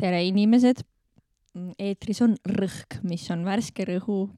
tere, 0.00 0.20
inimesed. 0.28 0.84
eetris 1.80 2.20
on 2.20 2.36
Rõhk, 2.44 3.00
mis 3.02 3.24
on 3.32 3.46
värske 3.48 3.84
rõhu 3.88 4.28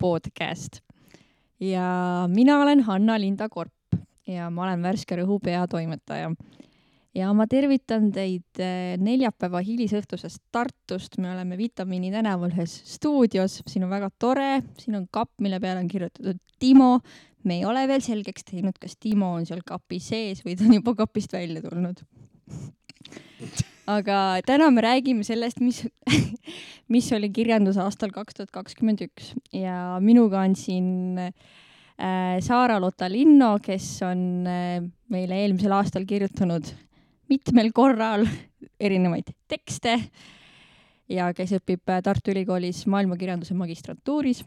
podcast 0.00 0.80
ja 1.60 2.24
mina 2.32 2.56
olen 2.62 2.80
Hanna-Linda 2.88 3.48
Korp 3.52 4.00
ja 4.26 4.48
ma 4.50 4.64
olen 4.64 4.82
Värske 4.88 5.20
Rõhu 5.20 5.36
peatoimetaja. 5.44 6.32
Ja 7.16 7.30
ma 7.34 7.46
tervitan 7.50 8.10
teid 8.14 8.60
eh, 8.62 8.94
neljapäeva 9.02 9.62
hilisõhtusest 9.66 10.42
Tartust, 10.54 11.18
me 11.18 11.32
oleme 11.32 11.58
Vitamiini 11.58 12.12
tänaval 12.14 12.52
ühes 12.54 12.76
stuudios, 12.94 13.60
siin 13.70 13.86
on 13.86 13.92
väga 13.92 14.10
tore, 14.18 14.60
siin 14.78 15.00
on 15.00 15.08
kapp, 15.12 15.32
mille 15.42 15.60
peale 15.62 15.82
on 15.82 15.90
kirjutatud 15.90 16.38
Timo. 16.60 17.00
me 17.44 17.56
ei 17.56 17.64
ole 17.64 17.86
veel 17.88 18.02
selgeks 18.04 18.44
teinud, 18.50 18.76
kas 18.78 18.98
Timo 19.00 19.32
on 19.38 19.48
seal 19.48 19.64
kapi 19.66 20.00
sees 20.02 20.44
või 20.44 20.58
ta 20.58 20.68
on 20.68 20.76
juba 20.76 20.94
kapist 20.98 21.32
välja 21.32 21.62
tulnud. 21.64 22.04
Aga 23.90 24.16
täna 24.46 24.68
me 24.70 24.84
räägime 24.84 25.24
sellest, 25.26 25.58
mis 25.64 25.82
mis 26.94 27.08
oli 27.16 27.30
kirjandus 27.34 27.78
aastal 27.80 28.12
kaks 28.14 28.36
tuhat 28.36 28.52
kakskümmend 28.54 29.02
üks. 29.06 29.32
Ja 29.54 29.98
minuga 30.02 30.44
on 30.44 30.54
siin 30.58 31.18
äh, 31.18 32.38
Saara-Lotta 32.44 33.10
Linno, 33.10 33.56
kes 33.62 33.88
on 34.06 34.46
äh, 34.46 34.78
meile 35.10 35.42
eelmisel 35.42 35.74
aastal 35.74 36.06
kirjutanud 36.06 36.70
mitmel 37.30 37.70
korral 37.74 38.26
erinevaid 38.80 39.30
tekste 39.48 39.96
ja 41.10 41.30
kes 41.36 41.54
õpib 41.60 41.92
Tartu 42.04 42.32
Ülikoolis 42.34 42.84
maailmakirjanduse 42.90 43.54
magistratuuris 43.58 44.42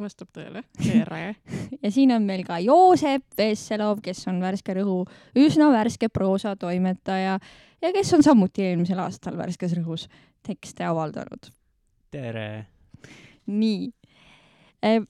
vastab 0.00 0.28
tõele, 0.34 0.62
tere 0.76 1.22
ja 1.82 1.90
siin 1.92 2.12
on 2.14 2.26
meil 2.28 2.44
ka 2.46 2.58
Joosep 2.60 3.24
Vesselov, 3.38 4.02
kes 4.04 4.26
on 4.30 4.40
Värske 4.44 4.76
Rõhu 4.76 5.02
üsna 5.40 5.70
värske 5.72 6.10
proosatoimetaja 6.12 7.38
ja 7.82 7.92
kes 7.96 8.12
on 8.16 8.24
samuti 8.26 8.66
eelmisel 8.66 9.00
aastal 9.02 9.38
Värskes 9.40 9.76
Rõhus 9.78 10.06
tekste 10.46 10.86
avaldanud. 10.86 11.50
tere! 12.12 12.66
nii 13.46 13.88
eh,. 14.82 15.00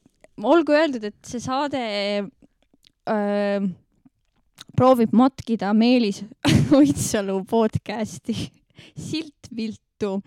olgu 0.45 0.77
öeldud, 0.77 1.05
et 1.09 1.19
see 1.25 1.41
saade 1.43 1.83
eh, 1.83 3.69
proovib 4.77 5.13
matkida 5.17 5.73
Meelis 5.75 6.23
Oidsalu 6.77 7.41
podcasti 7.49 8.35
Silt 8.99 9.49
viltu 9.57 10.21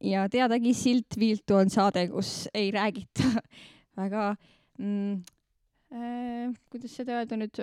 ja 0.00 0.28
teadagi 0.30 0.74
Silt 0.74 1.18
viltu 1.18 1.56
on 1.58 1.70
saade, 1.70 2.06
kus 2.08 2.48
ei 2.54 2.70
räägita 2.70 3.26
väga 4.00 4.36
mm, 4.78 5.12
äh, 5.92 6.52
kuidas 6.70 6.94
seda 6.96 7.18
öelda 7.18 7.38
nüüd, 7.40 7.62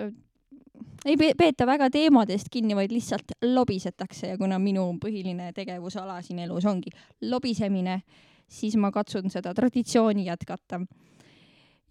ei 1.08 1.16
peeta 1.38 1.66
väga 1.66 1.88
teemadest 1.90 2.52
kinni, 2.52 2.76
vaid 2.76 2.92
lihtsalt 2.92 3.32
lobisetakse 3.46 4.34
ja 4.34 4.38
kuna 4.38 4.58
minu 4.60 4.90
põhiline 5.00 5.54
tegevusala 5.56 6.20
siin 6.22 6.44
elus 6.44 6.68
ongi 6.68 6.92
lobisemine, 7.32 8.02
siis 8.48 8.76
ma 8.76 8.92
katsun 8.92 9.32
seda 9.32 9.54
traditsiooni 9.56 10.26
jätkata. 10.28 10.82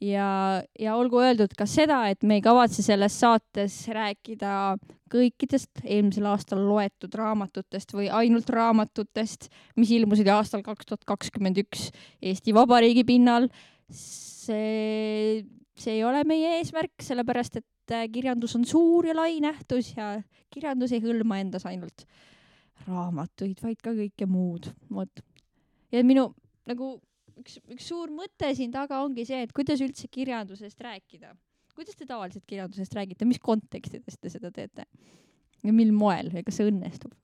Ja, 0.03 0.61
ja 0.80 0.95
olgu 0.95 1.19
öeldud 1.23 1.53
ka 1.58 1.67
seda, 1.69 2.02
et 2.11 2.23
me 2.23 2.39
ei 2.39 2.44
kavatse 2.44 2.83
selles 2.86 3.16
saates 3.19 3.81
rääkida 3.94 4.78
kõikidest 5.11 5.83
eelmisel 5.83 6.30
aastal 6.30 6.61
loetud 6.67 7.16
raamatutest 7.17 7.94
või 7.95 8.09
ainult 8.14 8.50
raamatutest, 8.53 9.50
mis 9.80 9.91
ilmusid 9.95 10.30
aastal 10.31 10.64
kaks 10.66 10.89
tuhat 10.89 11.06
kakskümmend 11.09 11.59
üks 11.64 11.89
Eesti 12.22 12.53
Vabariigi 12.56 13.06
pinnal 13.08 13.50
see, 13.89 15.44
see 15.78 15.97
ei 15.97 16.06
ole 16.07 16.24
meie 16.29 16.59
eesmärk, 16.59 16.95
sellepärast 17.03 17.59
et 17.62 17.95
äh, 17.95 18.07
kirjandus 18.13 18.56
on 18.59 18.66
suur 18.69 19.09
ja 19.09 19.18
lai 19.18 19.40
nähtus 19.44 19.94
ja 19.97 20.18
kirjandus 20.53 20.94
ei 20.95 21.03
hõlma 21.03 21.41
endas 21.41 21.66
ainult 21.69 22.06
raamatuid, 22.88 23.59
vaid 23.62 23.81
ka 23.84 23.91
kõike 23.97 24.25
muud, 24.29 24.69
vot. 24.94 25.25
ja 25.91 26.03
minu 26.07 26.29
nagu 26.69 26.95
üks, 27.39 27.59
üks 27.72 27.88
suur 27.91 28.11
mõte 28.13 28.51
siin 28.55 28.73
taga 28.73 29.01
ongi 29.05 29.25
see, 29.27 29.44
et 29.45 29.53
kuidas 29.55 29.81
üldse 29.83 30.09
kirjandusest 30.11 30.81
rääkida. 30.81 31.35
kuidas 31.75 31.95
te 31.95 32.05
tavaliselt 32.05 32.44
kirjandusest 32.47 32.94
räägite, 32.95 33.25
mis 33.25 33.39
kontekstides 33.39 34.19
te 34.19 34.29
seda 34.29 34.51
teete? 34.51 34.85
ja 35.63 35.73
mil 35.73 35.91
moel 35.95 36.31
ja 36.33 36.44
kas 36.44 36.59
see 36.59 36.69
õnnestub? 36.69 37.16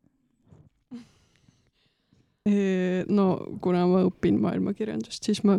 no 3.09 3.25
kuna 3.61 3.85
ma 3.89 4.03
õpin 4.05 4.37
maailmakirjandust, 4.43 5.23
siis 5.25 5.41
ma 5.47 5.57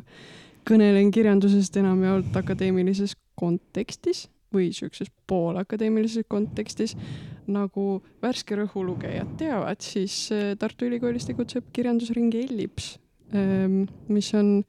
kõnelen 0.67 1.11
kirjandusest 1.15 1.77
enamjaolt 1.81 2.37
akadeemilises 2.39 3.17
kontekstis 3.39 4.27
või 4.55 4.71
siukses 4.75 5.11
poolakadeemilises 5.27 6.27
kontekstis. 6.29 6.97
nagu 7.47 8.03
värske 8.23 8.57
rõhu 8.59 8.83
lugejad 8.83 9.37
teavad, 9.39 9.79
siis 9.79 10.33
äh, 10.35 10.57
Tartu 10.59 10.89
Ülikoolis 10.89 11.29
tegutseb 11.29 11.69
kirjandusring 11.73 12.35
Ellips, 12.35 12.97
mis 13.33 14.29
on 14.39 14.63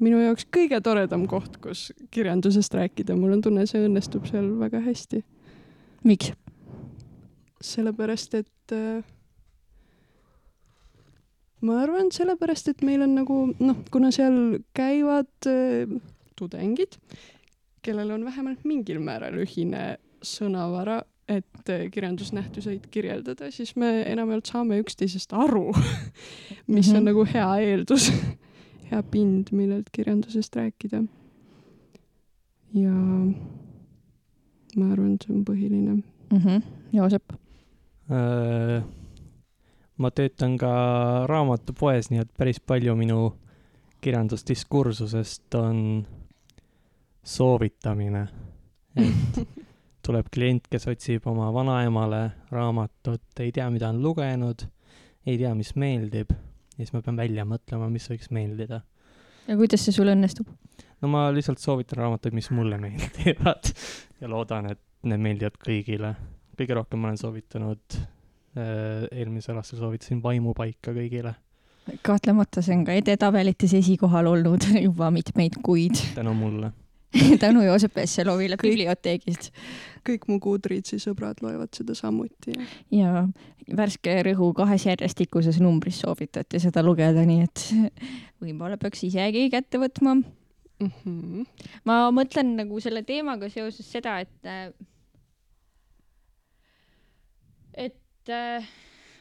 minu 0.00 0.20
jaoks 0.22 0.46
kõige 0.52 0.80
toredam 0.82 1.26
koht, 1.30 1.58
kus 1.62 1.90
kirjandusest 2.14 2.74
rääkida, 2.74 3.16
mul 3.18 3.36
on 3.36 3.44
tunne, 3.44 3.66
see 3.68 3.84
õnnestub 3.86 4.26
seal 4.30 4.48
väga 4.60 4.82
hästi. 4.84 5.22
miks? 6.04 6.32
sellepärast, 7.60 8.34
et 8.40 8.72
äh, 8.72 9.02
ma 11.60 11.82
arvan, 11.82 12.08
sellepärast, 12.14 12.70
et 12.72 12.80
meil 12.86 13.04
on 13.04 13.18
nagu 13.18 13.36
noh, 13.60 13.82
kuna 13.92 14.08
seal 14.14 14.62
käivad 14.76 15.28
äh, 15.50 15.90
tudengid, 16.40 16.96
kellel 17.84 18.14
on 18.16 18.24
vähemalt 18.24 18.64
mingil 18.64 19.02
määral 19.04 19.36
ühine 19.44 19.98
sõnavara, 20.24 21.02
et 21.30 21.68
äh, 21.70 21.86
kirjandusnähtuseid 21.92 22.88
kirjeldada, 22.90 23.50
siis 23.54 23.76
me 23.78 24.02
enamjaolt 24.02 24.50
saame 24.50 24.80
üksteisest 24.82 25.32
aru 25.32 25.70
mis 26.66 26.88
mm 26.88 26.92
-hmm. 26.92 26.96
on 26.96 27.02
mhm. 27.02 27.04
nagu 27.04 27.26
hea 27.34 27.56
eeldus 27.70 28.12
hea 28.90 29.02
pind, 29.02 29.52
millelt 29.52 29.90
kirjandusest 29.92 30.56
rääkida. 30.56 31.04
ja 32.74 32.94
ma 34.76 34.92
arvan, 34.92 35.14
et 35.14 35.22
see 35.22 35.34
on 35.36 35.44
põhiline 35.44 35.94
mm. 36.30 36.38
-hmm. 36.38 36.62
Joosep 36.92 37.32
äh,? 38.10 38.84
ma 39.96 40.10
töötan 40.10 40.56
ka 40.58 41.26
raamatupoes, 41.26 42.10
nii 42.10 42.20
et 42.20 42.30
päris 42.38 42.60
palju 42.60 42.94
minu 42.96 43.32
kirjandusdiskursusest 44.00 45.54
on 45.54 46.06
soovitamine. 47.22 48.28
et 48.96 49.48
tuleb 50.06 50.28
klient, 50.32 50.68
kes 50.70 50.86
otsib 50.90 51.26
oma 51.30 51.50
vanaemale 51.54 52.22
raamatut, 52.50 53.24
ei 53.40 53.52
tea, 53.52 53.68
mida 53.70 53.90
on 53.92 54.02
lugenud, 54.02 54.66
ei 55.26 55.38
tea, 55.38 55.54
mis 55.58 55.74
meeldib, 55.80 56.32
ja 56.76 56.82
siis 56.82 56.94
ma 56.96 57.02
pean 57.06 57.18
välja 57.20 57.46
mõtlema, 57.48 57.90
mis 57.92 58.08
võiks 58.10 58.30
meeldida. 58.34 58.82
ja 59.48 59.56
kuidas 59.56 59.84
see 59.84 59.96
sul 59.96 60.12
õnnestub? 60.12 60.48
no 61.00 61.10
ma 61.12 61.26
lihtsalt 61.34 61.62
soovitan 61.62 62.04
raamatuid, 62.04 62.36
mis 62.36 62.50
mulle 62.54 62.78
meeldivad 62.84 63.74
ja 64.20 64.30
loodan, 64.30 64.72
et 64.74 64.82
need 65.02 65.28
meeldivad 65.28 65.60
kõigile. 65.60 66.14
kõige 66.56 66.76
rohkem 66.76 67.00
ma 67.00 67.10
olen 67.10 67.20
soovitanud 67.20 68.00
Äh, 68.58 69.06
eelmisel 69.14 69.60
aastal 69.60 69.78
soovitasin 69.78 70.18
Vaimupaika 70.22 70.90
kõigile. 70.90 71.36
kahtlemata, 72.02 72.58
see 72.66 72.74
on 72.74 72.80
ka 72.88 72.96
edetabelites 72.98 73.76
esikohal 73.78 74.26
olnud 74.26 74.66
juba 74.86 75.12
mitmeid 75.14 75.60
kuid. 75.62 76.00
tänu 76.16 76.34
mulle 76.34 76.72
tänu 77.42 77.62
Joosep 77.64 77.96
Vesselovile 77.96 78.56
biblioteegist. 78.60 79.50
kõik 80.06 80.26
mu 80.30 80.38
Goodreadsi 80.40 81.00
sõbrad 81.02 81.42
loevad 81.44 81.74
seda 81.76 81.94
samuti. 81.98 82.54
ja 82.94 83.26
värske 83.76 84.14
rõhu 84.30 84.52
kahes 84.56 84.86
järjestikuses 84.86 85.60
numbris 85.60 86.00
soovitati 86.04 86.60
seda 86.62 86.82
lugeda, 86.86 87.24
nii 87.26 87.42
et 87.46 87.64
võib-olla 88.42 88.78
peaks 88.80 89.04
isegi 89.08 89.48
kätte 89.50 89.80
võtma 89.82 90.14
mm. 90.16 90.92
-hmm. 91.04 91.44
ma 91.84 92.02
mõtlen 92.14 92.54
nagu 92.62 92.80
selle 92.80 93.02
teemaga 93.02 93.50
seoses 93.50 93.90
seda, 93.90 94.20
et 94.20 94.76
et 97.74 98.34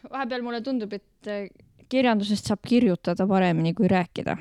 vahepeal 0.09 0.41
mulle 0.43 0.61
tundub, 0.61 0.93
et 0.93 1.53
kirjandusest 1.89 2.45
saab 2.45 2.61
kirjutada 2.67 3.27
paremini 3.27 3.73
kui 3.73 3.87
rääkida. 3.87 4.37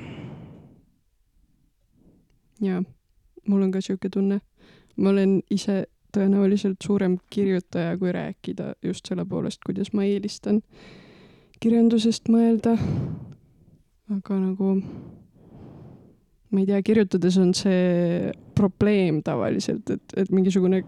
jaa, 2.61 2.83
mul 3.49 3.65
on 3.65 3.71
ka 3.71 3.81
sihuke 3.81 4.09
tunne. 4.13 4.41
ma 4.97 5.09
olen 5.09 5.41
ise 5.51 5.85
tõenäoliselt 6.17 6.81
suurem 6.83 7.17
kirjutaja 7.29 7.97
kui 7.97 8.11
rääkida 8.11 8.73
just 8.83 9.05
selle 9.07 9.25
poolest, 9.25 9.61
kuidas 9.65 9.93
ma 9.93 10.03
eelistan 10.03 10.61
kirjandusest 11.59 12.29
mõelda. 12.29 12.77
aga 14.09 14.39
nagu 14.39 14.75
ma 16.49 16.63
ei 16.63 16.65
tea, 16.65 16.79
kirjutades 16.85 17.37
on 17.37 17.51
see 17.57 18.31
probleem 18.57 19.21
tavaliselt, 19.25 19.89
et, 19.93 20.15
et 20.17 20.31
mingisugune 20.33 20.81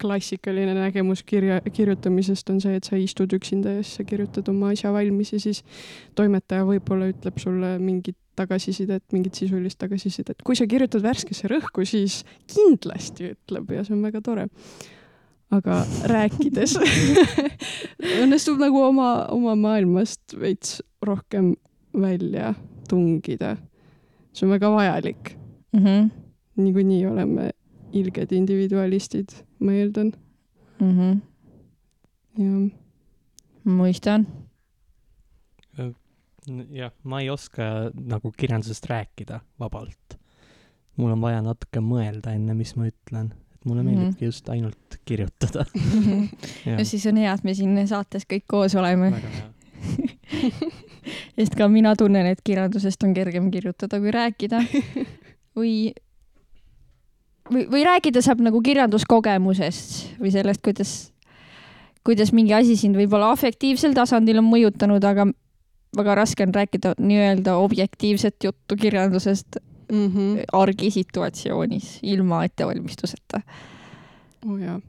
klassikaline 0.00 0.74
nägemus 0.76 1.22
kirja, 1.26 1.60
kirjutamisest 1.72 2.50
on 2.50 2.60
see, 2.60 2.74
et 2.78 2.88
sa 2.88 2.98
istud 3.00 3.32
üksinda 3.36 3.76
ja 3.76 3.84
siis 3.84 4.00
sa 4.00 4.06
kirjutad 4.08 4.48
oma 4.52 4.72
asja 4.74 4.92
valmis 4.94 5.32
ja 5.32 5.40
siis 5.40 5.62
toimetaja 6.18 6.66
võib-olla 6.68 7.08
ütleb 7.12 7.38
sulle 7.40 7.76
mingit 7.78 8.18
tagasisidet, 8.36 9.04
mingit 9.14 9.38
sisulist 9.38 9.78
tagasisidet. 9.78 10.42
kui 10.44 10.56
sa 10.58 10.66
kirjutad 10.66 11.04
värskesse 11.04 11.48
rõhku, 11.50 11.86
siis 11.86 12.22
kindlasti 12.50 13.30
ütleb 13.34 13.70
ja 13.76 13.84
see 13.86 13.94
on 13.96 14.02
väga 14.04 14.22
tore. 14.24 14.48
aga 15.54 15.84
rääkides 16.10 16.74
õnnestub 18.22 18.58
nagu 18.58 18.82
oma, 18.82 19.28
oma 19.30 19.54
maailmast 19.54 20.34
veits 20.40 20.80
rohkem 21.04 21.54
välja 21.94 22.54
tungida. 22.90 23.56
See 24.34 24.46
on 24.46 24.52
väga 24.54 24.70
vajalik. 24.74 25.36
mm. 25.72 25.84
-hmm. 25.84 26.10
niikuinii 26.56 27.06
oleme 27.06 27.50
ilged 27.92 28.32
individualistid, 28.32 29.28
ma 29.58 29.72
eeldan. 29.72 30.12
Mm 30.80 30.98
-hmm. 30.98 31.20
ja 32.42 32.70
mõistan. 33.64 34.26
jah, 36.70 36.92
ma 37.04 37.20
ei 37.20 37.30
oska 37.30 37.62
nagu 37.94 38.32
kirjandusest 38.36 38.86
rääkida 38.86 39.40
vabalt. 39.60 40.18
mul 40.96 41.10
on 41.10 41.20
vaja 41.20 41.40
natuke 41.42 41.80
mõelda 41.80 42.34
enne, 42.34 42.54
mis 42.54 42.76
ma 42.76 42.86
ütlen. 42.86 43.32
et 43.54 43.64
mulle 43.64 43.82
Mhm. 43.82 43.90
meeldibki 43.94 44.24
just 44.24 44.48
ainult 44.48 44.98
kirjutada. 45.04 45.64
no 46.78 46.84
siis 46.84 47.06
on 47.06 47.16
hea, 47.16 47.32
et 47.32 47.44
me 47.44 47.54
siin 47.54 47.88
saates 47.88 48.26
kõik 48.32 48.44
koos 48.46 48.74
oleme, 48.74 49.10
väga 49.10 49.28
hea. 49.28 49.50
sest 51.38 51.56
ka 51.58 51.68
mina 51.68 51.94
tunnen, 51.98 52.26
et 52.30 52.40
kirjandusest 52.44 53.02
on 53.04 53.14
kergem 53.14 53.50
kirjutada 53.50 54.00
kui 54.00 54.12
rääkida 54.14 54.62
või 55.58 55.92
või, 57.50 57.66
või 57.70 57.84
rääkida 57.86 58.22
saab 58.24 58.42
nagu 58.44 58.60
kirjanduskogemusest 58.64 60.20
või 60.20 60.32
sellest, 60.34 60.62
kuidas, 60.64 60.94
kuidas 62.06 62.32
mingi 62.36 62.54
asi 62.56 62.76
sind 62.80 62.96
võib-olla 62.98 63.32
afektiivsel 63.34 63.96
tasandil 63.96 64.40
on 64.40 64.48
mõjutanud, 64.48 65.04
aga 65.04 65.28
väga 65.96 66.16
raske 66.18 66.46
on 66.46 66.54
rääkida 66.54 66.94
nii-öelda 66.98 67.56
objektiivset 67.62 68.44
juttu 68.44 68.76
kirjandusest 68.76 69.60
mm. 69.92 70.06
-hmm. 70.06 70.44
argisituatsioonis 70.52 71.98
ilma 72.02 72.44
ettevalmistuseta. 72.44 73.40
oh 74.46 74.80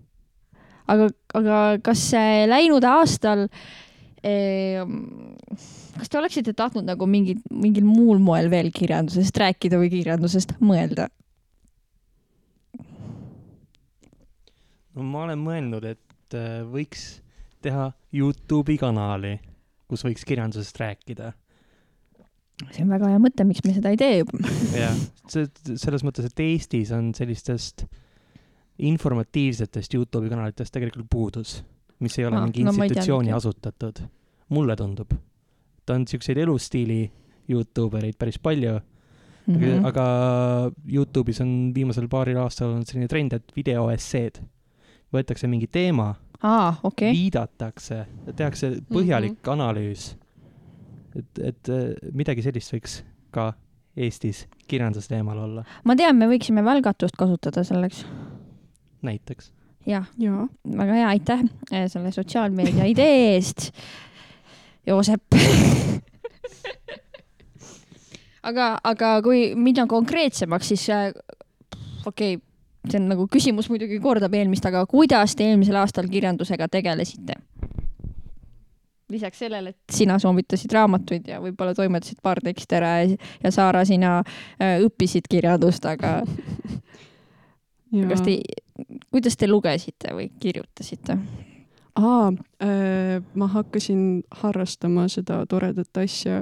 aga, 0.88 1.10
aga 1.34 1.60
kas 1.84 2.12
läinud 2.48 2.84
aastal 2.84 3.48
eh,, 4.24 4.82
kas 5.96 6.12
te 6.12 6.20
oleksite 6.20 6.54
tahtnud 6.58 6.88
nagu 6.88 7.08
mingi, 7.10 7.38
mingil 7.52 7.86
muul 7.88 8.20
moel 8.24 8.50
veel 8.52 8.72
kirjandusest 8.76 9.38
rääkida 9.42 9.80
või 9.82 9.92
kirjandusest 9.94 10.58
mõelda? 10.64 11.10
no 14.96 15.04
ma 15.04 15.26
olen 15.26 15.42
mõelnud, 15.44 15.88
et 15.88 16.38
äh, 16.38 16.62
võiks 16.72 17.08
teha 17.66 17.90
Youtube'i 18.16 18.78
kanali, 18.80 19.36
kus 19.90 20.06
võiks 20.06 20.26
kirjandusest 20.28 20.80
rääkida. 20.80 21.34
see 22.72 22.86
on 22.86 22.94
väga 22.94 23.12
hea 23.12 23.20
mõte, 23.22 23.44
miks 23.48 23.64
me 23.66 23.76
seda 23.76 23.92
ei 23.92 24.00
tee 24.00 24.22
juba. 24.22 24.40
jah, 24.76 24.98
see, 25.32 25.48
selles 25.76 26.06
mõttes, 26.08 26.30
et 26.30 26.44
Eestis 26.46 26.94
on 26.96 27.12
sellistest 27.18 27.86
informatiivsetest 28.86 29.96
Youtube'i 29.96 30.32
kanalitest 30.32 30.74
tegelikult 30.76 31.10
puudus, 31.12 31.62
mis 32.04 32.20
ei 32.20 32.28
ole 32.28 32.42
mingi 32.44 32.64
no 32.64 32.74
ei 32.74 32.86
institutsiooni 32.90 33.32
teadnudki. 33.32 33.38
asutatud. 33.40 34.04
mulle 34.50 34.76
tundub. 34.76 35.16
Ta 35.86 35.94
on 35.94 36.08
siukseid 36.08 36.38
elustiili 36.38 37.12
Youtube 37.50 37.98
ereid 37.98 38.18
päris 38.18 38.40
palju 38.40 38.74
mm, 38.74 38.96
Mhm. 39.48 39.64
-hmm. 39.64 39.86
aga 39.86 40.06
Youtube'is 40.94 41.42
on 41.42 41.72
viimasel 41.76 42.08
paaril 42.08 42.38
aastal 42.38 42.70
olnud 42.70 42.86
selline 42.90 43.08
trend, 43.08 43.34
et 43.34 43.52
videoesseed. 43.56 44.42
võetakse 45.14 45.48
mingi 45.48 45.68
teema 45.68 46.16
aa, 46.44 46.74
okei. 46.84 47.12
viidatakse, 47.14 48.06
tehakse 48.36 48.72
põhjalik 48.94 49.32
mm 49.32 49.38
-hmm. 49.44 49.52
analüüs. 49.52 50.16
et, 51.16 51.40
et 51.40 51.70
äh, 51.70 52.12
midagi 52.14 52.42
sellist 52.42 52.74
võiks 52.74 53.04
ka 53.32 53.54
Eestis 53.98 54.48
kirjandusteemal 54.68 55.38
olla, 55.38 55.64
ma 55.84 55.96
tean, 55.96 56.16
me 56.16 56.28
võiksime 56.28 56.64
välgatust 56.64 57.16
kasutada 57.18 57.64
selleks. 57.64 58.06
näiteks. 59.02 59.54
jah, 59.86 60.10
jaa. 60.18 60.48
väga 60.78 60.94
hea, 60.94 61.08
aitäh 61.08 61.40
eh, 61.72 61.88
selle 61.88 62.12
sotsiaalmeedia 62.12 62.86
idee 62.86 63.36
eest, 63.36 63.72
Joosep. 64.88 65.24
aga, 68.50 68.76
aga 68.84 69.16
kui 69.26 69.48
minna 69.60 69.88
konkreetsemaks, 69.90 70.74
siis 70.74 70.90
äh, 70.94 71.10
okei 72.06 72.38
okay,, 72.38 72.44
see 72.86 73.02
on 73.02 73.10
nagu 73.10 73.26
küsimus 73.32 73.70
muidugi 73.72 73.98
kordab 74.02 74.34
eelmist, 74.38 74.66
aga 74.70 74.84
kuidas 74.90 75.34
te 75.36 75.48
eelmisel 75.50 75.80
aastal 75.82 76.10
kirjandusega 76.12 76.70
tegelesite? 76.72 77.40
lisaks 79.10 79.38
sellele, 79.38 79.70
et 79.70 79.94
sina 79.94 80.16
soovitasid 80.20 80.72
raamatuid 80.74 81.28
ja 81.30 81.38
võib-olla 81.38 81.76
toimetasid 81.78 82.18
paar 82.26 82.40
teksti 82.44 82.78
ära 82.78 82.94
ja, 83.04 83.18
ja 83.44 83.52
Saara, 83.54 83.84
sina 83.86 84.18
äh, 84.22 84.80
õppisid 84.82 85.30
kirjandust, 85.30 85.86
aga 85.86 86.24
kas 88.10 88.24
te, 88.26 88.40
kuidas 89.14 89.38
te 89.38 89.50
lugesite 89.50 90.16
või 90.18 90.32
kirjutasite? 90.42 91.20
aa 91.96 92.32
äh,, 92.66 93.22
ma 93.38 93.48
hakkasin 93.54 94.26
harrastama 94.42 95.06
seda 95.12 95.44
toredat 95.48 96.02
asja, 96.02 96.42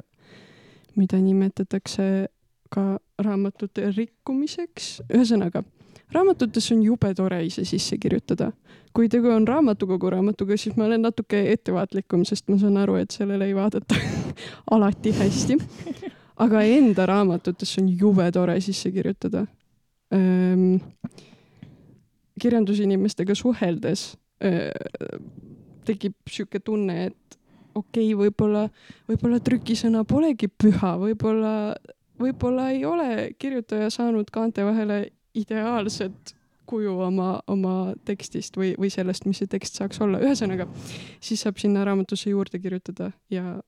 mida 0.96 1.20
nimetatakse 1.22 2.28
ka 2.74 2.84
raamatute 3.22 3.92
rikkumiseks. 3.94 5.02
ühesõnaga, 5.14 5.64
raamatutesse 6.14 6.76
on 6.76 6.84
jube 6.84 7.14
tore 7.16 7.44
ise 7.46 7.66
sisse 7.66 7.98
kirjutada. 7.98 8.52
kui 8.94 9.10
tegu 9.10 9.32
on 9.34 9.48
raamatukogu 9.48 10.10
raamatuga, 10.14 10.58
siis 10.58 10.76
ma 10.78 10.86
olen 10.86 11.02
natuke 11.02 11.40
ettevaatlikum, 11.52 12.26
sest 12.30 12.50
ma 12.50 12.60
saan 12.62 12.78
aru, 12.78 13.00
et 13.02 13.12
sellele 13.12 13.48
ei 13.50 13.56
vaadata 13.58 13.96
alati 14.76 15.12
hästi. 15.18 15.58
aga 16.38 16.62
enda 16.62 17.06
raamatutesse 17.06 17.82
on 17.82 17.90
jube 17.90 18.32
tore 18.32 18.60
sisse 18.62 18.92
kirjutada 18.92 19.46
ähm,. 20.14 20.78
kirjandusinimestega 22.42 23.36
suheldes 23.36 24.18
äh, 24.44 24.72
tekib 25.86 26.16
sihuke 26.30 26.60
tunne, 26.60 27.06
et 27.06 27.38
okei 27.76 28.14
okay,, 28.14 28.20
võib-olla, 28.26 28.68
võib-olla 29.10 29.40
trükisõna 29.40 30.04
polegi 30.04 30.48
püha, 30.48 30.96
võib-olla, 31.02 31.74
võib-olla 32.22 32.70
ei 32.72 32.86
ole 32.86 33.10
kirjutaja 33.40 33.90
saanud 33.94 34.32
kaante 34.32 34.66
vahele 34.66 35.06
ideaalset 35.34 36.36
kuju 36.66 36.94
oma, 37.06 37.42
oma 37.48 37.94
tekstist 38.06 38.58
või, 38.58 38.72
või 38.80 38.90
sellest, 38.94 39.26
mis 39.28 39.42
see 39.42 39.52
tekst 39.52 39.78
saaks 39.80 40.00
olla. 40.02 40.22
ühesõnaga, 40.24 40.68
siis 41.20 41.44
saab 41.44 41.60
sinna 41.62 41.84
raamatusse 41.86 42.32
juurde 42.32 42.60
kirjutada 42.60 43.12
ja 43.34 43.60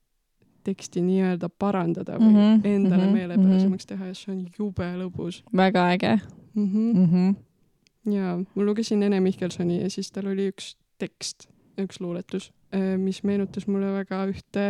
teksti 0.66 1.02
nii-öelda 1.06 1.50
parandada 1.50 2.18
või 2.18 2.32
mm 2.32 2.38
-hmm, 2.38 2.62
endale 2.66 3.04
mm 3.04 3.10
-hmm, 3.10 3.14
meelepärasemaks 3.20 3.86
teha 3.86 4.08
ja 4.10 4.16
see 4.18 4.32
on 4.34 4.40
jube 4.60 4.88
lõbus 5.02 5.44
väga 5.54 5.90
äge 5.94 6.14
mm. 6.54 6.66
-hmm. 6.66 6.94
mm. 6.94 7.10
-hmm. 7.12 8.14
ja 8.14 8.38
ma 8.56 8.64
lugesin 8.64 9.04
Ene 9.04 9.20
Mihkelsoni 9.20 9.82
ja 9.82 9.90
siis 9.90 10.12
tal 10.12 10.32
oli 10.32 10.50
üks 10.50 10.76
tekst, 10.98 11.50
üks 11.82 12.00
luuletus, 12.04 12.52
mis 13.02 13.24
meenutas 13.24 13.68
mulle 13.68 13.94
väga 13.96 14.26
ühte 14.32 14.66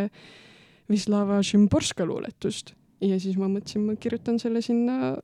Wisława 0.92 1.42
Szymborska 1.44 2.06
luuletust 2.06 2.76
ja 3.02 3.20
siis 3.20 3.38
ma 3.40 3.50
mõtlesin, 3.52 3.86
ma 3.88 3.96
kirjutan 4.00 4.40
selle 4.42 4.62
sinna 4.66 5.16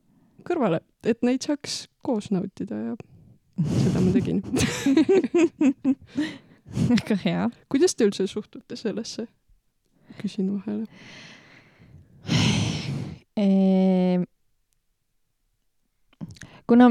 kõrvale, 0.48 0.82
et 1.06 1.22
neid 1.26 1.42
saaks 1.46 1.86
koos 2.06 2.32
nautida 2.34 2.76
ja 2.76 2.94
seda 3.84 4.02
ma 4.02 4.10
tegin. 4.16 4.42
väga 6.92 7.16
hea. 7.26 7.50
kuidas 7.70 7.96
te 7.96 8.08
üldse 8.08 8.28
suhtute 8.30 8.76
sellesse? 8.80 9.28
küsin 10.20 10.50
vahele. 10.52 10.86
Ehm, 13.40 14.22
kuna 16.68 16.90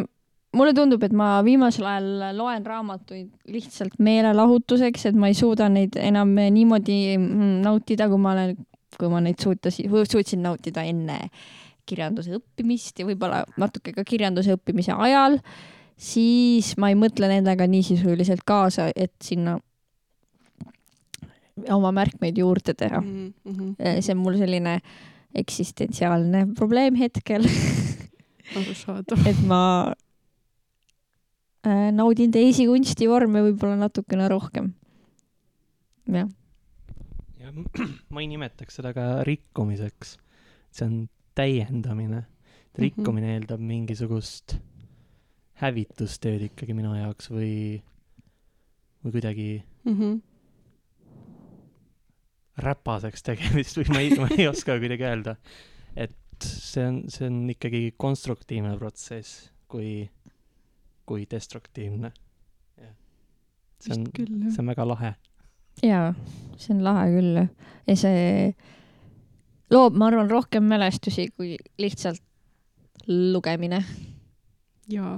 mulle 0.56 0.74
tundub, 0.74 1.02
et 1.06 1.14
ma 1.16 1.38
viimasel 1.46 1.86
ajal 1.86 2.36
loen 2.38 2.66
raamatuid 2.66 3.52
lihtsalt 3.54 3.98
meelelahutuseks, 4.02 5.06
et 5.10 5.18
ma 5.18 5.30
ei 5.30 5.38
suuda 5.38 5.68
neid 5.72 5.98
enam 6.00 6.34
niimoodi 6.34 7.00
mm, 7.16 7.56
nautida, 7.64 8.08
kui 8.10 8.20
ma 8.22 8.34
olen, 8.34 8.54
kui 8.98 9.10
ma 9.12 9.22
neid 9.24 9.40
suutasin, 9.42 9.90
suutsin 10.10 10.42
nautida 10.44 10.84
enne 10.86 11.22
kirjanduse 11.90 12.34
õppimist 12.38 13.00
ja 13.00 13.06
võib-olla 13.08 13.44
natuke 13.60 13.94
ka 13.94 14.04
kirjanduse 14.06 14.54
õppimise 14.58 14.94
ajal, 14.94 15.38
siis 16.00 16.74
ma 16.80 16.90
ei 16.90 16.98
mõtle 16.98 17.30
nendega 17.30 17.66
nii 17.70 17.86
sisuliselt 17.86 18.44
kaasa, 18.46 18.90
et 18.94 19.14
sinna 19.22 19.58
oma 21.70 21.90
märkmeid 21.94 22.38
juurde 22.40 22.74
teha. 22.78 23.00
Mhm, 23.02 23.72
see 24.00 24.14
on 24.14 24.22
mul 24.22 24.38
selline 24.40 24.78
eksistentsiaalne 25.36 26.46
probleem 26.58 26.96
hetkel, 26.98 27.44
arusaadav. 28.56 29.26
et 29.30 29.42
ma 29.46 29.60
naudin 31.68 32.30
teisi 32.32 32.64
kunstivorme 32.66 33.42
võib-olla 33.44 33.76
natukene 33.76 34.28
rohkem. 34.32 34.72
jah, 36.10 36.28
ja 37.40 37.52
ma 38.12 38.20
ei 38.22 38.28
nimetaks 38.30 38.80
seda 38.80 38.94
ka 38.96 39.22
rikkumiseks, 39.28 40.16
see 40.72 40.86
on 40.86 40.96
täiendamine. 41.36 42.24
rikkumine 42.80 43.34
eeldab 43.34 43.60
mingisugust 43.60 44.56
hävitustööd 45.60 46.46
ikkagi 46.46 46.72
minu 46.72 46.94
jaoks 46.96 47.28
või, 47.30 47.82
või 49.04 49.12
kuidagi 49.18 49.48
Mhm. 49.84 50.18
räpaseks 52.60 53.22
tegemist 53.24 53.78
või 53.78 53.88
ma 53.88 54.00
ei, 54.04 54.10
ma 54.20 54.28
ei 54.36 54.46
oska 54.48 54.76
kuidagi 54.80 55.06
öelda. 55.08 55.36
et 55.96 56.16
see 56.44 56.84
on, 56.86 57.02
see 57.08 57.26
on 57.26 57.38
ikkagi 57.52 57.94
konstruktiivne 58.00 58.76
protsess, 58.78 59.50
kui, 59.68 60.08
kui 61.10 61.24
destruktiivne. 61.30 62.12
see 63.82 63.96
on 63.96 64.04
see 64.14 64.60
on 64.62 64.68
väga 64.70 64.84
lahe. 64.86 65.14
jaa, 65.82 66.12
see 66.56 66.76
on 66.76 66.84
lahe 66.86 67.08
küll 67.16 67.40
ja 67.40 67.96
see 67.98 68.20
loob, 69.74 69.96
ma 69.98 70.06
arvan, 70.10 70.30
rohkem 70.30 70.68
mälestusi 70.70 71.26
kui 71.34 71.56
lihtsalt 71.82 72.22
lugemine. 73.08 73.82
jaa, 74.92 75.16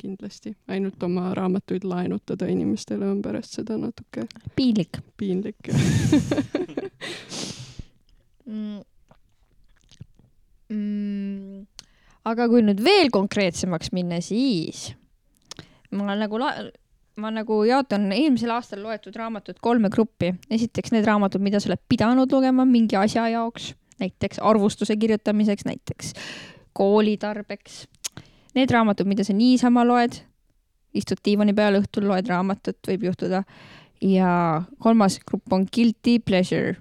kindlasti. 0.00 0.54
ainult 0.68 1.02
oma 1.02 1.34
raamatuid 1.36 1.84
laenutada 1.84 2.48
inimestele 2.48 3.10
on 3.10 3.20
pärast 3.22 3.60
seda 3.60 3.76
natuke 3.76 4.24
piinlik 4.56 5.02
piinlik. 5.20 5.60
mm.. 8.48 8.80
Mm. 10.72 11.66
aga 12.24 12.48
kui 12.48 12.64
nüüd 12.64 12.80
veel 12.84 13.12
konkreetsemaks 13.12 13.92
minna, 13.92 14.24
siis 14.24 14.94
ma 15.94 16.16
nagu 16.18 16.38
la-, 16.40 16.70
ma 17.20 17.30
nagu 17.34 17.60
jaotan 17.68 18.10
eelmisel 18.14 18.52
aastal 18.54 18.82
loetud 18.84 19.16
raamatud 19.16 19.60
kolme 19.62 19.90
gruppi. 19.92 20.32
esiteks 20.50 20.92
need 20.94 21.06
raamatud, 21.06 21.42
mida 21.44 21.60
sa 21.60 21.70
oled 21.70 21.82
pidanud 21.88 22.32
lugema 22.32 22.66
mingi 22.68 22.98
asja 22.98 23.28
jaoks, 23.32 23.72
näiteks 24.02 24.42
arvustuse 24.42 24.96
kirjutamiseks, 24.96 25.66
näiteks 25.68 26.14
kooli 26.74 27.16
tarbeks. 27.20 27.84
Need 28.54 28.70
raamatud, 28.70 29.06
mida 29.10 29.24
sa 29.26 29.34
niisama 29.34 29.82
loed, 29.86 30.20
istud 30.94 31.18
diivani 31.26 31.54
peal 31.54 31.80
õhtul, 31.80 32.06
loed 32.10 32.28
raamatut, 32.30 32.78
võib 32.88 33.10
juhtuda. 33.10 33.44
ja 34.04 34.62
kolmas 34.82 35.18
grupp 35.24 35.52
on 35.52 35.66
guilty 35.72 36.18
pleasure. 36.18 36.76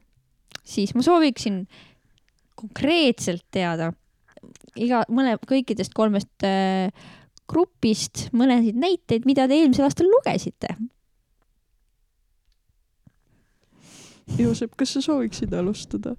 siis 0.64 0.96
ma 0.96 1.02
sooviksin 1.02 1.68
konkreetselt 2.56 3.46
teada 3.52 3.92
iga, 4.76 5.04
mõne, 5.12 5.38
kõikidest 5.48 5.94
kolmest 5.94 6.46
äh, 6.48 6.90
grupist 7.50 8.28
mõnesid 8.34 8.78
näiteid, 8.80 9.26
mida 9.30 9.48
te 9.48 9.58
eelmisel 9.60 9.88
aastal 9.88 10.08
lugesite. 10.12 10.76
Joosep, 14.40 14.72
kas 14.80 14.94
sa 14.96 15.02
sooviksid 15.04 15.52
alustada? 15.54 16.16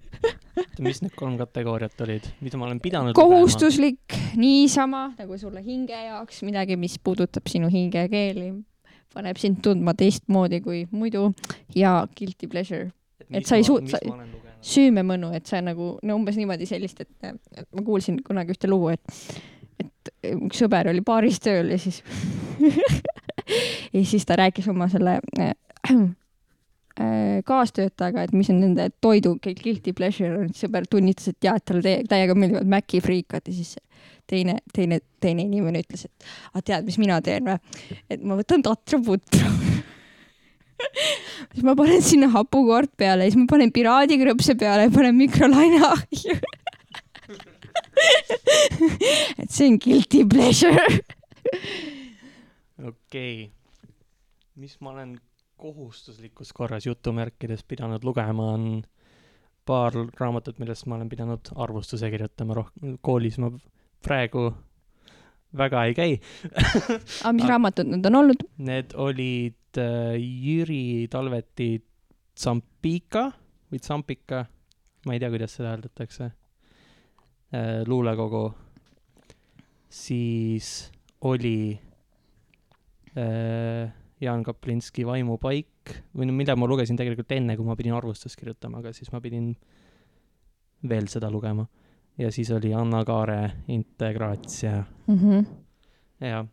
mis 0.84 1.00
need 1.02 1.14
kolm 1.16 1.38
kategooriat 1.40 1.96
olid, 2.04 2.26
mida 2.44 2.58
ma 2.60 2.66
olen 2.68 2.78
pidanud 2.84 3.16
kohustuslik, 3.16 4.14
niisama 4.38 5.06
nagu 5.16 5.38
sulle 5.40 5.62
hinge 5.64 5.96
jaoks 5.96 6.42
midagi, 6.46 6.76
mis 6.78 6.98
puudutab 7.02 7.48
sinu 7.50 7.70
hingekeeli, 7.72 8.50
paneb 9.14 9.40
sind 9.40 9.62
tundma 9.64 9.96
teistmoodi 9.98 10.60
kui 10.62 10.84
muidu 10.92 11.30
ja 11.74 11.96
guilty 12.18 12.50
pleasure, 12.52 12.90
et 13.32 13.48
sa 13.48 13.56
ei 13.58 13.64
sa- 13.66 13.80
süümemõnu, 14.64 15.32
et 15.36 15.48
sa 15.48 15.60
nagu 15.64 15.94
no 16.02 16.14
umbes 16.20 16.36
niimoodi 16.40 16.68
sellist, 16.68 17.00
et 17.00 17.32
et 17.56 17.66
ma 17.72 17.82
kuulsin 17.84 18.20
kunagi 18.24 18.54
ühte 18.54 18.68
lugu, 18.70 18.92
et, 18.94 19.18
et 19.80 20.12
üks 20.34 20.62
sõber 20.62 20.90
oli 20.92 21.02
baaris 21.04 21.40
tööl 21.44 21.72
ja 21.74 21.78
siis 21.80 22.02
ja 23.94 24.04
siis 24.04 24.26
ta 24.26 24.38
rääkis 24.40 24.68
oma 24.72 24.88
selle 24.92 25.18
äh, 25.40 25.54
kaastöötajaga, 27.44 28.22
et 28.22 28.32
mis 28.36 28.50
on 28.52 28.60
nende 28.62 28.88
toidu 29.02 29.34
guilty 29.42 29.92
pleasure, 29.96 30.46
sõber 30.54 30.86
tunnistas, 30.90 31.34
et 31.34 31.48
jaa, 31.48 31.56
et 31.58 31.64
talle 31.66 31.82
täie- 31.82 32.04
täiega 32.08 32.36
meeldivad 32.38 32.70
Maci 32.70 33.00
friikad 33.02 33.50
ja 33.50 33.54
siis 33.56 33.74
teine, 34.30 34.58
teine, 34.72 35.00
teine 35.20 35.42
inimene 35.48 35.82
ütles, 35.84 36.06
et 36.06 36.28
aga 36.52 36.62
tead, 36.70 36.86
mis 36.86 37.00
mina 37.02 37.18
teen 37.24 37.50
või? 37.50 37.58
et 38.08 38.22
ma 38.22 38.38
võtan 38.38 38.62
tatraputru 38.64 39.50
siis 41.54 41.64
ma 41.66 41.74
panen 41.78 42.02
sinna 42.04 42.30
hapukoort 42.34 42.92
peale 42.96 43.28
siis 43.28 43.38
ma 43.40 43.46
panen 43.50 43.72
piraadikrõpse 43.74 44.56
peale 44.60 44.90
panen 44.94 45.16
mikrolaineahju. 45.18 46.38
et 49.40 49.50
see 49.50 49.68
on 49.68 49.78
guilty 49.78 50.24
pleasure. 50.28 50.86
okei 52.78 53.44
okay., 53.44 53.50
mis 54.54 54.76
ma 54.80 54.90
olen 54.94 55.16
kohustuslikus 55.56 56.52
korras 56.52 56.86
jutumärkides 56.86 57.64
pidanud 57.64 58.04
lugema, 58.04 58.50
on 58.52 58.82
paar 59.64 59.94
raamatut, 60.20 60.58
millest 60.58 60.86
ma 60.86 60.98
olen 60.98 61.08
pidanud 61.08 61.50
arvustuse 61.56 62.10
kirjutama 62.10 62.56
rohkem, 62.58 62.98
koolis 63.00 63.38
ma 63.40 63.50
praegu 64.04 64.50
väga 65.56 65.84
ei 65.88 65.94
käi. 65.94 66.12
aga 67.22 67.32
mis 67.36 67.48
raamatud 67.48 67.90
need 67.90 68.10
on 68.10 68.20
olnud? 68.20 68.46
Need 68.68 68.94
olid 69.06 69.80
äh, 69.80 70.14
Jüri 70.18 71.08
Talveti 71.10 71.70
Tsampika 72.34 73.28
või 73.70 73.80
Tsampika, 73.80 74.44
ma 75.06 75.14
ei 75.14 75.22
tea, 75.22 75.30
kuidas 75.32 75.56
seda 75.56 75.76
äh,, 75.78 76.32
luulekogu. 77.86 78.54
siis 79.88 80.90
oli 81.20 81.80
äh, 83.18 83.92
Jaan 84.20 84.42
Kaplinski 84.42 85.06
Vaimupaik 85.06 85.94
või 86.16 86.26
no 86.26 86.34
mida 86.36 86.56
ma 86.56 86.66
lugesin 86.66 86.96
tegelikult 86.98 87.32
enne, 87.36 87.56
kui 87.56 87.66
ma 87.66 87.76
pidin 87.76 87.94
arvustust 87.94 88.38
kirjutama, 88.40 88.80
aga 88.80 88.92
siis 88.96 89.12
ma 89.12 89.20
pidin 89.20 89.52
veel 90.88 91.08
seda 91.08 91.30
lugema. 91.30 91.66
ja 92.18 92.30
siis 92.32 92.50
oli 92.50 92.74
Anna 92.74 93.04
Kaare 93.04 93.52
Integraatsia 93.68 94.84
Mm 95.06 95.18
-hmm. 95.18 95.46
jah. 96.20 96.46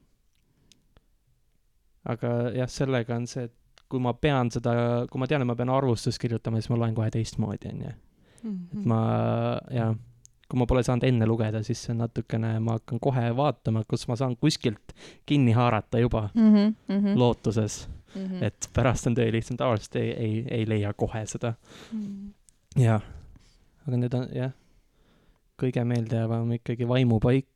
aga 2.06 2.28
jah, 2.56 2.70
sellega 2.70 3.16
on 3.16 3.28
see, 3.28 3.44
et 3.44 3.54
kui 3.90 4.00
ma 4.00 4.14
pean 4.14 4.52
seda, 4.52 5.06
kui 5.12 5.20
ma 5.20 5.28
tean, 5.28 5.42
et 5.42 5.48
ma 5.48 5.56
pean 5.56 5.70
arvustust 5.70 6.20
kirjutama, 6.20 6.58
siis 6.58 6.70
ma 6.70 6.78
loen 6.78 6.96
kohe 6.96 7.10
teistmoodi, 7.10 7.68
onju. 7.74 7.88
et 7.88 8.86
ma, 8.86 9.02
jah, 9.72 9.96
kui 10.52 10.60
ma 10.60 10.66
pole 10.68 10.82
saanud 10.84 11.06
enne 11.08 11.26
lugeda, 11.30 11.62
siis 11.64 11.80
see 11.86 11.94
on 11.94 12.02
natukene, 12.04 12.58
ma 12.60 12.76
hakkan 12.76 13.00
kohe 13.00 13.30
vaatama, 13.38 13.86
kus 13.88 14.04
ma 14.12 14.18
saan 14.20 14.36
kuskilt 14.36 14.92
kinni 15.26 15.54
haarata 15.56 16.00
juba, 16.04 16.30
Mm 16.36 16.74
-hmm. 16.90 17.16
lootuses, 17.16 17.88
et 18.42 18.68
pärast 18.74 19.08
on 19.08 19.16
töö 19.16 19.32
lihtsam, 19.32 19.58
tavaliselt 19.58 19.96
ei, 19.96 20.12
ei, 20.12 20.44
ei 20.52 20.66
leia 20.70 20.94
kohe 20.94 21.24
seda. 21.26 21.54
jah, 22.76 23.02
aga 23.88 23.98
need 23.98 24.14
on 24.14 24.28
jah, 24.36 24.52
kõige 25.62 25.84
meeldejäävam 25.86 26.52
ikkagi 26.52 26.88
Vaimupaik, 26.88 27.48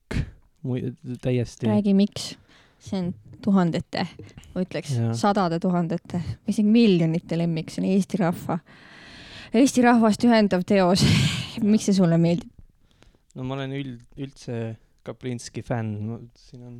täiesti. 1.21 1.67
räägi, 1.67 1.93
miks? 1.93 2.37
see 2.79 2.99
on 2.99 3.13
tuhandete, 3.41 4.07
ma 4.55 4.61
ütleks 4.61 4.95
Jaa. 4.97 5.13
sadade 5.13 5.59
tuhandete, 5.59 6.21
isegi 6.47 6.67
miljonite 6.69 7.37
lemmik, 7.37 7.69
see 7.69 7.83
on 7.83 7.91
Eesti 7.91 8.17
rahva, 8.17 8.59
Eesti 9.53 9.81
rahvast 9.81 10.23
ühendav 10.23 10.63
teos. 10.65 11.03
miks 11.61 11.85
see 11.85 11.93
sulle 11.93 12.17
meeldib? 12.17 12.54
No 13.36 13.44
ma 13.44 13.58
olen 13.58 13.75
üld, 13.75 14.04
üldse 14.18 14.75
Kaplinski 15.06 15.62
fänn, 15.62 16.30
siin 16.39 16.63
on, 16.65 16.77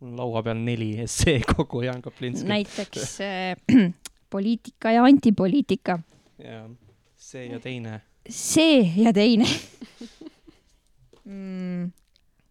mul 0.00 0.12
laua 0.20 0.42
peal 0.46 0.60
neli 0.62 0.92
essee 1.02 1.40
kogu 1.54 1.82
Jaan 1.86 2.02
Kaplinski. 2.04 2.48
näiteks 2.48 3.16
äh, 3.24 3.56
poliitika 4.34 4.92
ja 4.94 5.04
antipoliitika, 5.04 5.98
ja 6.38 6.62
see 7.16 7.48
ja 7.50 7.60
teine. 7.60 8.00
see 8.28 8.84
ja 8.96 9.12
teine 9.16 9.48
mm,. 11.24 11.90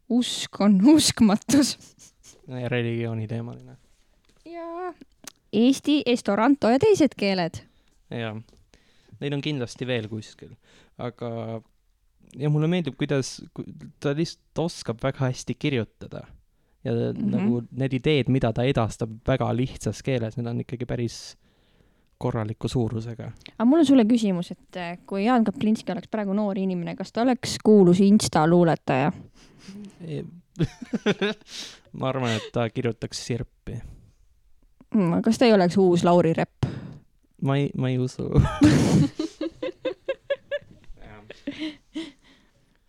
usk 0.09 0.61
on 0.61 0.81
uskmatus 0.95 1.77
religiooni 2.49 3.27
teemaline. 3.27 3.77
ja 4.45 4.93
Eesti, 5.53 6.01
Esperanto 6.05 6.69
ja 6.69 6.77
teised 6.81 7.15
keeled. 7.17 7.63
jaa, 8.09 8.35
neid 9.21 9.33
on 9.33 9.41
kindlasti 9.41 9.87
veel 9.87 10.09
kuskil, 10.11 10.51
aga 10.97 11.61
ja 12.37 12.49
mulle 12.49 12.67
meeldib, 12.67 12.97
kuidas 12.99 13.39
ku- 13.53 13.65
ta 13.99 14.13
lihtsalt 14.15 14.65
oskab 14.65 15.03
väga 15.03 15.29
hästi 15.29 15.55
kirjutada. 15.55 16.27
ja 16.83 16.91
mm. 16.91 16.97
-hmm. 16.97 17.35
nagu 17.35 17.61
need 17.71 17.93
ideed, 17.93 18.29
mida 18.29 18.53
ta 18.53 18.63
edastab 18.63 19.09
väga 19.27 19.55
lihtsas 19.55 20.03
keeles, 20.03 20.37
need 20.37 20.47
on 20.47 20.59
ikkagi 20.59 20.85
päris 20.85 21.37
korraliku 22.17 22.67
suurusega. 22.67 23.31
aga 23.57 23.65
mul 23.65 23.79
on 23.79 23.85
sulle 23.85 24.05
küsimus, 24.05 24.51
et 24.51 24.77
äh, 24.77 24.97
kui 25.05 25.25
Jaan 25.25 25.43
Kaplinski 25.43 25.91
oleks 25.91 26.07
praegu 26.07 26.33
noor 26.33 26.57
inimene, 26.57 26.95
kas 26.95 27.11
ta 27.11 27.21
oleks 27.21 27.57
kuulus 27.63 27.99
Insta 27.99 28.47
luuletaja? 28.47 29.11
ma 31.99 32.09
arvan, 32.09 32.31
et 32.31 32.49
ta 32.53 32.69
kirjutaks 32.69 33.27
sirpi. 33.27 33.79
Mm, 34.95 35.21
kas 35.21 35.37
ta 35.37 35.45
ei 35.45 35.53
oleks 35.53 35.77
uus 35.77 36.03
Lauri 36.03 36.33
Repp? 36.33 36.65
ma 37.41 37.57
ei, 37.57 37.69
ma 37.77 37.89
ei 37.89 37.97
usu. 37.97 38.23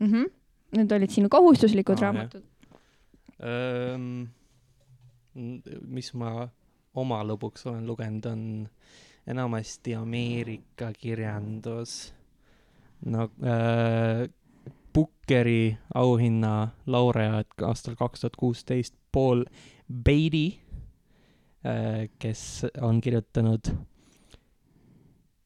mm. 0.01 0.07
-hmm. 0.07 0.31
Need 0.77 0.93
olid 0.93 1.11
sinu 1.11 1.29
kohustuslikud 1.29 1.99
jah. 1.99 2.03
raamatud. 2.03 2.45
mis 5.87 6.15
ma 6.15 6.49
oma 6.95 7.23
lõbuks 7.25 7.67
olen 7.67 7.87
lugenud, 7.87 8.27
on 8.27 8.69
enamasti 9.27 9.95
Ameerika 9.95 10.93
kirjandus. 10.93 12.13
no 13.07 13.31
äh, 13.43 14.29
Bookeri 14.95 15.79
auhinna 15.95 16.69
laureaat 16.87 17.63
aastal 17.63 17.95
kaks 17.95 18.21
tuhat 18.21 18.37
kuusteist 18.37 18.95
Paul 19.13 19.45
Beatty, 20.05 20.59
kes 22.19 22.67
on 22.81 23.01
kirjutanud, 23.01 23.71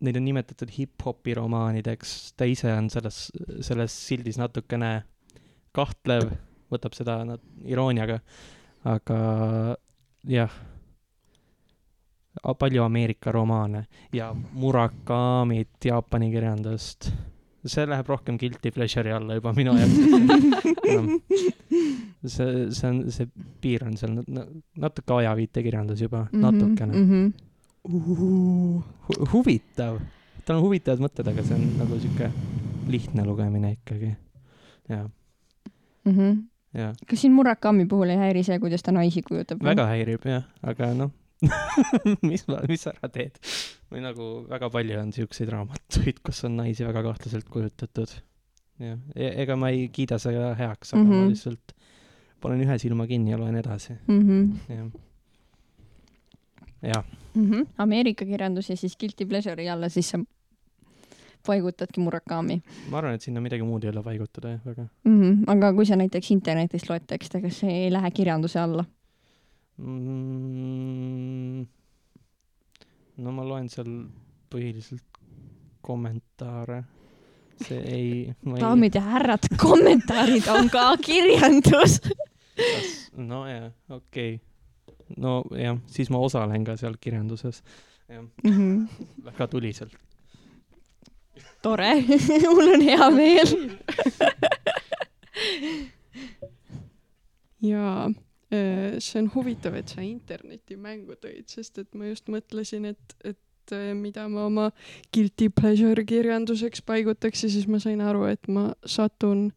neid 0.05 0.17
on 0.21 0.25
nimetatud 0.27 0.71
hip-hopi 0.79 1.35
romaanideks, 1.39 2.33
ta 2.37 2.45
ise 2.49 2.73
on 2.73 2.91
selles, 2.93 3.19
selles 3.65 3.93
sildis 4.09 4.39
natukene 4.41 4.93
kahtlev, 5.75 6.23
võtab 6.73 6.93
seda 6.97 7.25
nat- 7.29 7.45
irooniaga, 7.65 8.19
aga 8.85 9.19
jah, 10.29 10.53
palju 12.59 12.83
Ameerika 12.83 13.33
romaane 13.33 13.85
ja 14.13 14.35
Murakamit, 14.53 15.69
Jaapani 15.85 16.31
kirjandust. 16.33 17.13
see 17.65 17.87
läheb 17.89 18.09
rohkem 18.13 18.37
guilty 18.37 18.69
pleasure'i 18.77 19.13
alla 19.17 19.39
juba 19.39 19.55
minu 19.57 19.73
jaoks. 19.73 19.95
see, 22.35 22.49
see 22.77 22.89
on, 22.91 22.99
see 23.15 23.27
piir 23.61 23.85
on 23.87 23.97
seal 23.97 24.13
na- 24.21 24.45
natuke 24.85 25.13
ajaviitekirjandus 25.17 26.01
juba, 26.05 26.27
natukene 26.33 26.93
mm. 26.93 27.07
-hmm. 27.11 27.33
-hmm. 27.85 28.83
huvitav, 29.33 30.01
tal 30.45 30.57
on 30.57 30.63
huvitavad 30.63 31.01
mõtted, 31.05 31.29
aga 31.29 31.43
see 31.43 31.55
on 31.55 31.67
nagu 31.79 31.99
sihuke 32.01 32.31
lihtne 32.89 33.25
lugemine 33.25 33.73
ikkagi. 33.73 34.17
ja, 34.89 35.09
Mm 36.05 36.13
-hmm. 36.13 36.95
kas 37.07 37.21
siin 37.21 37.33
Murakami 37.33 37.87
puhul 37.87 38.09
ei 38.09 38.17
häiri 38.17 38.43
see, 38.43 38.59
kuidas 38.59 38.83
ta 38.83 38.93
naisi 38.93 39.23
kujutab? 39.23 39.63
väga 39.65 39.87
häirib 39.87 40.25
jah, 40.25 40.45
aga 40.63 40.95
noh 40.95 41.11
mis 42.29 42.45
mis 42.69 42.83
sa 42.83 42.91
ära 42.91 43.09
teed? 43.09 43.39
või 43.93 44.03
nagu 44.05 44.29
väga 44.51 44.71
palju 44.71 44.99
on 45.01 45.13
siukseid 45.13 45.49
raamatuid, 45.55 46.21
kus 46.27 46.45
on 46.45 46.57
naisi 46.57 46.85
väga 46.87 47.03
kahtlaselt 47.03 47.49
kujutatud. 47.49 48.11
jah, 48.79 48.99
ega 49.17 49.57
ma 49.57 49.71
ei 49.71 49.89
kiida 49.89 50.19
seda 50.19 50.55
heaks, 50.59 50.95
aga 50.95 51.03
mm 51.03 51.11
-hmm. 51.11 51.15
Mhm. 51.15 51.25
ma 51.25 51.29
lihtsalt 51.31 51.75
panen 52.41 52.61
ühe 52.61 52.79
silma 52.79 53.07
kinni 53.07 53.31
ja 53.31 53.39
loen 53.41 53.57
edasi, 53.57 53.97
mm. 54.07 54.21
-hmm. 54.21 54.77
jah. 54.77 54.91
Mm 57.35 57.51
-hmm. 57.51 57.67
Ameerika 57.79 58.25
kirjandus 58.25 58.71
ja 58.71 58.77
siis 58.77 58.97
Guilty 58.97 59.25
Pleasure'i 59.25 59.69
alla 59.69 59.89
siis 59.89 60.11
sa 60.11 60.19
paigutadki 61.47 62.01
Murakami 62.01 62.63
ma 62.91 62.99
arvan, 62.99 63.15
et 63.15 63.23
sinna 63.23 63.41
midagi 63.41 63.63
muud 63.63 63.85
ei 63.85 63.91
ole 63.91 64.03
paigutada 64.03 64.49
jah, 64.55 64.61
väga 64.65 64.87
mm. 65.05 65.21
-hmm. 65.21 65.45
aga 65.47 65.73
kui 65.75 65.87
sa 65.87 65.97
näiteks 65.97 66.31
internetist 66.31 66.91
loed 66.91 67.07
tekste, 67.07 67.41
kas 67.41 67.61
see 67.61 67.85
ei 67.85 67.93
lähe 67.93 68.11
kirjanduse 68.11 68.61
alla? 68.61 68.85
mm,. 69.79 71.67
no 73.17 73.33
ma 73.33 73.49
loen 73.49 73.69
seal 73.69 73.91
põhiliselt 74.55 75.21
kommentaare. 75.81 76.85
see 77.67 77.79
ei, 77.79 78.35
ei, 78.47 78.61
daamid 78.61 78.95
ja 78.95 79.01
härrad, 79.01 79.47
kommentaarid 79.59 80.49
on 80.49 80.71
ka 80.71 80.97
kirjandus. 80.97 82.01
nojah, 83.17 83.71
okei 83.89 84.35
okay.. 84.35 84.54
nojah, 85.17 85.79
siis 85.87 86.11
ma 86.11 86.19
osalen 86.19 86.65
ka 86.65 86.77
seal 86.81 86.97
kirjanduses. 87.01 87.63
jah, 88.09 88.25
Mhm. 88.45 88.89
väga 89.25 89.47
tuliselt. 89.49 89.95
tore, 91.63 91.95
mul 92.55 92.73
on 92.75 92.81
hea 92.85 93.11
meel. 93.11 93.55
ja 97.63 98.11
äh, 98.53 98.99
see 99.01 99.19
on 99.23 99.31
huvitav, 99.35 99.75
et 99.79 99.89
sa 99.95 100.03
internetti 100.05 100.77
mängu 100.77 101.17
tõid, 101.21 101.47
sest 101.51 101.79
et 101.83 101.95
ma 101.97 102.11
just 102.11 102.29
mõtlesin, 102.33 102.91
et, 102.93 103.17
et 103.25 103.73
äh, 103.75 103.93
mida 103.97 104.27
ma 104.29 104.47
oma 104.51 104.69
guilty 105.15 105.49
pleasure 105.51 106.05
kirjanduseks 106.05 106.85
paigutaks 106.87 107.47
ja 107.47 107.51
siis 107.57 107.67
ma 107.71 107.81
sain 107.83 108.01
aru, 108.05 108.27
et 108.31 108.49
ma 108.49 108.71
satun 108.85 109.49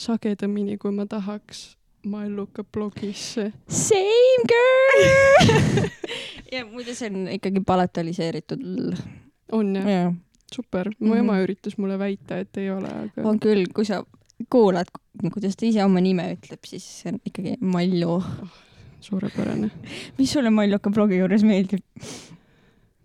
sagedamini, 0.00 0.78
kui 0.80 0.94
ma 0.94 1.04
tahaks 1.10 1.72
Malluka 2.06 2.64
blogisse. 2.64 3.52
Same 3.68 4.44
girl. 4.48 5.88
ja 6.54 6.64
muide, 6.66 6.94
see 6.96 7.10
on 7.10 7.26
ikkagi 7.34 7.60
palataliseeritud. 7.66 8.62
on 9.52 9.74
jah, 9.76 9.88
jaa, 9.90 10.12
super, 10.54 10.90
mu 11.00 11.14
Mhm. 11.14 11.18
ema 11.24 11.38
üritas 11.42 11.76
mulle 11.78 11.98
väita, 11.98 12.38
et 12.40 12.56
ei 12.56 12.70
ole, 12.70 12.88
aga 12.88 13.22
on 13.28 13.38
küll, 13.42 13.66
kui 13.74 13.84
sa 13.84 14.02
kuulad, 14.50 14.88
kuidas 15.32 15.56
ta 15.58 15.66
ise 15.66 15.82
oma 15.84 16.00
nime 16.00 16.28
ütleb, 16.36 16.62
siis 16.64 16.84
see 17.02 17.12
on 17.12 17.18
ikkagi 17.26 17.56
Mallu. 17.60 18.22
suurepärane. 19.00 19.70
mis 20.18 20.32
sulle 20.32 20.50
Malluka 20.50 20.90
blogi 20.90 21.18
juures 21.18 21.42
meeldib? 21.42 21.80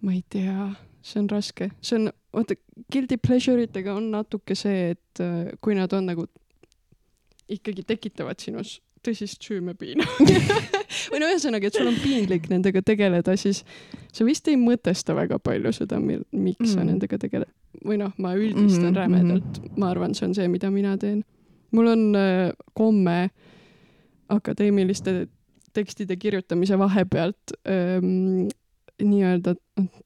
ma 0.02 0.12
ei 0.13 0.24
tea, 0.30 0.70
see 1.02 1.20
on 1.22 1.30
raske, 1.30 1.72
see 1.82 1.96
on, 2.00 2.12
vaata, 2.34 2.56
guilty 2.91 3.17
pleasure 3.17 3.63
itega 3.63 3.93
on 3.96 4.12
natuke 4.12 4.56
see, 4.56 4.91
et 4.91 5.20
äh, 5.24 5.52
kui 5.62 5.74
nad 5.76 5.91
on 5.93 6.06
nagu 6.06 6.28
ikkagi 7.50 7.84
tekitavad 7.86 8.39
sinus 8.41 8.80
tõsist 9.06 9.44
süümepiina 9.46 10.04
või 11.12 11.20
no 11.22 11.30
ühesõnaga, 11.30 11.70
et 11.70 11.78
sul 11.78 11.88
on 11.91 11.98
piinlik 12.02 12.50
nendega 12.52 12.82
tegeleda, 12.86 13.36
siis 13.39 13.63
sa 14.15 14.26
vist 14.28 14.48
ei 14.52 14.58
mõtesta 14.60 15.15
väga 15.18 15.38
palju 15.39 15.72
seda, 15.76 16.00
miks 16.02 16.74
sa 16.74 16.82
Mm. 16.82 16.89
nendega 16.94 17.18
tegeled. 17.22 17.52
või 17.86 17.98
noh, 18.02 18.13
ma 18.18 18.34
üldistan 18.39 18.91
Mhm, 18.91 18.98
rämedalt, 18.98 19.62
ma 19.78 19.89
arvan, 19.91 20.13
see 20.15 20.26
on 20.28 20.34
see, 20.36 20.48
mida 20.48 20.70
mina 20.72 20.98
teen. 20.98 21.24
mul 21.72 21.88
on 21.91 22.15
äh, 22.15 22.52
komme 22.74 23.30
akadeemiliste 24.30 25.28
tekstide 25.76 26.15
kirjutamise 26.18 26.78
vahepealt 26.80 27.52
ähm, 27.68 28.48
nii-öelda 29.04 29.56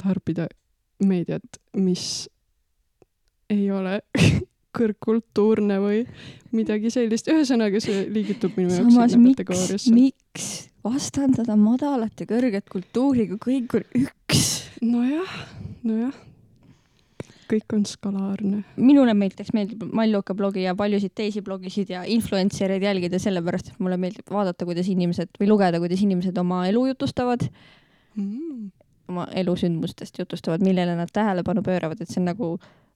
tarbida 0.02 0.48
meediat, 1.06 1.60
mis 1.78 2.28
ei 3.50 3.70
ole 3.72 4.02
kõrgkultuurne 4.76 5.80
või 5.82 6.04
midagi 6.56 6.92
sellist, 6.94 7.30
ühesõnaga 7.32 7.82
see 7.84 8.06
liigitub 8.14 8.58
minu 8.60 8.74
jaoks 8.74 8.94
samas 8.94 9.16
sinna 9.16 9.34
kategooriasse. 9.34 9.94
miks 9.94 10.50
vastandada 10.86 11.58
madalat 11.60 12.22
ja 12.22 12.30
kõrget 12.30 12.70
kultuuri, 12.72 13.28
kui 13.34 13.40
kõik 13.46 13.78
on 13.80 14.04
üks? 14.06 14.44
nojah, 14.82 15.38
nojah, 15.84 16.14
kõik 17.50 17.76
on 17.76 17.86
skalaarne. 17.90 18.62
minule 18.78 19.16
näiteks 19.18 19.52
meeldib 19.58 19.84
Malluka 19.94 20.36
blogi 20.38 20.64
ja 20.68 20.76
paljusid 20.78 21.16
teisi 21.18 21.42
blogisid 21.42 21.90
ja 21.96 22.06
influencer'eid 22.06 22.86
jälgida 22.86 23.20
sellepärast, 23.20 23.74
et 23.74 23.84
mulle 23.84 23.98
meeldib 23.98 24.30
vaadata, 24.32 24.70
kuidas 24.70 24.88
inimesed 24.88 25.34
või 25.42 25.50
lugeda, 25.52 25.82
kuidas 25.82 26.06
inimesed 26.06 26.38
oma 26.38 26.66
elu 26.70 26.86
jutustavad, 26.94 27.50
Mm. 28.18 28.72
oma 29.10 29.28
elusündmustest 29.38 30.20
jutustavad, 30.20 30.64
millele 30.66 30.96
nad 30.98 31.12
tähelepanu 31.14 31.62
pööravad, 31.66 32.02
et 32.02 32.10
see 32.10 32.20
on 32.22 32.26
nagu 32.30 32.50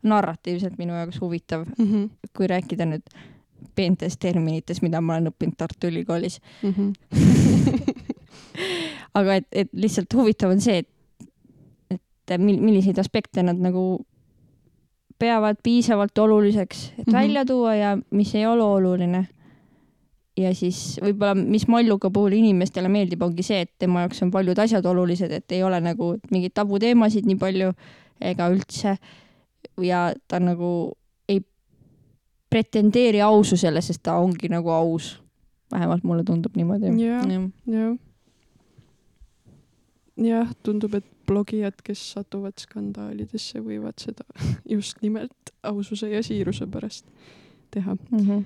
narratiivselt 0.04 0.78
minu 0.78 0.94
jaoks 0.94 1.22
huvitav, 1.22 1.66
Mm 1.78 1.86
-hmm. 1.86 2.10
kui 2.38 2.48
rääkida 2.48 2.86
nüüd 2.86 3.06
peentest 3.76 4.20
terminitest, 4.20 4.82
mida 4.82 5.02
ma 5.02 5.14
olen 5.14 5.32
õppinud 5.32 5.56
Tartu 5.58 5.88
Ülikoolis. 5.88 6.40
Mm 6.64 6.74
-hmm. 6.74 6.94
aga 9.20 9.36
et, 9.36 9.48
et 9.52 9.70
lihtsalt 9.74 10.14
huvitav 10.14 10.52
on 10.52 10.62
see, 10.62 10.78
et, 10.78 10.90
et 11.92 12.42
mil-, 12.42 12.62
milliseid 12.62 13.00
aspekte 13.00 13.44
nad 13.44 13.58
nagu 13.58 14.06
peavad 15.20 15.58
piisavalt 15.64 16.18
oluliseks, 16.18 16.90
et 16.90 16.98
mm. 16.98 17.04
-hmm. 17.04 17.14
välja 17.14 17.46
tuua 17.46 17.76
ja 17.76 17.98
mis 18.10 18.36
ei 18.36 18.46
ole 18.46 18.64
oluline. 18.64 19.28
ja 20.38 20.56
siis 20.56 21.00
võib-olla, 21.02 21.36
mis 21.36 21.68
Malluka 21.68 22.10
puhul 22.10 22.34
inimestele 22.34 22.90
meeldib, 22.90 23.22
ongi 23.22 23.44
see, 23.44 23.60
et 23.62 23.72
tema 23.80 24.02
jaoks 24.02 24.24
on 24.24 24.32
paljud 24.32 24.60
asjad 24.60 24.86
olulised, 24.86 25.32
et 25.32 25.52
ei 25.52 25.64
ole 25.64 25.78
nagu 25.82 26.16
mingeid 26.32 26.52
tabuteemasid 26.54 27.26
nii 27.30 27.36
palju 27.36 27.70
ega 28.22 28.48
üldse. 28.50 28.98
Ja 29.82 30.14
ta 30.28 30.40
nagu 30.40 30.94
ei 31.30 31.42
pretendeeri 32.50 33.22
aususele, 33.22 33.82
sest 33.82 34.04
ta 34.04 34.18
ongi 34.22 34.50
nagu 34.50 34.70
aus. 34.70 35.20
vähemalt 35.74 36.04
mulle 36.04 36.24
tundub 36.24 36.56
niimoodi. 36.56 36.86
Jah. 37.02 37.26
jah. 37.66 37.98
jah, 40.18 40.52
tundub, 40.64 40.94
et 40.94 41.06
blogijad, 41.28 41.80
kes 41.84 42.02
satuvad 42.14 42.60
skandaalidesse, 42.62 43.62
võivad 43.64 43.98
seda 44.04 44.26
just 44.76 45.00
nimelt 45.02 45.54
aususe 45.66 46.10
ja 46.12 46.22
siiruse 46.24 46.68
pärast 46.68 47.08
teha, 47.74 47.96
Mhm. 48.12 48.44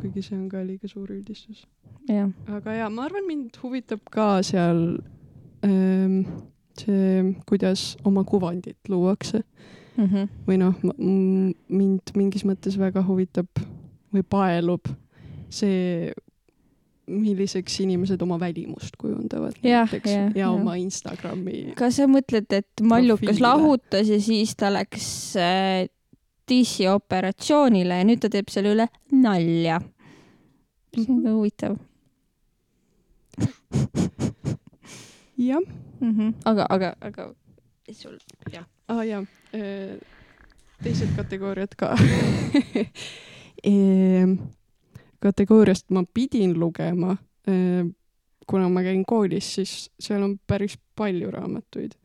kuigi 0.00 0.22
see 0.22 0.36
on 0.36 0.48
ka 0.52 0.60
liiga 0.66 0.88
suur 0.88 1.08
üldistus. 1.14 1.64
jah, 2.08 2.28
aga 2.52 2.72
ja 2.76 2.90
ma 2.90 3.06
arvan, 3.06 3.24
mind 3.26 3.56
huvitab 3.62 4.00
ka 4.10 4.42
seal 4.42 4.98
ähm, 5.64 6.26
see, 6.78 7.22
kuidas 7.48 7.96
oma 8.04 8.24
kuvandit 8.24 8.76
luuakse 8.88 9.40
Mhm. 9.96 10.28
või 10.46 10.58
noh, 10.60 10.74
mind 11.68 12.12
mingis 12.14 12.44
mõttes 12.44 12.76
väga 12.78 13.02
huvitab 13.06 13.48
või 14.12 14.22
paelub 14.28 14.88
see, 15.48 16.12
milliseks 17.06 17.80
inimesed 17.80 18.22
oma 18.22 18.36
välimust 18.40 18.96
kujundavad 18.98 19.54
Jah, 19.62 19.86
näiteks 19.86 20.10
jah, 20.10 20.30
ja 20.34 20.40
jah. 20.46 20.52
oma 20.54 20.74
Instagrami. 20.76 21.72
kas 21.78 21.96
sa 21.96 22.06
mõtled, 22.10 22.50
et 22.50 22.82
Mallukas 22.82 23.40
lahutas 23.40 24.08
ja 24.10 24.20
siis 24.20 24.56
ta 24.56 24.72
läks 24.74 25.36
äh, 25.38 25.86
dissioperatsioonile 26.48 28.00
ja 28.00 28.04
nüüd 28.06 28.20
ta 28.20 28.28
teeb 28.28 28.50
selle 28.50 28.74
üle 28.74 28.88
nalja? 29.12 29.80
see 30.94 31.04
on 31.08 31.16
Mhm. 31.16 31.24
ka 31.24 31.30
huvitav 31.36 31.78
jah, 35.38 35.60
mm. 36.00 36.12
-hmm. 36.12 36.34
aga, 36.44 36.66
aga, 36.70 36.94
aga 37.00 37.34
sul, 37.92 38.18
aa 38.88 38.98
ah, 38.98 39.04
jaa, 39.04 39.24
teised 40.82 41.14
kategooriad 41.16 41.76
ka. 41.76 41.94
Ehm, 43.66 44.34
kategooriast 45.18 45.88
ma 45.90 46.04
pidin 46.14 46.52
lugema, 46.60 47.16
kuna 48.46 48.68
ma 48.68 48.82
käin 48.84 49.02
koolis, 49.08 49.48
siis 49.54 49.72
seal 50.00 50.22
on 50.22 50.36
päris 50.46 50.76
palju 50.96 51.30
raamatuid. 51.30 51.96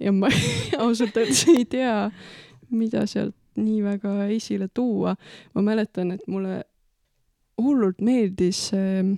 ja 0.00 0.12
ma 0.12 0.28
ausalt 0.84 1.16
öeldes 1.16 1.46
ei 1.48 1.64
tea, 1.64 2.10
mida 2.70 3.06
sealt 3.06 3.34
nii 3.56 3.82
väga 3.82 4.26
esile 4.26 4.68
tuua. 4.74 5.16
ma 5.54 5.62
mäletan, 5.62 6.12
et 6.12 6.26
mulle 6.26 6.62
hullult 7.62 8.00
meeldis 8.00 8.70
äh, 8.74 9.16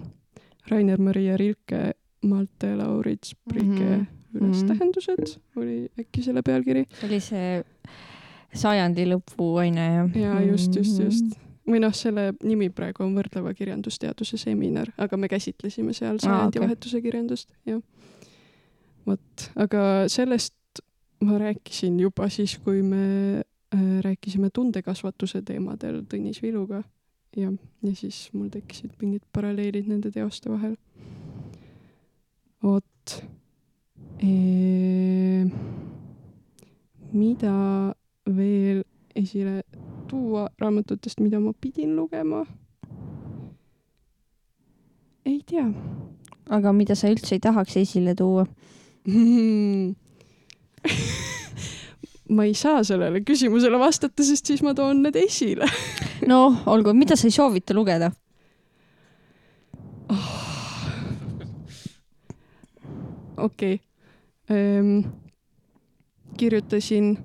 Rainer 0.70 1.00
Maria 1.00 1.37
Rilke 1.37 1.92
Malte 2.22 2.76
Laurits 2.76 3.37
Prike 3.48 3.66
mm 3.66 4.00
-hmm. 4.00 4.06
Ülestähendused 4.38 5.38
oli 5.57 5.79
äkki 6.01 6.25
selle 6.27 6.42
pealkiri. 6.46 6.87
see 7.01 7.09
oli 7.09 7.20
see 7.25 7.49
sajandi 8.57 9.09
lõpu 9.11 9.51
aine 9.62 9.88
jah? 9.88 10.22
jaa, 10.22 10.38
just, 10.51 10.77
just, 10.77 11.01
just 11.03 11.37
või 11.66 11.81
noh, 11.83 11.94
selle 11.96 12.31
nimi 12.46 12.68
praegu 12.75 13.03
on 13.05 13.14
võrdleva 13.16 13.53
kirjandusteaduse 13.57 14.38
seminar, 14.38 14.92
aga 15.03 15.18
me 15.18 15.29
käsitlesime 15.31 15.94
seal 15.96 16.20
sajandivahetuse 16.22 16.94
ah, 16.94 17.01
okay. 17.01 17.09
kirjandust, 17.09 17.51
jah. 17.66 17.81
vot, 19.07 19.49
aga 19.66 19.83
sellest 20.12 20.55
ma 21.27 21.38
rääkisin 21.40 21.99
juba 22.01 22.29
siis, 22.33 22.59
kui 22.62 22.83
me 22.87 23.07
äh, 23.40 23.87
rääkisime 24.05 24.51
tundekasvatuse 24.55 25.42
teemadel 25.46 26.03
Tõnis 26.11 26.42
Viluga 26.44 26.83
ja, 27.37 27.53
ja 27.83 27.94
siis 27.96 28.27
mul 28.35 28.51
tekkisid 28.53 28.94
mingid 29.01 29.25
paralleelid 29.33 29.88
nende 29.90 30.12
teoste 30.14 30.53
vahel. 30.53 30.77
vot. 32.62 33.16
Mida 37.12 37.94
veel 38.37 38.85
esile 39.16 39.62
tuua 40.09 40.48
raamatutest, 40.61 41.20
mida 41.20 41.40
ma 41.40 41.52
pidin 41.61 41.96
lugema? 41.96 42.44
ei 45.26 45.40
tea. 45.46 45.66
aga 46.48 46.72
mida 46.72 46.94
sa 46.94 47.09
üldse 47.11 47.35
ei 47.35 47.40
tahaks 47.42 47.76
esile 47.81 48.14
tuua 48.14 48.46
ma 52.37 52.44
ei 52.46 52.55
saa 52.55 52.85
sellele 52.87 53.20
küsimusele 53.26 53.79
vastata, 53.79 54.22
sest 54.22 54.46
siis 54.46 54.62
ma 54.62 54.74
toon 54.74 55.02
need 55.02 55.16
esile 55.18 55.66
noh, 56.31 56.62
olgu, 56.70 56.94
mida 56.94 57.16
sa 57.18 57.26
ei 57.26 57.35
soovita 57.35 57.74
lugeda 57.74 58.12
oh.? 60.11 60.31
okei 63.37 63.74
okay. 63.74 63.86
Ähm,. 64.50 64.98
kirjutasin, 66.37 67.16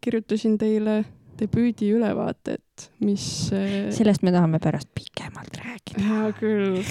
kirjutasin 0.00 0.58
teile 0.58 1.04
debüüdi 1.38 1.92
ülevaatet, 1.94 2.90
mis 3.00 3.52
äh.... 3.52 3.90
sellest 3.94 4.22
me 4.22 4.32
tahame 4.34 4.58
pärast 4.62 4.88
pikemalt 4.94 5.56
rääkida. 5.62 6.02
hea 6.04 6.32
küll 6.40 6.82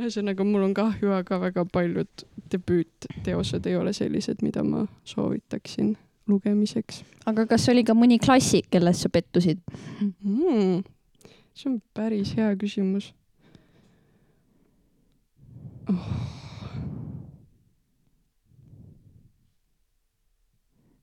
ühesõnaga, 0.00 0.44
mul 0.44 0.66
on 0.68 0.74
kahju, 0.76 1.12
aga 1.14 1.38
väga 1.42 1.64
paljud 1.72 2.24
debüütteosed 2.52 3.68
ei 3.68 3.76
ole 3.76 3.92
sellised, 3.96 4.42
mida 4.42 4.64
ma 4.66 4.86
soovitaksin 5.08 5.94
lugemiseks. 6.28 7.02
aga 7.26 7.46
kas 7.50 7.68
oli 7.72 7.84
ka 7.86 7.96
mõni 7.98 8.18
klassik, 8.22 8.68
kellest 8.72 9.06
sa 9.06 9.12
pettusid 9.12 9.62
mm,? 10.00 10.82
see 11.52 11.68
on 11.68 11.80
päris 11.94 12.32
hea 12.38 12.52
küsimus 12.60 13.12
oh.. 15.92 16.41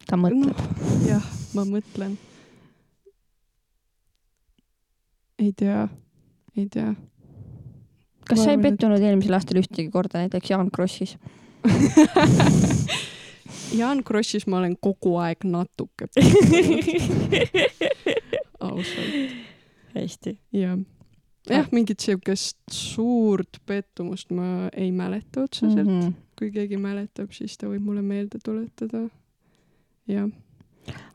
Ta 0.10 0.20
mõtleb 0.20 0.58
no,. 0.58 0.88
jah, 1.12 1.30
ma 1.58 1.68
mõtlen. 1.70 2.18
ei 5.40 5.54
tea, 5.56 5.86
ei 6.58 6.68
tea 6.68 6.96
kas 8.30 8.44
sa 8.44 8.54
ei 8.54 8.62
pettunud 8.62 9.02
eelmisel 9.02 9.38
aastal 9.38 9.60
ühtegi 9.62 9.90
korda 9.94 10.24
näiteks 10.24 10.52
Jaan 10.52 10.70
Krossis 10.74 11.16
Jaan 13.80 14.04
Krossis 14.04 14.48
ma 14.48 14.60
olen 14.62 14.76
kogu 14.82 15.16
aeg 15.22 15.46
natuke 15.46 16.10
ausalt. 18.60 19.36
hästi. 19.96 20.38
jah, 20.54 20.78
jah, 21.50 21.70
mingit 21.72 22.00
siukest 22.04 22.58
suurt 22.74 23.62
pettumust 23.66 24.34
ma 24.36 24.70
ei 24.74 24.92
mäleta 24.92 25.48
otseselt 25.48 25.88
mm. 25.88 26.02
-hmm. 26.02 26.14
kui 26.40 26.52
keegi 26.52 26.78
mäletab, 26.78 27.32
siis 27.32 27.58
ta 27.58 27.68
võib 27.68 27.84
mulle 27.84 28.02
meelde 28.02 28.40
tuletada. 28.44 29.10
Jah. 30.10 30.30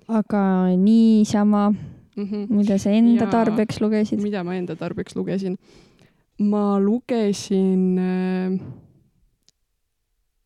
aga 0.09 0.45
niisama 0.77 1.71
mm, 1.71 2.25
-hmm. 2.25 2.47
mida 2.49 2.79
sa 2.79 2.91
enda 2.91 3.25
ja, 3.25 3.31
tarbeks 3.31 3.81
lugesid? 3.81 4.23
mida 4.23 4.45
ma 4.45 4.55
enda 4.55 4.77
tarbeks 4.77 5.17
lugesin? 5.17 5.59
ma 6.39 6.79
lugesin 6.79 7.99
äh, 7.99 8.61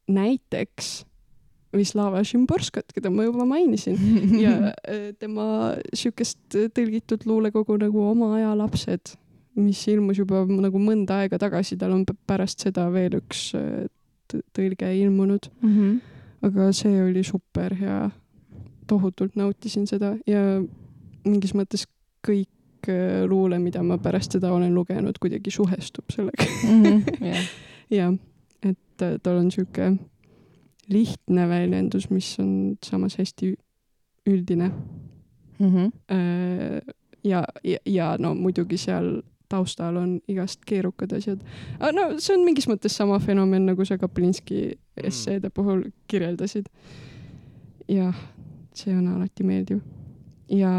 näiteks 0.08 1.08
Vislava 1.76 2.22
Šimborskat, 2.24 2.94
keda 2.96 3.10
ma 3.12 3.26
juba 3.26 3.44
mainisin 3.44 3.98
ja 4.44 4.72
äh, 4.72 5.10
tema 5.20 5.76
siukest 5.92 6.40
tõlgitud 6.74 7.26
luulekogu 7.28 7.76
nagu 7.80 8.06
Oma 8.08 8.34
aja 8.38 8.54
lapsed, 8.56 9.14
mis 9.58 9.82
ilmus 9.92 10.20
juba 10.22 10.44
nagu 10.48 10.80
mõnda 10.80 11.22
aega 11.22 11.38
tagasi, 11.40 11.76
tal 11.76 11.92
on 11.92 12.06
pärast 12.26 12.64
seda 12.64 12.86
veel 12.94 13.18
üks 13.20 13.50
äh, 13.58 13.84
tõlge 14.56 14.92
ilmunud 15.02 15.50
mm. 15.60 15.74
-hmm. 15.74 16.00
aga 16.48 16.72
see 16.72 17.02
oli 17.02 17.24
super 17.24 17.74
hea, 17.74 18.10
tohutult 18.88 19.36
nautisin 19.36 19.86
seda 19.90 20.14
ja 20.26 20.42
mingis 21.28 21.54
mõttes 21.56 21.86
kõik 22.26 22.90
äh, 22.90 23.24
luule, 23.28 23.60
mida 23.62 23.82
ma 23.86 23.98
pärast 24.02 24.36
seda 24.36 24.52
olen 24.54 24.74
lugenud, 24.74 25.18
kuidagi 25.20 25.52
suhestub 25.54 26.10
sellega 26.14 26.44
mm. 26.48 26.82
-hmm, 26.84 27.24
yeah. 27.24 27.50
jah, 27.90 28.14
et 28.62 29.02
äh, 29.02 29.16
tal 29.22 29.42
on 29.42 29.50
sihuke 29.54 29.92
lihtne 30.88 31.48
väljendus, 31.48 32.10
mis 32.10 32.38
on 32.40 32.78
samas 32.84 33.18
hästi 33.18 33.54
üldine 34.26 34.70
mm. 35.58 35.66
-hmm. 35.74 35.90
ja, 37.24 37.44
ja, 37.64 37.78
ja 37.86 38.16
no 38.18 38.34
muidugi 38.34 38.76
seal 38.76 39.20
taustal 39.48 39.96
on 39.96 40.20
igast 40.28 40.64
keerukad 40.66 41.12
asjad. 41.12 41.40
no 41.92 42.08
see 42.18 42.36
on 42.36 42.44
mingis 42.44 42.68
mõttes 42.68 42.96
sama 42.96 43.18
fenomen, 43.18 43.66
nagu 43.66 43.84
sa 43.84 43.98
Kaplinski 43.98 44.78
esseede 44.96 45.50
puhul 45.50 45.88
kirjeldasid. 46.08 46.68
jah, 47.88 48.16
see 48.78 48.94
on 48.94 49.06
alati 49.10 49.46
meeldiv. 49.46 49.80
ja 50.48 50.70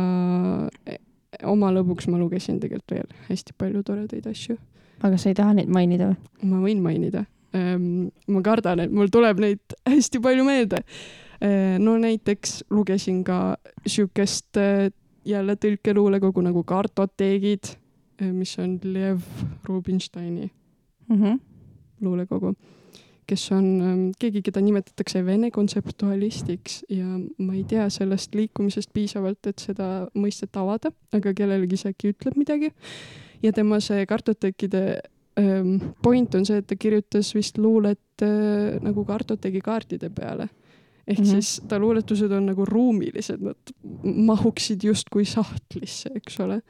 oma 1.48 1.72
lõbuks 1.74 2.10
ma 2.10 2.20
lugesin 2.20 2.60
tegelikult 2.62 2.96
veel 2.96 3.10
hästi 3.30 3.56
palju 3.58 3.84
toredaid 3.86 4.28
asju. 4.30 4.58
aga 5.06 5.18
sa 5.18 5.30
ei 5.32 5.38
taha 5.38 5.58
neid 5.60 5.72
mainida 5.72 6.12
või? 6.12 6.50
ma 6.52 6.62
võin 6.64 6.84
mainida 6.86 7.26
ähm,. 7.56 8.10
ma 8.28 8.44
kardan, 8.46 8.86
et 8.86 8.94
mul 8.94 9.12
tuleb 9.14 9.42
neid 9.44 9.78
hästi 9.94 10.22
palju 10.24 10.48
meelde 10.48 10.82
äh,. 10.84 11.78
no 11.82 11.98
näiteks 12.02 12.64
lugesin 12.74 13.24
ka 13.28 13.58
siukest 13.86 14.58
äh, 14.58 14.90
jälle 15.28 15.56
tõlkeluulekogu 15.60 16.44
nagu 16.46 16.64
Kartoteegid 16.64 17.76
äh,, 18.22 18.32
mis 18.34 18.58
on 18.60 18.80
Lev 18.84 19.22
Rubinsteini 19.68 20.50
mm 21.10 21.16
-hmm. 21.22 21.40
luulekogu 22.02 22.56
kes 23.30 23.46
on 23.56 23.68
ähm, 23.84 24.02
keegi, 24.20 24.42
keda 24.48 24.62
nimetatakse 24.64 25.22
vene 25.26 25.52
kontseptualistiks 25.54 26.82
ja 26.94 27.06
ma 27.38 27.56
ei 27.56 27.64
tea 27.70 27.88
sellest 27.94 28.36
liikumisest 28.38 28.92
piisavalt, 28.96 29.52
et 29.52 29.62
seda 29.70 30.08
mõistet 30.18 30.56
avada, 30.60 30.92
aga 31.16 31.34
kellelegi 31.38 31.80
see 31.80 31.94
äkki 31.94 32.14
ütleb 32.16 32.40
midagi. 32.40 32.74
ja 33.44 33.54
tema 33.56 33.80
see 33.84 34.06
kartoteekide 34.10 34.84
ähm, 35.40 35.76
point 36.04 36.36
on 36.36 36.48
see, 36.48 36.60
et 36.62 36.68
ta 36.68 36.76
kirjutas 36.80 37.34
vist 37.36 37.58
luulet 37.58 38.26
äh, 38.26 38.80
nagu 38.84 39.06
kartoteegi 39.08 39.62
kaartide 39.66 40.10
peale 40.10 40.50
ehk 41.10 41.20
mm 41.20 41.26
-hmm. 41.26 41.30
siis 41.30 41.62
ta 41.68 41.80
luuletused 41.80 42.32
on 42.32 42.46
nagu 42.46 42.66
ruumilised, 42.66 43.42
nad 43.42 43.72
mahuksid 44.04 44.84
justkui 44.84 45.26
sahtlisse, 45.26 46.10
eks 46.16 46.40
ole. 46.40 46.62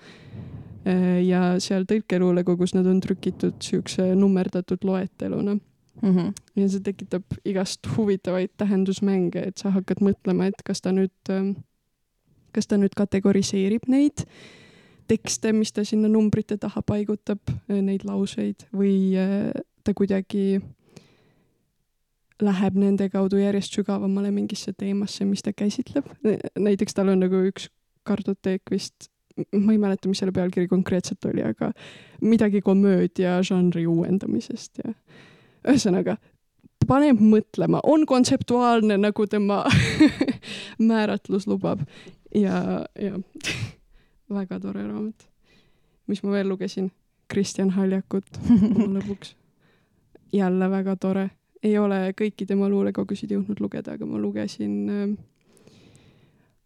Äh, 0.87 1.25
ja 1.27 1.59
seal 1.59 1.83
tõlkeluulekogus 1.83 2.73
nad 2.73 2.85
on 2.87 3.01
trükitud 3.03 3.59
siukse 3.59 4.15
nummerdatud 4.15 4.83
loeteluna 4.83 5.57
mm. 6.01 6.15
-hmm. 6.15 6.33
ja 6.55 6.69
see 6.69 6.79
tekitab 6.83 7.23
igast 7.45 7.87
huvitavaid 7.97 8.49
tähendusmänge, 8.57 9.43
et 9.47 9.57
sa 9.57 9.69
hakkad 9.69 10.01
mõtlema, 10.01 10.47
et 10.47 10.63
kas 10.65 10.81
ta 10.81 10.91
nüüd, 10.91 11.15
ähm, 11.29 11.51
kas 12.51 12.67
ta 12.67 12.77
nüüd 12.77 12.95
kategoriseerib 12.95 13.87
neid 13.87 14.25
tekste, 15.07 15.53
mis 15.53 15.71
ta 15.71 15.83
sinna 15.83 16.07
numbrite 16.07 16.57
taha 16.57 16.81
paigutab, 16.81 17.39
äh, 17.49 17.81
neid 17.81 18.05
lauseid 18.05 18.67
või 18.73 19.15
äh, 19.17 19.51
ta 19.83 19.93
kuidagi 19.93 20.61
läheb 22.41 22.75
nende 22.79 23.09
kaudu 23.09 23.39
järjest 23.39 23.75
sügavamale 23.75 24.31
mingisse 24.31 24.73
teemasse, 24.73 25.25
mis 25.25 25.43
ta 25.43 25.53
käsitleb. 25.53 26.05
näiteks 26.59 26.93
tal 26.93 27.09
on 27.09 27.19
nagu 27.19 27.41
üks 27.49 27.67
kartoteek 28.07 28.61
vist, 28.71 29.09
ma 29.53 29.73
ei 29.73 29.81
mäleta, 29.81 30.09
mis 30.09 30.21
selle 30.21 30.31
pealkiri 30.35 30.67
konkreetselt 30.67 31.25
oli, 31.25 31.43
aga 31.43 31.71
midagi 32.21 32.61
komöödia 32.61 33.39
žanri 33.43 33.85
uuendamisest 33.87 34.83
ja 34.83 34.93
ühesõnaga, 35.69 36.17
paneb 36.89 37.19
mõtlema, 37.21 37.81
on 37.83 38.05
kontseptuaalne, 38.09 38.97
nagu 38.97 39.25
tema 39.29 39.63
määratlus 40.91 41.47
lubab 41.49 41.83
ja, 42.35 42.85
ja 42.99 43.19
väga 44.39 44.59
tore 44.59 44.85
raamat. 44.87 45.27
mis 46.07 46.23
ma 46.23 46.31
veel 46.37 46.49
lugesin? 46.49 46.91
Kristjan 47.29 47.69
Haljakut 47.69 48.25
oma 48.49 48.87
lõbuks. 48.97 49.35
jälle 50.33 50.69
väga 50.69 50.95
tore. 50.95 51.29
ei 51.63 51.77
ole 51.77 52.13
kõiki 52.17 52.47
tema 52.47 52.69
luulekogusid 52.69 53.31
jõudnud 53.31 53.59
lugeda, 53.59 53.93
aga 53.93 54.05
ma 54.05 54.17
lugesin 54.17 54.75
äh, 54.89 55.09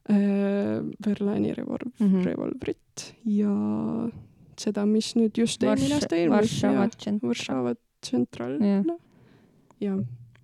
äh, 0.09 0.83
Verlaini 1.07 1.53
revol- 1.53 1.89
mm. 1.99 2.07
-hmm. 2.07 2.23
revolvrit 2.23 3.15
ja 3.25 3.53
seda, 4.59 4.85
mis 4.85 5.15
nüüd 5.15 5.37
just 5.37 5.63
eelmine 5.63 5.95
aasta 5.95 6.15
ilmus. 6.15 6.61
Varssava 7.23 7.75
Central 8.03 8.59
Jah.. 8.61 8.83
ja 9.79 9.97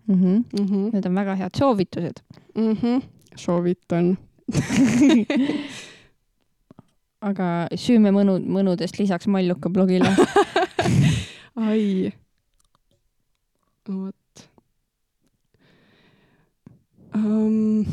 Mhm. 0.10 0.44
mm. 0.60 0.66
-hmm. 0.66 0.94
Need 0.94 1.06
on 1.06 1.16
väga 1.16 1.36
head 1.36 1.56
soovitused. 1.58 2.24
Mm 2.56 2.74
-hmm. 2.74 3.02
soovitan. 3.36 4.18
aga 7.30 7.68
süümemõnu, 7.76 8.40
mõnudest 8.40 9.00
lisaks 9.00 9.28
Malluka 9.28 9.70
blogile. 9.70 10.16
ai. 11.70 12.12
vot 13.90 14.50
um,. 17.16 17.86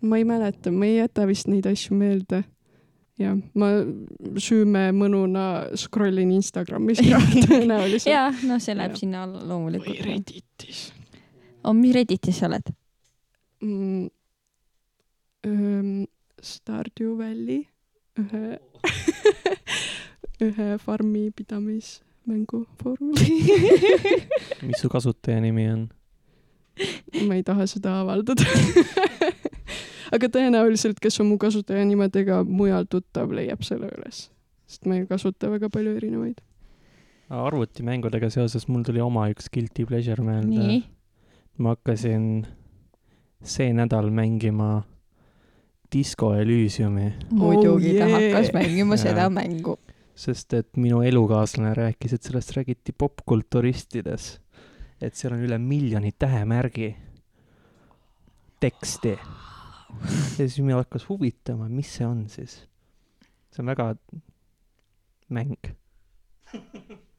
ma 0.00 0.16
ei 0.18 0.24
mäleta, 0.24 0.70
ma 0.72 0.86
ei 0.86 0.96
jäta 0.96 1.26
vist 1.26 1.46
neid 1.46 1.66
asju 1.66 1.96
meelde. 1.96 2.44
jah, 3.20 3.36
ma 3.56 3.70
süümemõnuna 4.42 5.46
scroll 5.80 6.20
in 6.22 6.34
Instagramis 6.36 7.00
ka 7.00 7.20
tõenäoliselt. 7.48 8.10
jaa, 8.10 8.28
noh, 8.48 8.60
see 8.62 8.76
läheb 8.76 8.94
Jah. 8.94 9.00
sinna 9.02 9.22
alla 9.26 9.40
või 9.40 9.52
loomulikult. 9.52 10.02
Redditis 10.06 10.82
oh,. 11.62 11.74
mis 11.76 11.96
Redditis 11.96 12.42
sa 12.42 12.50
oled? 12.50 12.74
mm,. 13.64 14.06
Um, 15.46 16.06
Stardew 16.42 17.12
Valley, 17.18 17.68
ühe, 18.18 18.58
ühe 20.46 20.66
farmi 20.82 21.28
pidamismängu 21.38 22.64
foorumil. 22.80 23.54
mis 24.66 24.82
su 24.82 24.90
kasutaja 24.92 25.40
nimi 25.44 25.68
on? 25.70 25.86
ma 27.24 27.38
ei 27.38 27.46
taha 27.46 27.64
seda 27.70 28.00
avaldada. 28.02 28.44
Aga 30.14 30.30
tõenäoliselt, 30.32 31.00
kes 31.02 31.20
on 31.22 31.30
mu 31.32 31.38
kasutajanimedega 31.42 32.42
mujal 32.48 32.86
tuttav, 32.90 33.32
leiab 33.34 33.64
selle 33.66 33.90
üles, 33.98 34.26
sest 34.68 34.86
ma 34.86 34.98
ei 35.00 35.06
kasuta 35.08 35.50
väga 35.52 35.70
palju 35.72 35.96
erinevaid. 35.98 36.42
arvutimängudega 37.30 38.30
seoses 38.30 38.68
mul 38.68 38.84
tuli 38.86 39.02
oma 39.02 39.26
üks 39.32 39.50
guilty 39.50 39.86
pleasure 39.86 40.22
meelde 40.22 40.60
nii.. 40.60 40.82
ma 41.58 41.74
hakkasin 41.74 42.46
see 43.42 43.72
nädal 43.74 44.10
mängima 44.14 44.84
Disco 45.92 46.34
Elysiumi, 46.34 47.12
muidugi 47.30 47.92
Oh 47.94 47.98
ta 47.98 48.06
yeah. 48.08 48.12
hakkas 48.12 48.52
mängima 48.52 48.96
seda 48.96 49.30
mängu. 49.30 49.78
sest 50.14 50.54
et 50.54 50.76
minu 50.76 51.02
elukaaslane 51.02 51.74
rääkis, 51.76 52.14
et 52.16 52.22
sellest 52.22 52.54
räägiti 52.56 52.94
popkulturistides, 52.98 54.40
et 55.00 55.14
seal 55.14 55.34
on 55.36 55.42
üle 55.44 55.58
miljoni 55.58 56.12
tähemärgi 56.18 56.94
teksti. 58.60 59.18
Ja 60.04 60.44
siis 60.48 60.58
mind 60.60 60.76
hakkas 60.78 61.08
huvitama, 61.08 61.68
mis 61.72 61.90
see 61.96 62.06
on 62.06 62.24
siis. 62.32 62.58
see 63.52 63.62
on 63.62 63.66
väga 63.72 63.86
mäng. 65.32 65.54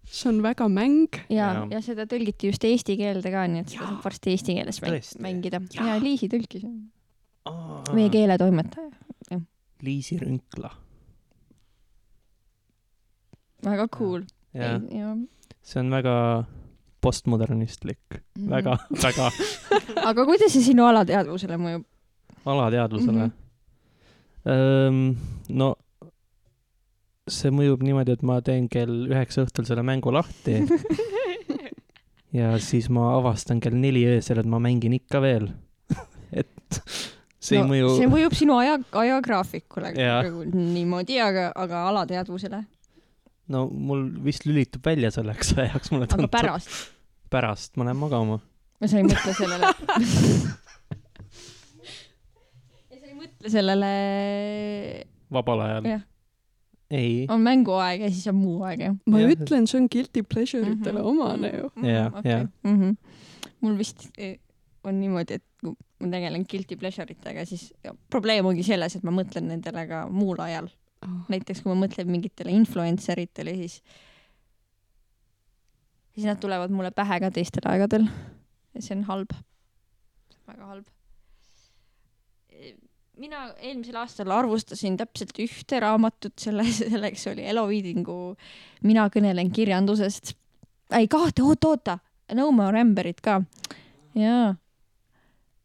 see 0.05 0.29
on 0.31 0.41
väga 0.45 0.67
mäng. 0.71 1.07
ja 1.29 1.47
Jaa., 1.53 1.67
ja 1.71 1.81
seda 1.83 2.05
tõlgiti 2.09 2.51
just 2.51 2.63
eesti 2.67 2.97
keelde 2.99 3.31
ka, 3.33 3.45
nii 3.47 3.63
et 3.65 3.73
seda 3.73 3.87
saab 3.89 4.03
varsti 4.05 4.33
eesti 4.35 4.55
keeles 4.59 4.81
mäng- 4.83 4.97
Tõesti? 4.97 5.21
mängida. 5.25 5.61
Ja 5.75 5.97
Liisi 6.01 6.29
tõlkis, 6.31 6.63
meie 7.93 8.09
keeletoimetaja. 8.13 9.41
Liisi 9.85 10.17
Rünkla. 10.17 10.71
väga 13.65 13.87
cool. 13.97 14.23
ja. 14.53 14.77
see 15.61 15.79
on 15.81 15.89
väga 15.91 16.13
postmodernistlik, 17.01 18.21
Mhm. 18.37 18.49
väga, 18.49 18.77
väga 19.03 19.27
aga 20.09 20.25
kuidas 20.25 20.51
see 20.53 20.63
sinu 20.71 20.85
alateadvusele 20.87 21.57
mõjub? 21.61 21.83
Alateadvusele 22.53 23.25
mm. 23.25 23.33
-hmm. 24.45 25.15
no 25.49 25.75
see 27.27 27.51
mõjub 27.51 27.83
niimoodi, 27.83 28.15
et 28.15 28.23
ma 28.23 28.39
teen 28.41 28.69
kell 28.71 29.07
üheksa 29.11 29.43
õhtul 29.43 29.67
selle 29.67 29.83
mängu 29.83 30.13
lahti 30.15 30.61
ja 32.39 32.59
siis 32.63 32.89
ma 32.93 33.15
avastan 33.17 33.59
kell 33.63 33.77
neli 33.79 34.05
öösel, 34.07 34.39
et 34.41 34.49
ma 34.49 34.59
mängin 34.63 34.93
ikka 34.97 35.21
veel. 35.23 35.45
et 36.41 36.81
see 37.39 37.59
no, 37.59 37.63
ei 37.63 37.69
mõju 37.71 37.87
see 37.97 38.09
mõjub 38.11 38.33
sinu 38.37 38.57
aja, 38.59 38.75
ajagraafikule 39.03 39.89
nagu 39.95 40.39
niimoodi, 40.51 41.15
aga, 41.23 41.43
aga 41.55 41.75
alateadvusele. 41.91 42.59
no 43.53 43.59
mul 43.71 44.01
vist 44.25 44.43
lülitub 44.47 44.81
välja 44.85 45.09
selleks 45.15 45.47
ajaks, 45.57 45.87
mulle 45.93 46.05
aga 46.07 46.15
tundub. 46.15 46.31
pärast, 46.35 46.69
pärast 47.33 47.71
ma 47.77 47.83
lähen 47.87 47.99
magama. 48.01 48.35
ja 48.81 48.85
sa 48.91 48.95
ei 48.99 49.05
mõtle 49.07 49.31
sellele. 49.37 49.65
ja 52.91 52.95
sa 52.97 53.05
ei 53.05 53.15
mõtle 53.15 53.36
sellele, 53.51 53.89
vabal 55.33 55.61
ajal 55.65 55.85
Jah.. 55.91 56.01
ei, 56.91 57.25
on 57.29 57.41
mänguaeg 57.43 58.01
ja 58.05 58.09
siis 58.13 58.27
on 58.31 58.35
muu 58.39 58.61
aeg 58.67 58.79
jah. 58.85 58.95
ma 59.05 59.19
Jah. 59.21 59.29
ja. 59.29 59.35
ütlen, 59.35 59.67
see 59.67 59.79
on 59.81 59.87
guilty 59.91 60.23
pleasure 60.23 60.63
itele 60.71 60.99
Mhm. 61.01 61.07
omane 61.13 61.51
ju. 61.57 61.71
Jaa, 61.87 62.21
jaa.. 62.23 62.47
mul 63.61 63.77
vist 63.79 64.07
eh, 64.17 64.37
on 64.87 64.99
niimoodi, 65.01 65.39
et 65.41 65.43
kui 65.61 65.73
ma 66.05 66.11
tegelen 66.13 66.45
guilty 66.47 66.75
pleasure 66.77 67.11
itega, 67.11 67.43
siis 67.49 67.71
probleem 68.09 68.45
ongi 68.45 68.63
selles, 68.63 68.95
et 68.95 69.03
ma 69.03 69.11
mõtlen 69.11 69.47
nendele 69.51 69.87
ka 69.89 70.03
muul 70.09 70.39
ajal. 70.45 70.67
näiteks 71.29 71.61
kui 71.63 71.73
ma 71.73 71.79
mõtlen 71.85 72.07
mingitele 72.09 72.51
influencer 72.55 73.19
itele, 73.21 73.53
siis, 73.59 73.81
siis 76.15 76.25
nad 76.25 76.39
tulevad 76.41 76.71
mulle 76.73 76.91
pähe 76.95 77.19
ka 77.21 77.29
teistel 77.31 77.67
aegadel. 77.69 78.07
ja 78.73 78.81
see 78.81 78.95
on 78.97 79.03
halb. 79.09 79.33
väga 80.47 80.65
halb. 80.71 80.85
Mina 83.17 83.47
eelmisel 83.57 83.97
aastal 84.01 84.31
arvustasin 84.33 84.97
täpselt 84.97 85.33
ühte 85.41 85.79
raamatut, 85.81 86.35
selle, 86.39 86.65
selleks 86.79 87.27
oli 87.31 87.47
Elo 87.49 87.67
Viidingu 87.69 88.35
Mina 88.83 89.07
kõnelen 89.13 89.51
kirjandusest. 89.51 90.35
ei, 90.93 91.07
kahte, 91.07 91.43
oota-oota, 91.43 91.99
No 92.35 92.51
More 92.51 92.79
Emberit 92.79 93.21
ka. 93.21 93.41
jaa. 94.15 94.55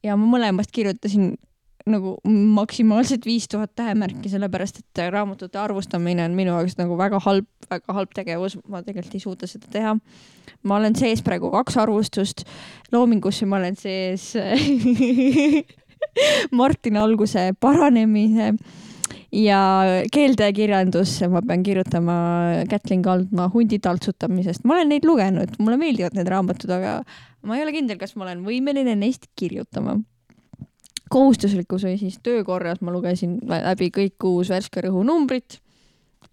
ja 0.03 0.17
ma 0.17 0.29
mõlemast 0.37 0.73
kirjutasin 0.73 1.35
nagu 1.87 2.17
maksimaalselt 2.55 3.27
viis 3.27 3.49
tuhat 3.49 3.75
tähemärki, 3.75 4.29
sellepärast 4.31 4.79
et 4.79 5.01
raamatute 5.11 5.59
arvustamine 5.59 6.25
on 6.25 6.37
minu 6.39 6.53
jaoks 6.55 6.77
nagu 6.79 6.97
väga 6.99 7.19
halb, 7.25 7.49
väga 7.71 7.97
halb 7.97 8.13
tegevus, 8.15 8.57
ma 8.69 8.83
tegelikult 8.87 9.17
ei 9.19 9.25
suuda 9.25 9.49
seda 9.51 9.71
teha. 9.73 9.97
ma 10.63 10.77
olen 10.77 10.95
sees 10.97 11.23
praegu 11.27 11.51
kaks 11.51 11.77
arvustust, 11.83 12.45
loomingusse 12.93 13.47
ma 13.47 13.59
olen 13.59 13.77
sees 13.77 14.31
Martin 16.61 16.97
Alguse 17.01 17.53
paranemise 17.61 18.53
ja 19.33 19.61
keeltekirjandusse 20.13 21.29
ma 21.33 21.43
pean 21.47 21.65
kirjutama 21.65 22.15
Kätlin 22.71 23.03
Kaldma 23.03 23.49
hundi 23.55 23.79
taltsutamisest. 23.83 24.65
ma 24.65 24.77
olen 24.77 24.93
neid 24.93 25.09
lugenud, 25.09 25.59
mulle 25.59 25.81
meeldivad 25.81 26.17
need 26.19 26.29
raamatud, 26.29 26.71
aga 26.71 27.01
ma 27.43 27.57
ei 27.57 27.65
ole 27.65 27.75
kindel, 27.75 27.99
kas 28.01 28.17
ma 28.17 28.27
olen 28.29 28.45
võimeline 28.47 28.97
neist 28.99 29.31
kirjutama 29.39 29.99
kohustuslikus 31.13 31.85
või 31.87 31.99
siis 32.01 32.19
töökorras 32.25 32.81
ma 32.81 32.93
lugesin 32.95 33.37
läbi 33.49 33.91
kõik 33.93 34.17
kuus 34.23 34.53
värske 34.53 34.85
rõhu 34.87 35.05
numbrit, 35.07 35.59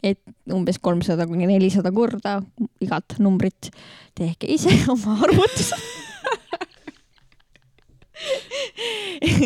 et 0.03 0.21
umbes 0.55 0.79
kolmsada 0.79 1.27
kuni 1.27 1.49
nelisada 1.49 1.91
korda 1.91 2.39
igat 2.83 3.17
numbrit. 3.19 3.71
tehke 4.15 4.47
ise 4.51 4.71
oma 4.93 5.17
arvutused. 5.23 6.08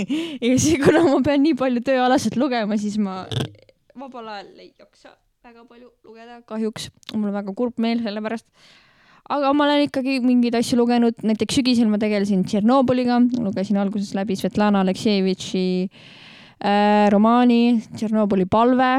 ja 0.47 0.53
siis, 0.57 0.79
kuna 0.83 1.03
ma 1.07 1.19
pean 1.25 1.43
nii 1.45 1.57
palju 1.59 1.83
tööalaselt 1.85 2.37
lugema, 2.39 2.77
siis 2.81 2.97
ma 3.01 3.23
vabal 3.99 4.29
ajal 4.35 4.63
ei 4.63 4.71
jaksa 4.79 5.13
väga 5.43 5.65
palju 5.67 5.89
lugeda, 6.07 6.39
kahjuks. 6.47 6.89
mul 7.13 7.29
on 7.29 7.37
väga 7.37 7.53
kurb 7.57 7.79
meel 7.83 8.01
selle 8.03 8.23
pärast. 8.23 8.47
Aga 9.33 9.53
ma 9.55 9.65
olen 9.65 9.85
ikkagi 9.85 10.17
mingeid 10.23 10.55
asju 10.59 10.77
lugenud, 10.81 11.21
näiteks 11.23 11.59
sügisel 11.59 11.87
ma 11.91 11.99
tegelesin 11.99 12.41
Tšernobõliga, 12.43 13.21
lugesin 13.39 13.79
alguses 13.79 14.11
läbi 14.17 14.35
Svetlana 14.35 14.81
Aleksejevitši 14.83 15.65
äh, 15.87 17.05
romaani 17.13 17.61
Tšernobõli 17.93 18.49
palve 18.51 18.89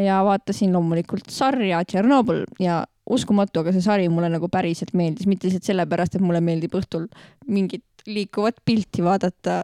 ja 0.00 0.22
vaatasin 0.24 0.72
loomulikult 0.72 1.28
sarja 1.32 1.82
Tšernobõl 1.84 2.46
ja 2.64 2.80
uskumatu, 3.08 3.60
aga 3.60 3.74
see 3.74 3.84
sari 3.84 4.08
mulle 4.12 4.30
nagu 4.32 4.48
päriselt 4.52 4.94
meeldis, 4.96 5.28
mitte 5.28 5.48
lihtsalt 5.48 5.68
sellepärast, 5.68 6.16
et 6.16 6.24
mulle 6.24 6.40
meeldib 6.44 6.76
õhtul 6.76 7.08
mingit 7.48 7.84
liikuvat 8.08 8.60
pilti 8.64 9.04
vaadata, 9.04 9.60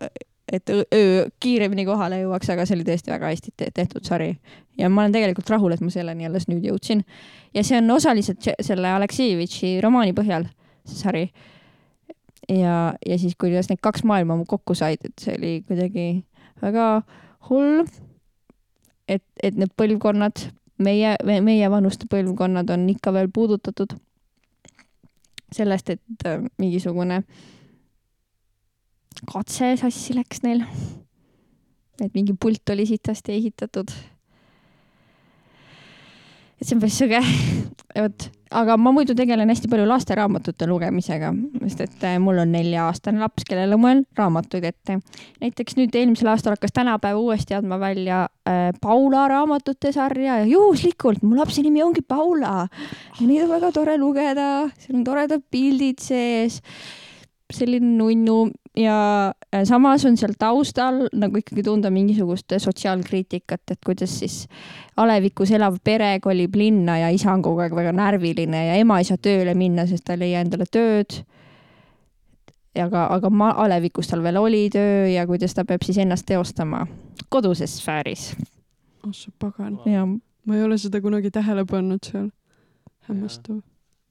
et 0.55 0.71
öö- 0.71 1.29
kiiremini 1.41 1.85
kohale 1.87 2.21
jõuaks, 2.23 2.51
aga 2.53 2.67
see 2.67 2.77
oli 2.79 2.87
tõesti 2.87 3.13
väga 3.13 3.31
hästi 3.33 3.55
te 3.57 3.71
tehtud 3.75 4.05
sari. 4.07 4.37
ja 4.79 4.89
ma 4.91 5.03
olen 5.03 5.13
tegelikult 5.15 5.51
rahul, 5.51 5.73
et 5.73 5.81
ma 5.81 5.91
selleni 5.91 6.27
alles 6.27 6.49
nüüd 6.51 6.65
jõudsin 6.67 7.05
ja 7.55 7.65
see 7.65 7.79
on 7.79 7.91
osaliselt 7.95 8.43
se- 8.43 8.57
selle 8.61 8.91
Aleksejevitši 8.91 9.81
romaani 9.85 10.15
põhjal, 10.17 10.49
see 10.87 10.97
sari. 11.03 11.25
ja, 12.49 12.95
ja 13.07 13.19
siis, 13.19 13.37
kuidas 13.41 13.69
need 13.71 13.83
kaks 13.83 14.05
maailma 14.05 14.39
kokku 14.49 14.75
said, 14.75 14.99
et 15.05 15.19
see 15.21 15.37
oli 15.39 15.53
kuidagi 15.69 16.25
väga 16.63 17.03
hull. 17.51 17.85
et, 19.09 19.25
et 19.43 19.57
need 19.57 19.73
põlvkonnad, 19.77 20.47
meie, 20.79 21.17
meie 21.25 21.71
vanuste 21.71 22.07
põlvkonnad 22.11 22.71
on 22.73 22.89
ikka 22.89 23.13
veel 23.13 23.29
puudutatud 23.29 23.93
sellest, 25.55 25.91
et 25.91 26.27
äh, 26.27 26.41
mingisugune 26.59 27.23
katse 29.29 29.75
sassi 29.81 30.17
läks 30.17 30.43
neil. 30.45 30.65
et 32.03 32.15
mingi 32.15 32.35
pult 32.35 32.71
oli 32.75 32.87
sitasti 32.87 33.37
ehitatud. 33.39 33.91
et 36.61 36.67
see 36.67 36.77
on 36.77 36.83
päris 36.83 36.99
sõge. 36.99 37.21
vot, 38.03 38.27
aga 38.55 38.77
ma 38.81 38.93
muidu 38.95 39.15
tegelen 39.17 39.51
hästi 39.51 39.69
palju 39.71 39.87
lasteraamatute 39.89 40.67
lugemisega, 40.71 41.31
sest 41.65 41.85
et 41.85 42.07
äh, 42.07 42.17
mul 42.23 42.41
on 42.43 42.51
nelja-aastane 42.55 43.23
laps, 43.23 43.47
kellele 43.49 43.79
ma 43.79 43.91
olen 43.93 44.03
raamatuid 44.19 44.67
ette. 44.71 44.99
näiteks 45.43 45.79
nüüd 45.79 45.95
eelmisel 45.99 46.31
aastal 46.33 46.57
hakkas 46.57 46.75
tänapäev 46.75 47.21
uuesti 47.21 47.57
andma 47.59 47.79
välja 47.83 48.25
äh, 48.49 48.73
Paula 48.81 49.29
raamatute 49.31 49.93
sarja 49.95 50.41
ja 50.43 50.51
juhuslikult 50.51 51.23
mu 51.23 51.39
lapse 51.39 51.63
nimi 51.63 51.83
ongi 51.85 52.03
Paula 52.03 52.67
ja 52.67 53.27
neid 53.27 53.47
on 53.47 53.55
väga 53.55 53.73
tore 53.75 53.97
lugeda, 54.01 54.51
seal 54.79 55.01
on 55.01 55.07
toredad 55.07 55.47
pildid 55.51 56.03
sees, 56.03 56.61
selline 57.53 57.95
nunnu 57.99 58.39
ja 58.77 59.33
äh, 59.55 59.65
samas 59.65 60.05
on 60.05 60.17
seal 60.17 60.35
taustal 60.39 61.05
nagu 61.13 61.39
ikkagi 61.39 61.63
tunda 61.63 61.91
mingisugust 61.95 62.57
sotsiaalkriitikat, 62.59 63.63
et 63.71 63.81
kuidas 63.87 64.19
siis 64.19 64.47
alevikus 64.97 65.53
elav 65.55 65.79
pere 65.85 66.19
kolib 66.21 66.57
linna 66.59 66.99
ja 66.99 67.13
isa 67.15 67.33
on 67.33 67.43
kogu 67.43 67.63
aeg 67.65 67.77
väga 67.77 67.93
närviline 67.95 68.67
ja 68.67 68.81
ema 68.81 68.99
ei 68.99 69.09
saa 69.09 69.21
tööle 69.21 69.55
minna, 69.55 69.87
sest 69.87 70.07
ta 70.07 70.17
ei 70.17 70.25
leia 70.25 70.43
endale 70.45 70.67
tööd. 70.67 71.23
aga, 72.75 73.07
aga 73.15 73.31
ma 73.31 73.53
alevikus 73.65 74.11
tal 74.11 74.23
veel 74.23 74.37
oli 74.37 74.67
töö 74.71 75.07
ja 75.13 75.27
kuidas 75.27 75.55
ta 75.55 75.65
peab 75.65 75.83
siis 75.87 75.99
ennast 76.03 76.27
teostama 76.27 76.87
koduses 77.31 77.79
sfääris 77.79 78.33
oh 79.07 79.13
sa 79.13 79.31
pagan, 79.39 79.79
ja 79.87 80.07
ma 80.07 80.57
ei 80.57 80.65
ole 80.65 80.79
seda 80.79 81.01
kunagi 81.01 81.31
tähele 81.31 81.65
pannud 81.65 82.05
seal. 82.05 82.31
hämmastav. 83.09 83.61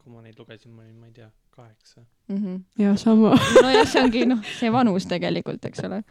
Kui 0.04 0.12
ma 0.14 0.22
neid 0.22 0.40
lugesin, 0.40 0.74
ma 0.74 0.84
olin, 0.84 0.98
ma 1.00 1.08
ei 1.08 1.16
tea, 1.16 1.30
kaheksa. 1.56 2.02
mm. 2.28 2.38
-hmm. 2.38 2.60
ja 2.84 2.96
sama. 2.98 3.36
nojah, 3.62 3.88
see 3.88 4.04
ongi 4.04 4.26
noh, 4.26 4.44
see 4.60 4.72
vanus 4.72 5.08
tegelikult, 5.08 5.66
eks 5.66 5.84
ole. 5.88 6.04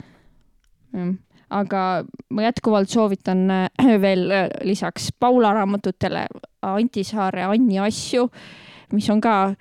aga 1.50 2.05
ma 2.31 2.42
jätkuvalt 2.42 2.88
soovitan 2.88 3.50
äh, 3.50 4.00
veel 4.00 4.31
äh, 4.31 4.48
lisaks 4.62 5.12
Paula 5.20 5.52
raamatutele 5.52 6.26
Anti 6.62 7.05
Saare 7.05 7.42
Anni 7.44 7.78
asju, 7.78 8.28
mis 8.92 9.11
on 9.11 9.20
ka 9.20 9.55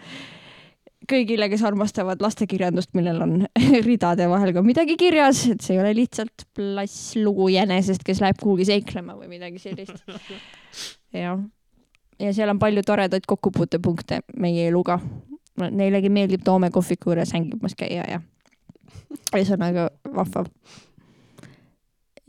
kõigile, 1.12 1.50
kes 1.52 1.64
armastavad 1.68 2.22
lastekirjandust, 2.24 2.94
millel 2.98 3.22
on 3.22 3.34
ridade 3.90 4.28
vahel 4.30 4.54
ka 4.56 4.64
midagi 4.66 4.98
kirjas, 5.00 5.46
et 5.52 5.62
see 5.66 5.76
ei 5.76 5.82
ole 5.84 5.94
lihtsalt 5.98 6.46
plasslugu 6.56 7.50
jänesest, 7.52 8.06
kes 8.08 8.22
läheb 8.24 8.40
kuhugi 8.42 8.68
seiklema 8.70 9.18
või 9.18 9.32
midagi 9.36 9.60
sellist. 9.60 10.04
jah, 11.24 11.42
ja 12.22 12.34
seal 12.36 12.52
on 12.54 12.60
palju 12.62 12.84
toredaid 12.86 13.26
kokkupuutepunkte 13.28 14.22
meie 14.40 14.68
eluga. 14.70 15.00
Neilegi 15.62 16.10
meeldib 16.10 16.46
Toome 16.46 16.72
kohviku 16.74 17.12
juures 17.12 17.34
hängimas 17.36 17.76
käia 17.78 18.06
ja 18.08 18.22
ühesõnaga 19.36 19.90
vahva. 20.16 20.46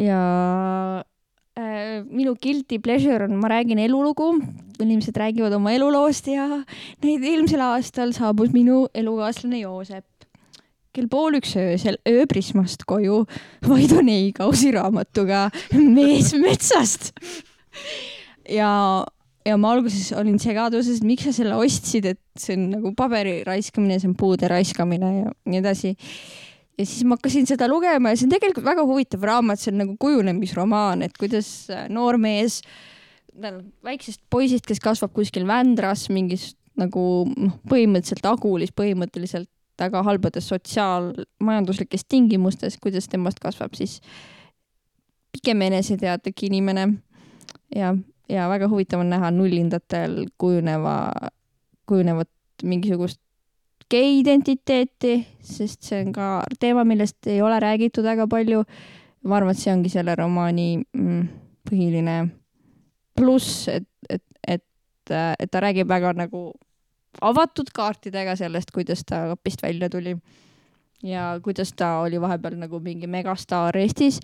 ja 0.03 0.21
äh, 1.59 2.03
minu 2.09 2.35
guilty 2.35 2.81
pleasure 2.83 3.29
on, 3.29 3.37
ma 3.41 3.53
räägin 3.53 3.79
elulugu, 3.79 4.35
inimesed 4.83 5.17
räägivad 5.17 5.55
oma 5.57 5.73
eluloost 5.73 6.27
ja 6.33 6.49
neid 7.05 7.25
eelmisel 7.25 7.63
aastal 7.63 8.13
saabus 8.17 8.53
minu 8.53 8.87
elukaaslane 8.95 9.63
Joosep 9.63 10.07
kell 10.93 11.09
pool 11.09 11.39
üks 11.39 11.55
öösel 11.57 11.97
ööprismast 12.09 12.85
koju 12.89 13.23
Vaido 13.65 14.03
Neigausi 14.05 14.73
raamatuga 14.75 15.47
Mees 15.73 16.35
metsast. 16.37 17.13
ja, 18.49 18.73
ja 19.47 19.57
ma 19.61 19.73
alguses 19.75 20.13
olin 20.17 20.39
segaduses, 20.43 21.01
et 21.01 21.07
miks 21.07 21.27
sa 21.29 21.35
selle 21.37 21.59
ostsid, 21.59 22.07
et 22.13 22.21
see 22.39 22.57
on 22.59 22.71
nagu 22.77 22.95
paberi 22.99 23.41
raiskamine, 23.47 23.99
see 24.01 24.11
on 24.11 24.17
puude 24.19 24.49
raiskamine 24.51 25.13
ja 25.19 25.35
nii 25.49 25.61
edasi. 25.63 25.93
Ja 26.79 26.87
siis 26.89 27.05
ma 27.05 27.19
hakkasin 27.19 27.47
seda 27.51 27.69
lugema 27.69 28.13
ja 28.13 28.19
see 28.19 28.27
on 28.29 28.33
tegelikult 28.33 28.67
väga 28.67 28.87
huvitav 28.89 29.27
raamat, 29.29 29.61
see 29.61 29.73
on 29.75 29.83
nagu 29.83 29.97
kujunemisromaan, 30.01 31.05
et 31.07 31.19
kuidas 31.21 31.49
äh, 31.71 31.85
noor 31.93 32.19
mees, 32.23 32.63
väiksest 33.85 34.23
poisist, 34.33 34.67
kes 34.69 34.81
kasvab 34.83 35.13
kuskil 35.17 35.47
Vändras 35.49 36.09
mingis 36.13 36.53
nagu 36.79 37.03
noh, 37.29 37.59
põhimõtteliselt 37.69 38.27
Agulis 38.29 38.73
põhimõtteliselt 38.77 39.51
väga 39.81 40.03
halbades 40.07 40.47
sotsiaalmajanduslikes 40.53 42.05
tingimustes, 42.09 42.79
kuidas 42.81 43.09
temast 43.11 43.41
kasvab 43.43 43.75
siis 43.77 43.99
pigem 45.33 45.65
eneseteadlik 45.69 46.45
inimene. 46.49 46.87
Ja, 47.75 47.95
ja 48.29 48.49
väga 48.49 48.69
huvitav 48.69 49.01
on 49.01 49.11
näha 49.11 49.31
nullindatel 49.31 50.27
kujuneva, 50.39 51.13
kujunevat 51.87 52.31
mingisugust 52.63 53.21
gei-identiteeti, 53.93 55.15
sest 55.45 55.83
see 55.85 56.01
on 56.05 56.13
ka 56.17 56.29
teema, 56.61 56.85
millest 56.89 57.27
ei 57.29 57.43
ole 57.43 57.59
räägitud 57.61 58.05
väga 58.05 58.27
palju. 58.27 58.65
ma 59.23 59.37
arvan, 59.37 59.55
et 59.55 59.59
see 59.59 59.71
ongi 59.71 59.91
selle 59.93 60.17
romaani 60.19 60.83
mm, 60.83 61.27
põhiline 61.71 62.17
pluss, 63.15 63.69
et, 63.71 63.87
et, 64.11 64.23
et, 64.43 65.13
et 65.15 65.51
ta 65.51 65.61
räägib 65.63 65.87
väga 65.89 66.11
nagu 66.19 66.49
avatud 67.23 67.71
kaartidega 67.75 68.35
sellest, 68.37 68.73
kuidas 68.75 69.05
ta 69.07 69.29
kapist 69.31 69.63
välja 69.63 69.91
tuli 69.93 70.17
ja 71.03 71.39
kuidas 71.45 71.73
ta 71.77 72.01
oli 72.01 72.21
vahepeal 72.21 72.57
nagu 72.59 72.81
mingi 72.81 73.07
megastaar 73.07 73.77
Eestis 73.77 74.21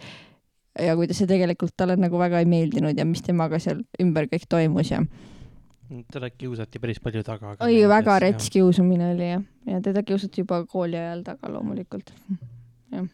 ja 0.79 0.95
kuidas 0.97 1.19
see 1.19 1.31
tegelikult 1.31 1.75
talle 1.77 1.97
nagu 1.99 2.19
väga 2.21 2.43
ei 2.43 2.49
meeldinud 2.49 2.99
ja 2.99 3.07
mis 3.09 3.23
temaga 3.27 3.59
seal 3.63 3.83
ümber 4.03 4.29
kõik 4.31 4.47
toimus 4.49 4.93
ja 4.93 5.03
teda 6.13 6.31
kiusati 6.31 6.79
päris 6.79 7.01
palju 7.01 7.23
taga. 7.25 7.57
oi, 7.65 7.81
väga 7.89 8.19
rets. 8.25 8.51
kiusamine 8.53 9.13
oli 9.15 9.31
jah, 9.31 9.45
ja 9.67 9.81
teda 9.85 10.03
kiusati 10.03 10.45
juba 10.45 10.63
kooli 10.67 10.97
ajal 10.97 11.23
taga 11.25 11.53
loomulikult. 11.53 12.13
jah. 12.93 13.07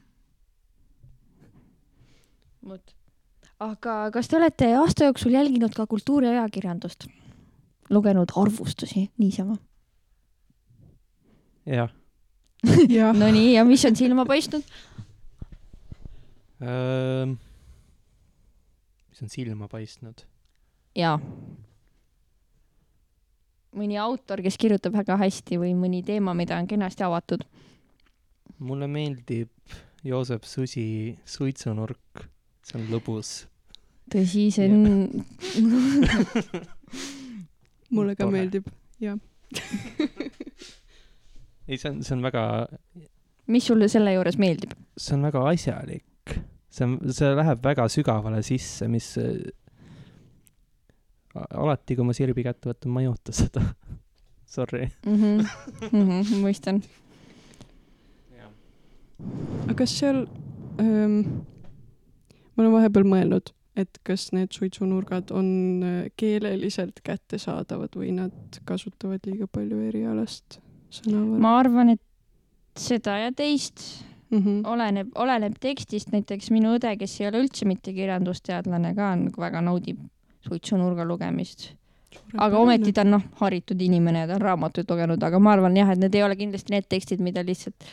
vot. 2.69 2.95
aga 3.61 3.99
kas 4.15 4.29
te 4.29 4.41
olete 4.41 4.73
aasta 4.77 5.11
jooksul 5.11 5.39
jälginud 5.39 5.75
ka 5.77 5.87
kultuuriajakirjandust? 5.87 7.07
lugenud 7.91 8.35
arvustusi 8.37 9.09
niisama? 9.19 9.57
jah. 11.67 11.91
Nonii, 13.15 13.55
ja 13.55 13.65
mis 13.65 13.85
on 13.85 13.97
silma 13.97 14.25
paistnud? 14.25 14.65
Mis 19.15 19.23
on 19.23 19.31
silma 19.31 19.69
paistnud? 19.71 20.25
jaa. 20.99 21.19
mõni 23.75 23.99
autor, 23.99 24.43
kes 24.43 24.57
kirjutab 24.59 24.97
väga 24.99 25.15
hästi 25.21 25.59
või 25.63 25.71
mõni 25.79 26.01
teema, 26.07 26.35
mida 26.35 26.59
on 26.59 26.67
kenasti 26.67 27.07
avatud. 27.07 27.45
mulle 28.59 28.89
meeldib 28.91 29.51
Joosep 30.05 30.45
Susi 30.45 31.15
suitsunurk, 31.25 32.25
see 32.67 32.81
on 32.81 32.89
lõbus. 32.91 33.47
tõsi, 34.11 34.49
see 34.55 34.67
on, 34.67 35.07
mulle 37.95 38.17
ka 38.19 38.25
Tore. 38.25 38.35
meeldib, 38.35 38.67
jah. 38.99 39.19
ei, 41.69 41.79
see 41.79 41.91
on, 41.93 42.03
see 42.03 42.17
on 42.19 42.27
väga, 42.27 42.43
mis 43.47 43.71
sulle 43.71 43.87
selle 43.95 44.17
juures 44.19 44.43
meeldib? 44.43 44.75
see 44.99 45.15
on 45.15 45.31
väga 45.31 45.47
asjalik. 45.55 46.05
See 46.75 46.87
on, 46.87 46.97
see 47.15 47.31
läheb 47.39 47.63
väga 47.65 47.87
sügavale 47.93 48.43
sisse, 48.47 48.89
mis 48.91 49.15
äh, 49.21 49.39
alati, 51.35 51.97
kui 51.97 52.07
ma 52.07 52.15
sirbi 52.17 52.45
kätte 52.47 52.71
võtan, 52.71 52.95
ma 52.95 53.05
ei 53.05 53.11
oota 53.11 53.35
seda. 53.35 53.63
Sorry. 54.55 54.89
Mhm, 55.09 56.39
mõistan. 56.45 56.85
aga 59.65 59.75
kas 59.79 59.93
seal 59.97 60.25
ähm,, 60.83 61.21
ma 62.55 62.65
olen 62.65 62.75
vahepeal 62.75 63.07
mõelnud, 63.09 63.53
et 63.79 63.99
kas 64.07 64.29
need 64.35 64.53
suitsunurgad 64.55 65.31
on 65.35 65.49
äh, 65.87 66.01
keeleliselt 66.19 67.01
kättesaadavad 67.07 67.95
või 67.99 68.13
nad 68.19 68.59
kasutavad 68.69 69.25
liiga 69.27 69.49
palju 69.51 69.81
erialast 69.89 70.59
sõnavara 70.95 71.43
ma 71.47 71.55
arvan, 71.63 71.95
et 71.95 72.03
seda 72.79 73.17
ja 73.23 73.33
teist 73.35 73.87
mm. 74.31 74.39
-hmm. 74.39 74.67
oleneb, 74.73 75.09
oleneb 75.15 75.55
tekstist, 75.61 76.13
näiteks 76.13 76.51
minu 76.51 76.75
õde, 76.79 76.97
kes 76.99 77.21
ei 77.21 77.29
ole 77.29 77.45
üldse 77.45 77.67
mitte 77.69 77.93
kirjandusteadlane 77.93 78.95
ka, 78.95 79.15
nagu 79.17 79.41
väga 79.41 79.61
naudib 79.61 80.01
suitsunurga 80.49 81.05
lugemist. 81.05 81.73
aga 82.39 82.59
ometi 82.59 82.93
ta 82.93 83.03
on 83.03 83.11
noh, 83.11 83.23
haritud 83.41 83.81
inimene 83.83 84.21
ja 84.21 84.27
ta 84.27 84.35
on 84.35 84.41
raamatuid 84.41 84.91
lugenud, 84.91 85.23
aga 85.23 85.39
ma 85.39 85.53
arvan 85.53 85.77
jah, 85.77 85.91
et 85.91 85.99
need 85.99 86.15
ei 86.15 86.23
ole 86.23 86.37
kindlasti 86.37 86.71
need 86.71 86.87
tekstid, 86.89 87.21
mida 87.21 87.43
lihtsalt 87.43 87.89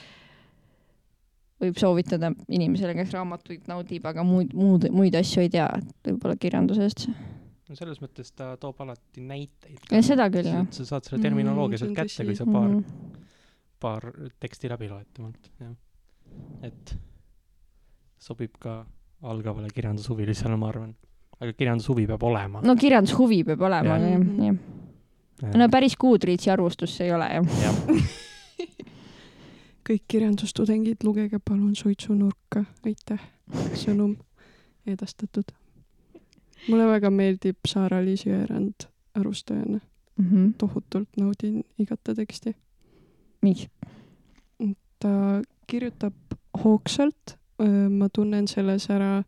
võib 1.62 1.78
soovitada 1.78 2.32
inimesele, 2.50 2.96
kes 2.98 3.14
raamatuid 3.16 3.70
naudib, 3.70 4.06
aga 4.10 4.24
muid, 4.26 4.54
muud, 4.58 4.88
muid 4.94 5.16
asju 5.18 5.44
ei 5.46 5.52
tea, 5.54 5.68
võib-olla 6.08 6.38
kirjandusest. 6.42 7.08
no 7.70 7.78
selles 7.78 8.02
mõttes 8.04 8.34
ta 8.36 8.56
toob 8.62 8.82
alati 8.84 9.22
näiteid. 9.24 9.80
Ja 9.92 10.02
seda 10.04 10.28
küll, 10.34 10.50
jah. 10.50 10.66
sa 10.72 10.86
saad 10.86 11.08
selle 11.08 11.22
terminoloogia 11.24 11.78
Mm, 11.78 11.80
see 11.80 11.88
sealt 11.88 12.00
kätte, 12.02 12.26
kui 12.26 12.36
sa 12.36 12.46
paar 12.46 12.70
Mhm. 12.70 12.84
paar 13.80 14.12
teksti 14.40 14.70
läbi 14.70 14.90
loed 14.90 15.08
temalt, 15.14 15.50
jah. 15.60 15.74
Et 16.64 16.96
sobib 18.22 18.52
ka 18.60 18.86
algavale 19.24 19.68
kirjandushuvilisele, 19.74 20.56
ma 20.58 20.68
arvan. 20.70 20.94
aga 21.42 21.54
kirjandushuvi 21.54 22.06
peab 22.08 22.24
olema. 22.24 22.62
no 22.62 22.76
kirjandushuvi 22.76 23.44
peab 23.44 23.62
olema, 23.62 23.98
Jah. 23.98 24.12
jah, 24.12 24.56
jah. 25.42 25.56
no 25.58 25.70
päris 25.70 25.96
Goodreadsi 25.98 26.52
arvustus 26.54 26.96
see 26.98 27.08
ei 27.08 27.14
ole 27.14 27.26
jah. 27.34 27.46
jah, 27.64 27.76
kõik 29.88 30.04
kirjandustudengid, 30.08 31.02
lugege 31.04 31.40
palun 31.44 31.74
Suitsunurka, 31.76 32.62
aitäh, 32.86 33.20
sõnum 33.76 34.14
edastatud. 34.88 35.50
mulle 36.70 36.86
väga 36.92 37.10
meeldib 37.10 37.58
Saara-Liis 37.68 38.26
Jõerand 38.28 38.86
arvustajana, 39.18 39.80
Mhm. 40.20 40.52
tohutult 40.62 41.10
naudin 41.18 41.64
igat 41.80 42.00
ta 42.04 42.14
teksti. 42.14 42.54
miks? 43.42 43.68
ta 45.00 45.42
kirjutab 45.68 46.36
hoogsalt, 46.64 47.38
ma 47.89 48.09
tunnen 48.14 48.47
selles 48.49 48.88
ära 48.89 49.22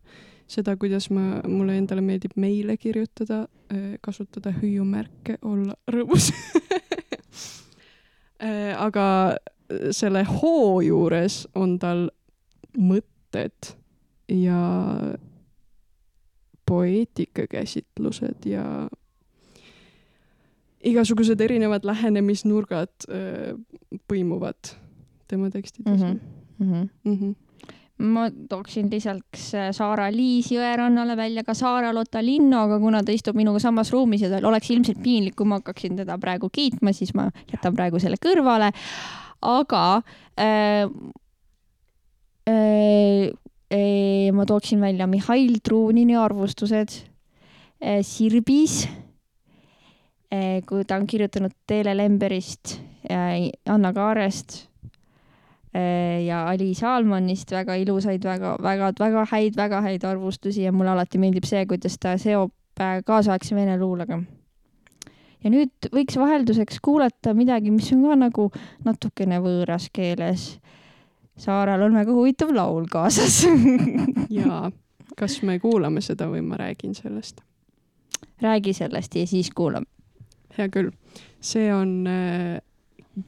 seda, 0.50 0.76
kuidas 0.76 1.08
ma, 1.14 1.40
mulle 1.48 1.76
endale 1.78 2.02
meeldib 2.04 2.34
meile 2.40 2.76
kirjutada, 2.80 3.44
kasutada 4.04 4.52
hüüumärke, 4.58 5.38
olla 5.42 5.76
rõõmus. 5.90 6.30
aga 8.86 9.06
selle 9.96 10.24
hoo 10.28 10.80
juures 10.84 11.44
on 11.56 11.78
tal 11.80 12.08
mõtted 12.76 13.72
ja 14.28 14.60
poeetikakäsitlused 16.68 18.46
ja 18.48 18.64
igasugused 20.84 21.40
erinevad 21.40 21.84
lähenemisnurgad 21.88 23.08
põimuvad 24.08 24.74
tema 25.28 25.50
tekstides 25.50 26.00
mm. 26.00 26.20
Mhm. 26.58 26.88
-hmm. 27.04 27.34
ma 27.98 28.30
tooksin 28.48 28.90
lisaks 28.90 29.52
Saara-Liis 29.72 30.50
Jõerannale 30.52 31.16
välja 31.16 31.44
ka 31.44 31.54
Saara-Lotta 31.54 32.24
Linno, 32.24 32.62
aga 32.66 32.78
kuna 32.80 33.02
ta 33.02 33.12
istub 33.12 33.36
minuga 33.36 33.58
samas 33.58 33.92
ruumis 33.92 34.22
ja 34.22 34.30
tal 34.30 34.44
oleks 34.44 34.70
ilmselt 34.70 35.02
piinlik, 35.02 35.36
kui 35.36 35.46
ma 35.46 35.60
hakkaksin 35.60 35.96
teda 35.96 36.18
praegu 36.18 36.48
kiitma, 36.52 36.92
siis 36.92 37.14
ma 37.14 37.30
jätan 37.52 37.74
praegu 37.74 37.98
selle 37.98 38.16
kõrvale. 38.26 38.72
aga 39.42 40.02
äh, 40.38 40.88
äh, 42.48 43.30
äh, 43.70 44.32
ma 44.32 44.46
tooksin 44.46 44.80
välja 44.80 45.06
Mihhail 45.06 45.58
Truunini 45.62 46.16
arvustused 46.16 46.88
äh, 47.84 48.02
Sirbis 48.02 48.88
äh,, 50.32 50.62
kui 50.66 50.84
ta 50.84 50.96
on 50.96 51.06
kirjutanud 51.06 51.52
Teele 51.66 51.96
Lemberist 51.96 52.80
äh,, 53.10 53.50
Anna 53.66 53.92
Kaarest 53.92 54.56
äh, 54.56 54.73
ja 55.74 56.44
Ali 56.48 56.74
Salmanist 56.74 57.50
väga 57.50 57.74
ilusaid, 57.82 58.22
väga, 58.24 58.54
väga, 58.62 58.92
väga 58.98 59.24
häid, 59.30 59.56
väga 59.56 59.80
häid 59.82 60.04
arvustusi 60.06 60.62
ja 60.62 60.72
mulle 60.72 60.92
alati 60.94 61.18
meeldib 61.18 61.46
see, 61.48 61.64
kuidas 61.66 61.98
ta 61.98 62.14
seob 62.20 62.52
äh, 62.80 63.00
kaasaegse 63.06 63.56
vene 63.56 63.76
luulega. 63.80 64.20
ja 65.44 65.50
nüüd 65.50 65.88
võiks 65.92 66.18
vahelduseks 66.18 66.78
kuulata 66.84 67.34
midagi, 67.34 67.72
mis 67.74 67.90
on 67.92 68.04
ka 68.06 68.18
nagu 68.20 68.50
natukene 68.84 69.40
võõras 69.44 69.90
keeles. 69.92 70.54
Saaral 71.36 71.82
on 71.82 71.96
väga 71.98 72.14
huvitav 72.14 72.52
laul 72.54 72.86
kaasas. 72.86 73.42
ja 74.38 74.70
kas 75.18 75.40
me 75.42 75.58
kuulame 75.58 76.00
seda 76.00 76.28
või 76.30 76.44
ma 76.46 76.60
räägin 76.60 76.94
sellest? 76.94 77.42
räägi 78.42 78.72
sellest 78.74 79.14
ja 79.14 79.26
siis 79.26 79.50
kuulame. 79.50 79.86
hea 80.58 80.68
küll, 80.70 80.90
see 81.42 81.66
on 81.74 82.06
äh, 82.06 82.62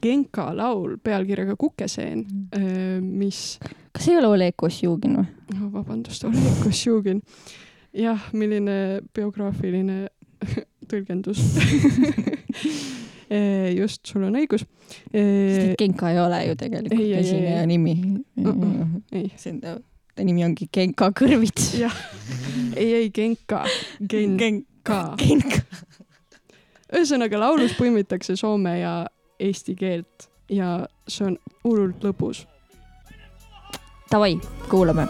Genka 0.03 0.49
laul 0.55 0.97
pealkirjaga 1.03 1.55
Kukeseen 1.59 2.25
äh,, 2.55 2.99
mis 3.01 3.57
kas 3.95 4.07
ei 4.11 4.19
ole 4.19 4.33
Oleg 4.35 4.57
Kosjugin 4.59 5.21
või? 5.21 5.27
oh,, 5.55 5.67
vabandust, 5.73 6.27
Oleg 6.27 6.61
Kosjugin. 6.63 7.21
jah, 7.95 8.29
milline 8.33 9.01
biograafiline 9.15 10.07
tõlgendus. 10.91 11.41
just, 13.79 14.05
sul 14.07 14.23
on 14.27 14.37
õigus. 14.39 14.63
Genka 15.11 16.13
ei 16.13 16.21
ole 16.21 16.41
ju 16.47 16.57
tegelikult 16.59 17.19
esineja 17.19 17.65
nimi. 17.67 17.97
ei, 19.11 19.27
see 19.35 19.55
on 19.55 19.59
ta, 19.63 19.75
ta 20.15 20.27
nimi 20.27 20.45
ongi 20.47 20.69
Genka 20.73 21.11
Kõrvits. 21.15 21.73
jah, 21.81 21.97
ei, 22.75 22.93
ei 23.01 23.11
Genka, 23.11 23.65
Genka. 23.99 25.01
Genka. 25.19 25.61
ühesõnaga 26.93 27.41
laulus 27.41 27.73
põimitakse 27.75 28.37
soome 28.39 28.77
ja 28.79 28.93
eesti 29.39 29.75
keelt 29.75 30.29
ja 30.49 30.87
see 31.07 31.27
on 31.27 31.37
hullult 31.63 32.03
lõbus. 32.03 32.45
Davai, 34.11 34.37
kuulame. 34.69 35.07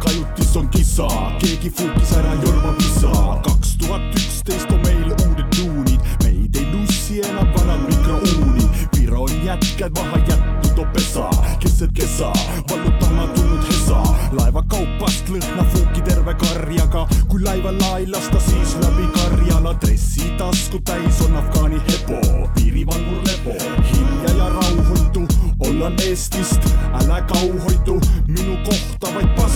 kajutis 0.00 0.56
on 0.56 0.68
kisa, 0.68 1.08
keegi 1.38 1.70
fuukis 1.70 2.12
ära 2.16 2.34
Jorma 2.42 2.74
visa. 2.78 3.10
kaks 3.44 3.76
tuhat 3.76 4.02
üksteist 4.16 4.72
on 4.72 4.80
meil 4.84 5.12
uued 5.12 5.44
tuunid, 5.56 6.00
meid 6.24 6.56
ei 6.56 6.66
nussi 6.72 7.20
enam 7.20 7.52
on 7.60 7.89
jätked 9.50 9.92
maha 9.98 10.16
jätnud 10.28 10.78
on 10.78 10.86
pesa, 10.92 11.30
keset 11.58 11.90
kesa, 11.94 12.32
vallutama 12.70 13.26
tulnud 13.26 13.64
hesa. 13.68 14.02
laeva 14.32 14.62
kaupast 14.62 15.28
lõhna 15.28 15.64
fuuki 15.72 16.02
terve 16.06 16.34
karjaga, 16.34 17.06
kui 17.28 17.42
laevale 17.42 17.90
ei 17.98 18.06
lasta, 18.10 18.40
siis 18.46 18.76
läbi 18.82 19.08
karjala. 19.16 19.74
Dressi 19.82 20.30
tasku 20.38 20.78
täis 20.84 21.20
on 21.26 21.36
Afgaani 21.36 21.82
hepo, 21.88 22.20
piirivalvur 22.54 23.22
Lepo, 23.26 23.56
hilja 23.90 24.36
ja 24.38 24.48
rauhoitu 24.48 25.26
ollaan 25.58 25.94
Eestist, 26.06 26.62
älä 27.02 27.22
kauhoitu, 27.22 28.00
minu 28.28 28.56
kohta 28.64 29.14
vaid 29.14 29.28
paska 29.36 29.49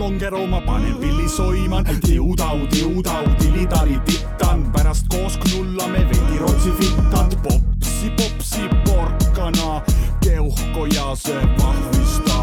longero, 0.00 0.46
ma 0.46 0.60
panen 0.60 0.96
pilli 0.96 1.28
soiman. 1.28 1.84
tiudau, 2.00 2.58
tiudau, 2.70 3.24
tilitali 3.38 4.00
tittan, 4.04 4.72
pärast 4.72 5.04
koos 5.08 5.36
knullame 5.36 5.98
veidi 6.08 6.38
Rootsi 6.38 6.72
fittat. 6.78 7.36
popsi, 7.42 8.10
popsi, 8.16 8.62
porkana, 8.84 9.82
keuhko 10.20 10.86
ja 10.86 11.14
see 11.14 11.42
vahvista. 11.58 12.38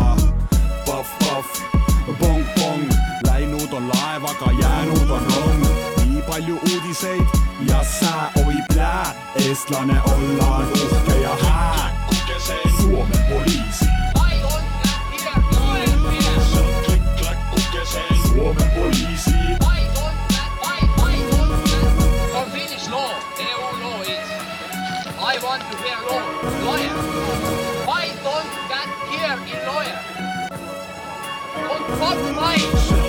Pahv, 0.86 1.08
pahv, 1.20 1.50
pong-pong, 2.20 2.86
läinud 3.28 3.74
on 3.74 3.90
laevaga, 3.90 4.52
jäänud 4.62 5.10
on 5.10 5.26
rong. 5.34 5.66
nii 6.06 6.22
palju 6.22 6.56
uudiseid 6.56 7.28
ja 7.70 7.84
sää, 8.00 8.32
oi 8.46 8.56
plää, 8.74 9.14
eestlane 9.36 10.02
ollaan 10.02 10.68
uhke 10.74 11.22
ja 11.22 11.36
hää. 11.42 12.08
Suomen 12.82 13.24
poliisi, 13.30 13.67
of 32.02 32.36
life. 32.36 33.07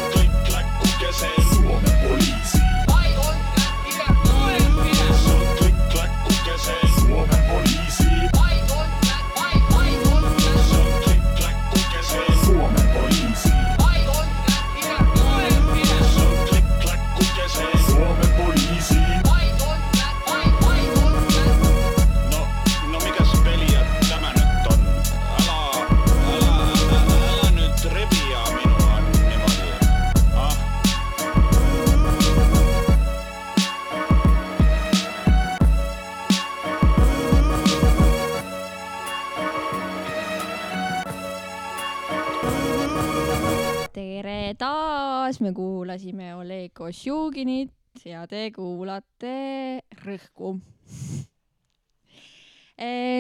taas, 45.39 45.41
me 45.41 45.55
kuulasime 45.55 46.35
Oleg 46.35 46.81
Ossiuginit 46.81 47.71
ja 48.05 48.27
te 48.27 48.51
kuulate 48.51 49.83
Rõhku. 50.03 50.59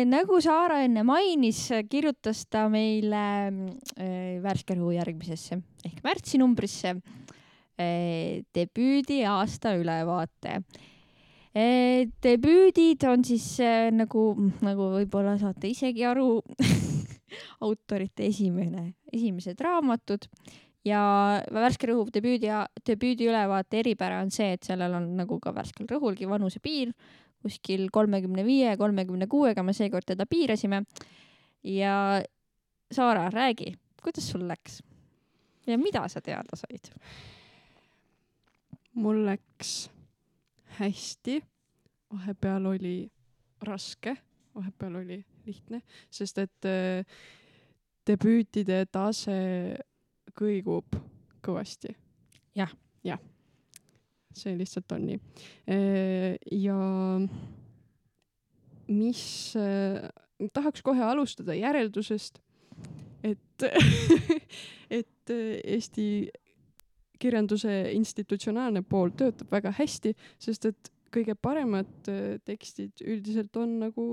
nagu 0.06 0.40
Saara 0.40 0.82
enne 0.82 1.02
mainis, 1.04 1.68
kirjutas 1.90 2.46
ta 2.50 2.68
meile 2.68 3.22
eh, 3.96 4.40
värske 4.42 4.74
rõhu 4.74 4.94
järgmisesse 4.96 5.60
ehk 5.84 6.02
märtsinumbrisse 6.02 6.96
eh, 7.78 8.42
debüüdi 8.54 9.24
aasta 9.26 9.76
ülevaate. 9.78 10.62
debüüdid 12.22 13.02
on 13.08 13.24
siis 13.24 13.58
nagu, 13.92 14.50
nagu 14.62 14.92
võib-olla 14.94 15.38
saate 15.38 15.68
isegi 15.68 16.04
aru, 16.04 16.42
autorite 17.66 18.26
esimene, 18.26 18.94
esimesed 19.12 19.58
raamatud 19.60 20.28
ja 20.86 21.00
Värske 21.52 21.88
Rõhu 21.90 22.08
debüüdi, 22.14 22.50
debüüdi 22.86 23.28
ülevaate 23.28 23.80
eripära 23.82 24.20
on 24.22 24.30
see, 24.34 24.52
et 24.56 24.66
sellel 24.66 24.94
on 24.94 25.08
nagu 25.18 25.40
ka 25.42 25.54
Värskel 25.54 25.88
Rõhulgi 25.90 26.28
vanusepiir 26.30 26.92
kuskil 27.42 27.86
kolmekümne 27.94 28.44
viie, 28.46 28.74
kolmekümne 28.78 29.28
kuuega 29.30 29.62
me 29.62 29.74
seekord 29.76 30.06
teda 30.06 30.26
piirasime. 30.26 30.82
ja 31.62 32.22
Saara, 32.92 33.30
räägi, 33.30 33.74
kuidas 34.02 34.30
sul 34.30 34.48
läks? 34.48 34.82
ja 35.66 35.78
mida 35.78 36.08
sa 36.08 36.20
teada 36.20 36.56
said? 36.56 36.92
mul 38.94 39.24
läks 39.26 39.90
hästi, 40.78 41.42
vahepeal 42.12 42.66
oli 42.66 43.10
raske, 43.62 44.16
vahepeal 44.54 44.96
oli 45.02 45.24
lihtne, 45.46 45.82
sest 46.10 46.38
et 46.38 46.66
äh, 46.66 47.04
debüütide 48.06 48.86
tase 48.92 49.76
kõigub 50.36 50.98
kõvasti. 51.44 51.94
Jah. 52.58 52.72
jah, 53.06 53.20
see 54.34 54.56
lihtsalt 54.58 54.92
on 54.96 55.04
nii. 55.06 55.18
ja 56.58 56.78
mis, 58.88 59.22
tahaks 60.58 60.82
kohe 60.82 61.04
alustada 61.06 61.54
järeldusest, 61.54 62.40
et, 63.22 63.64
et 64.98 65.30
äh, 65.30 65.58
Eesti 65.64 66.28
kirjanduse 67.18 67.72
institutsionaalne 67.94 68.84
pool 68.86 69.10
töötab 69.18 69.50
väga 69.52 69.72
hästi, 69.78 70.14
sest 70.38 70.68
et 70.70 70.92
kõige 71.14 71.34
paremad 71.34 72.10
äh, 72.10 72.36
tekstid 72.46 73.02
üldiselt 73.04 73.56
on 73.58 73.78
nagu 73.82 74.06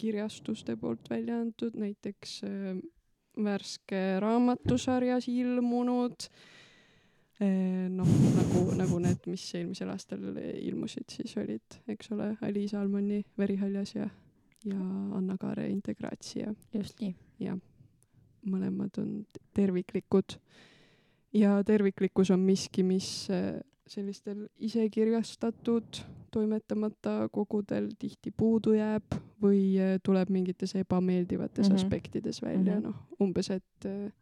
kirjastuste 0.00 0.76
poolt 0.80 1.10
välja 1.10 1.40
antud, 1.42 1.76
näiteks 1.78 2.40
äh, 2.46 2.76
värske 3.44 4.00
raamatusarjas 4.22 5.28
ilmunud 5.32 6.26
äh, 7.42 7.88
noh, 7.92 8.10
nagu, 8.36 8.64
nagu 8.78 9.00
need, 9.02 9.26
mis 9.30 9.46
eelmisel 9.58 9.92
aastal 9.92 10.24
ilmusid, 10.40 11.08
siis 11.18 11.36
olid, 11.40 11.80
eks 11.90 12.12
ole, 12.16 12.34
Aliis 12.46 12.74
Almani 12.78 13.22
Verihaljas 13.38 13.94
ja, 13.96 14.08
ja 14.64 14.80
Anna 15.16 15.38
Kaare 15.40 15.68
Integraatsia 15.72 16.54
just 16.74 17.00
nii. 17.00 17.14
mõlemad 18.50 18.96
on 19.02 19.26
terviklikud 19.54 20.38
ja 21.36 21.58
terviklikkus 21.66 22.30
on 22.30 22.40
miski, 22.44 22.82
mis 22.82 23.28
äh, 23.30 23.60
sellistel 23.90 24.46
isekirjastatud 24.62 26.00
toimetamata 26.30 27.28
kogudel 27.32 27.90
tihti 27.98 28.30
puudu 28.30 28.72
jääb 28.76 29.16
või 29.42 29.62
äh, 29.80 29.98
tuleb 30.02 30.30
mingites 30.30 30.74
ebameeldivates 30.74 31.68
mm. 31.68 31.74
-hmm. 31.74 31.84
aspektides 31.84 32.42
välja 32.42 32.80
mm. 32.80 32.86
-hmm. 32.86 32.86
noh 32.86 33.20
umbes, 33.20 33.50
et 33.50 33.86
äh, 33.86 34.12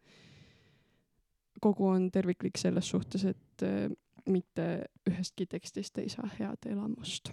kogu 1.60 1.86
on 1.86 2.10
terviklik 2.10 2.56
selles 2.58 2.88
suhtes, 2.88 3.24
et 3.24 3.62
äh, 3.62 3.90
mitte 4.28 4.84
ühestki 5.10 5.46
tekstist 5.46 5.98
ei 5.98 6.08
saa 6.08 6.28
head 6.38 6.66
elamust. 6.66 7.32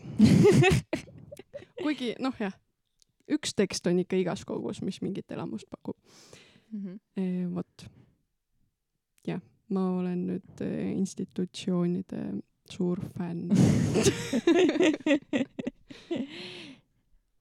kuigi 1.83 2.13
noh, 2.19 2.33
jah, 2.39 2.53
üks 3.31 3.53
tekst 3.55 3.87
on 3.87 3.99
ikka 4.01 4.17
igas 4.19 4.45
kogus, 4.47 4.81
mis 4.85 5.01
mingit 5.03 5.31
elamust 5.31 5.69
pakub. 5.69 5.97
Eh, 7.15 7.45
vot, 7.53 7.85
jah, 9.27 9.41
ma 9.69 9.85
olen 9.99 10.25
nüüd 10.31 10.63
eh, 10.65 10.91
institutsioonide 10.95 12.23
suur 12.71 12.99
fänn. 13.17 13.49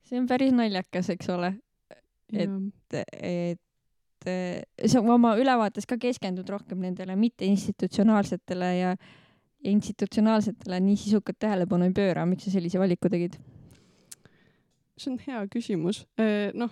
see 0.05 0.18
on 0.20 0.27
päris 0.31 0.53
naljakas, 0.55 1.11
eks 1.14 1.29
ole, 1.35 1.55
Et- 2.35 2.99
et 3.20 3.61
sa 4.91 5.01
oma 5.01 5.35
ülevaates 5.39 5.87
ka 5.87 5.99
keskendud 6.01 6.49
rohkem 6.49 6.81
nendele 6.81 7.16
mitteinstitutsionaalsetele 7.20 8.70
ja 8.79 8.97
ja 9.64 9.70
institutsionaalsetele 9.72 10.81
nii 10.81 10.97
sisukat 11.01 11.39
tähelepanu 11.41 11.87
ei 11.89 11.93
pööra, 11.97 12.27
miks 12.29 12.45
sa 12.45 12.51
sellise 12.53 12.81
valiku 12.81 13.09
tegid? 13.12 13.39
see 14.97 15.11
on 15.11 15.18
hea 15.27 15.41
küsimus. 15.51 16.05
noh, 16.55 16.70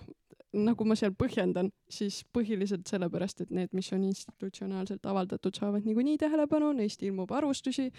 nagu 0.53 0.85
ma 0.85 0.95
seal 0.97 1.13
põhjendan, 1.17 1.71
siis 1.89 2.21
põhiliselt 2.35 2.87
sellepärast, 2.89 3.43
et 3.43 3.53
need, 3.53 3.71
mis 3.73 3.89
on 3.95 4.03
institutsionaalselt 4.05 5.05
avaldatud, 5.09 5.55
saavad 5.57 5.85
niikuinii 5.87 6.19
tähelepanu, 6.21 6.71
neist 6.77 7.03
ilmub 7.03 7.31
arvustusi 7.33 7.89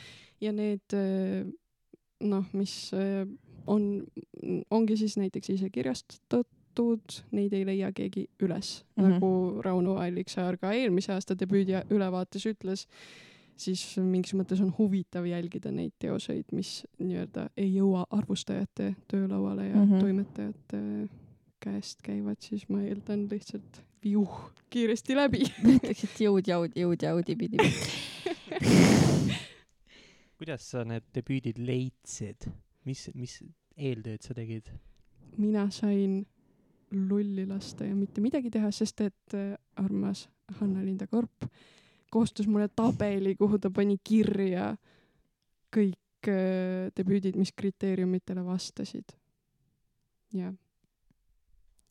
ja 0.43 0.53
need 0.55 0.95
eh, 0.97 1.43
noh, 2.25 2.47
mis 2.55 2.77
eh, 2.97 3.25
on, 3.67 4.05
ongi 4.71 4.99
siis 5.01 5.19
näiteks 5.19 5.55
ise 5.57 5.71
kirjastatud, 5.75 7.21
neid 7.35 7.55
ei 7.55 7.67
leia 7.67 7.93
keegi 7.95 8.27
üles 8.43 8.85
mm. 8.97 9.03
-hmm. 9.03 9.13
nagu 9.15 9.63
Rauno 9.63 9.99
Alliksaar 10.03 10.59
ka 10.59 10.73
eelmise 10.73 11.13
aasta 11.13 11.39
debüüdi 11.39 11.81
ülevaates 11.91 12.47
ütles, 12.47 12.87
siis 13.57 13.83
mingis 13.99 14.35
mõttes 14.35 14.63
on 14.63 14.73
huvitav 14.79 15.27
jälgida 15.27 15.71
neid 15.71 15.93
teoseid, 15.99 16.51
mis 16.53 16.85
nii-öelda 16.99 17.49
ei 17.57 17.75
jõua 17.75 18.07
arvustajate 18.11 18.95
töölauale 19.09 19.69
ja 19.69 19.77
mm. 19.77 19.91
-hmm. 19.91 20.01
toimetajate 20.01 20.81
käest 21.65 22.05
käivad, 22.05 22.41
siis 22.45 22.69
ma 22.69 22.83
eeldan 22.85 23.27
lihtsalt 23.31 23.81
viuh 24.05 24.37
kiiresti 24.71 25.17
läbi. 25.17 25.43
ütleks, 25.77 26.05
et 26.05 26.21
jõud, 26.27 26.45
jaud, 26.49 26.77
jõud, 26.77 27.09
jaudi 27.09 27.37
pidi. 27.41 27.59
kuidas 30.39 30.67
sa 30.71 30.85
need 30.85 31.07
debüüdid 31.17 31.59
leidsid? 31.63 32.51
mis, 32.85 33.07
mis 33.17 33.39
eeltööd 33.77 34.25
sa 34.25 34.37
tegid? 34.37 34.69
mina 35.41 35.67
sain 35.75 36.21
lulli 36.95 37.47
lasta 37.49 37.87
ja 37.89 37.95
mitte 37.97 38.23
midagi 38.23 38.53
teha, 38.55 38.71
sest 38.71 39.01
et 39.03 39.35
äh, 39.35 39.55
armas 39.81 40.29
Hanna-Linda 40.61 41.09
Korp 41.11 41.49
koostas 42.13 42.47
mulle 42.47 42.69
tabeli, 42.69 43.35
kuhu 43.35 43.59
ta 43.59 43.73
pani 43.75 43.97
kirja 43.99 44.69
kõik 45.75 46.29
äh, 46.31 46.93
debüüdid, 46.95 47.39
mis 47.41 47.51
kriteeriumitele 47.57 48.45
vastasid. 48.47 49.17
ja, 50.35 50.53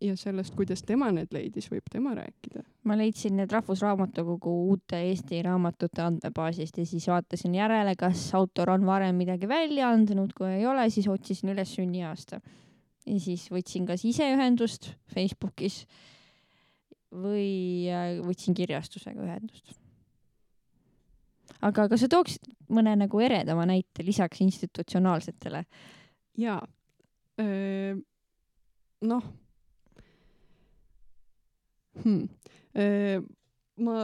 ja 0.04 0.16
sellest, 0.20 0.54
kuidas 0.56 0.84
tema 0.86 1.10
need 1.14 1.32
leidis, 1.34 1.70
võib 1.72 1.86
tema 1.91 2.14
rääkida. 2.18 2.64
ma 2.84 2.97
leidsin 2.99 3.38
need 3.39 3.51
Rahvusraamatukogu 3.51 4.54
uute 4.70 4.99
Eesti 5.10 5.41
raamatute 5.45 6.01
andmebaasist 6.04 6.78
ja 6.78 6.86
siis 6.86 7.08
vaatasin 7.08 7.56
järele, 7.56 7.95
kas 7.99 8.26
autor 8.36 8.74
on 8.76 8.86
varem 8.86 9.16
midagi 9.16 9.47
välja 9.47 9.89
andnud, 9.93 10.34
kui 10.38 10.49
ei 10.58 10.66
ole, 10.68 10.89
siis 10.89 11.08
otsisin 11.08 11.54
üles 11.56 11.76
sünniaasta. 11.76 12.41
ja 13.06 13.20
siis 13.20 13.47
võtsin 13.51 13.88
kas 13.88 14.06
ise 14.06 14.28
ühendust 14.36 14.93
Facebookis 15.14 15.84
või 17.12 17.88
äh, 17.91 18.20
võtsin 18.26 18.54
kirjastusega 18.58 19.24
ühendust. 19.24 19.78
aga 21.62 21.88
kas 21.88 22.04
sa 22.04 22.12
tooksid 22.12 22.51
mõne 22.70 22.95
nagu 22.99 23.20
eredama 23.20 23.66
näite 23.66 24.04
lisaks 24.04 24.41
institutsionaalsetele? 24.41 25.64
jaa, 26.38 26.62
noh 29.04 29.24
hmm.. 32.03 32.27
ma 33.85 33.97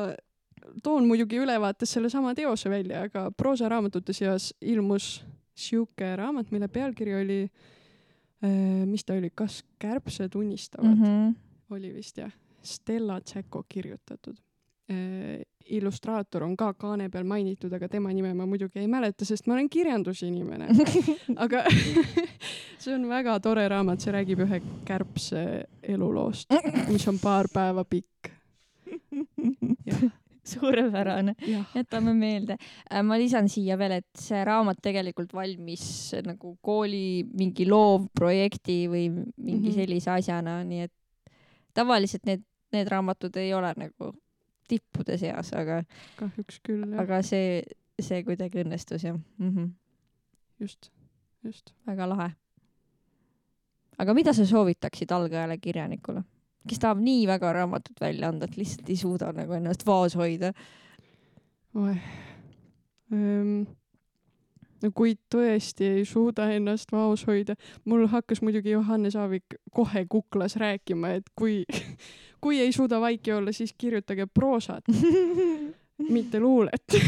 toon 0.84 1.08
muidugi 1.08 1.40
ülevaates 1.42 1.94
sellesama 1.96 2.36
teose 2.38 2.70
välja, 2.70 3.04
aga 3.08 3.30
proosaraamatute 3.38 4.14
seas 4.14 4.52
ilmus 4.62 5.26
sihuke 5.60 6.16
raamat, 6.16 6.52
mille 6.52 6.68
pealkiri 6.72 7.16
oli, 7.20 7.40
mis 8.88 9.06
ta 9.06 9.18
oli, 9.18 9.32
kas 9.36 9.64
kärbsed 9.80 10.36
unistavad 10.36 10.96
mm, 10.96 11.04
-hmm. 11.04 11.34
-hmm. 11.34 11.76
oli 11.76 11.94
vist 11.94 12.18
jah, 12.18 12.32
Stella 12.64 13.22
Tšeko 13.22 13.64
kirjutatud. 13.70 14.38
Illustraator 15.70 16.44
on 16.44 16.56
ka 16.58 16.74
kaane 16.74 17.10
peal 17.14 17.24
mainitud, 17.30 17.74
aga 17.74 17.88
tema 17.92 18.10
nime 18.14 18.34
ma 18.34 18.46
muidugi 18.50 18.80
ei 18.82 18.88
mäleta, 18.90 19.26
sest 19.26 19.48
ma 19.48 19.54
olen 19.54 19.70
kirjandusinimene. 19.70 20.70
aga 21.46 21.64
see 22.82 22.96
on 22.96 23.06
väga 23.10 23.40
tore 23.44 23.68
raamat, 23.70 24.02
see 24.02 24.14
räägib 24.16 24.42
ühe 24.48 24.62
kärbse 24.88 25.44
eluloost, 25.84 26.54
mis 26.90 27.08
on 27.12 27.20
paar 27.22 27.50
päeva 27.54 27.86
pikk. 27.86 28.32
suurepärane, 30.50 31.36
jätame 31.76 32.14
meelde. 32.18 32.56
ma 33.06 33.18
lisan 33.22 33.50
siia 33.52 33.78
veel, 33.78 34.00
et 34.00 34.08
see 34.18 34.40
raamat 34.48 34.80
tegelikult 34.82 35.34
valmis 35.38 35.84
nagu 36.26 36.56
kooli 36.66 37.22
mingi 37.38 37.68
loovprojekti 37.70 38.80
või 38.90 39.10
mingi 39.14 39.70
Mhm. 39.70 39.76
sellise 39.76 40.12
asjana, 40.16 40.64
nii 40.66 40.88
et 40.88 40.94
tavaliselt 41.78 42.26
need, 42.26 42.42
need 42.74 42.90
raamatud 42.90 43.38
ei 43.38 43.54
ole 43.54 43.74
nagu 43.78 44.14
tippude 44.70 45.18
seas, 45.22 45.52
aga, 45.58 45.82
kahjuks 46.20 46.60
küll 46.66 46.86
jah, 46.86 47.04
aga 47.04 47.22
see, 47.26 47.62
see 48.00 48.24
kuidagi 48.28 48.64
õnnestus 48.64 49.06
jah 49.08 49.18
mm. 49.18 49.50
-hmm. 49.50 49.72
just, 50.64 50.92
just. 51.44 51.74
väga 51.88 52.10
lahe. 52.10 52.30
aga 53.98 54.14
mida 54.14 54.34
sa 54.34 54.46
soovitaksid 54.46 55.12
algajale 55.12 55.58
kirjanikule, 55.58 56.24
kes 56.68 56.80
tahab 56.80 57.04
nii 57.04 57.28
väga 57.28 57.54
raamatut 57.54 58.02
välja 58.02 58.30
anda, 58.30 58.46
et 58.46 58.58
lihtsalt 58.58 58.90
ei 58.90 58.96
suuda 58.96 59.34
nagu 59.34 59.54
ennast 59.54 59.86
vaos 59.86 60.16
hoida? 60.16 60.54
oeh. 61.76 62.02
no 63.10 63.79
kui 64.96 65.16
tõesti 65.32 65.88
ei 66.00 66.06
suuda 66.08 66.48
ennast 66.56 66.92
vaos 66.92 67.26
hoida, 67.28 67.56
mul 67.86 68.08
hakkas 68.08 68.42
muidugi 68.46 68.72
Johannes 68.72 69.18
Aavik 69.20 69.58
kohe 69.76 70.06
kuklas 70.10 70.56
rääkima, 70.60 71.16
et 71.20 71.28
kui, 71.36 71.64
kui 72.44 72.60
ei 72.64 72.72
suuda 72.76 73.02
vaiki 73.02 73.34
olla, 73.36 73.52
siis 73.52 73.74
kirjutage 73.78 74.28
proosat, 74.34 74.88
mitte 76.16 76.40
luulet. 76.40 76.96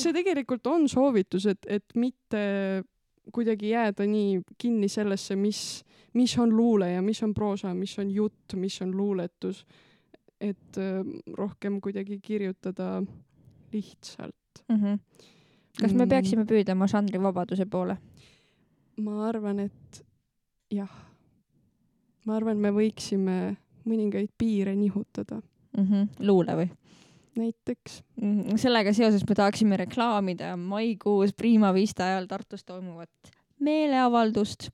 see 0.00 0.12
tegelikult 0.14 0.66
on 0.70 0.86
soovitus, 0.88 1.48
et, 1.50 1.66
et 1.66 1.96
mitte 1.98 2.42
kuidagi 3.32 3.72
jääda 3.72 4.06
nii 4.08 4.40
kinni 4.58 4.88
sellesse, 4.88 5.36
mis, 5.36 5.84
mis 6.14 6.36
on 6.38 6.54
luule 6.56 6.92
ja 6.92 7.02
mis 7.02 7.22
on 7.22 7.34
proosa, 7.34 7.74
mis 7.74 7.98
on 7.98 8.10
jutt, 8.10 8.54
mis 8.54 8.80
on 8.82 8.96
luuletus. 8.96 9.66
et 10.40 10.78
äh, 10.78 11.02
rohkem 11.34 11.80
kuidagi 11.80 12.20
kirjutada 12.22 13.02
lihtsalt. 13.72 14.34
mm. 14.68 14.76
-hmm. 14.76 14.98
Kas 15.80 15.92
me 15.92 16.04
Mm. 16.04 16.08
peaksime 16.08 16.44
püüdlema 16.44 16.88
žanrivabaduse 16.90 17.66
poole? 17.66 17.98
ma 18.98 19.28
arvan, 19.28 19.60
et 19.60 20.04
jah. 20.70 20.90
ma 22.26 22.36
arvan, 22.36 22.58
me 22.58 22.70
võiksime 22.74 23.56
mõningaid 23.86 24.30
piire 24.38 24.74
nihutada, 24.76 25.40
mm. 25.76 25.84
-hmm. 25.84 26.08
luule 26.26 26.56
või 26.56 26.70
näiteks 27.38 28.02
mm? 28.20 28.42
-hmm. 28.42 28.56
sellega 28.58 28.92
seoses 28.92 29.24
me 29.28 29.34
tahaksime 29.34 29.76
reklaamida 29.76 30.56
maikuus 30.56 31.34
Prima 31.34 31.74
Vista 31.74 32.04
ajal 32.04 32.26
Tartus 32.26 32.64
toimuvat 32.64 33.10
meeleavaldust, 33.60 34.68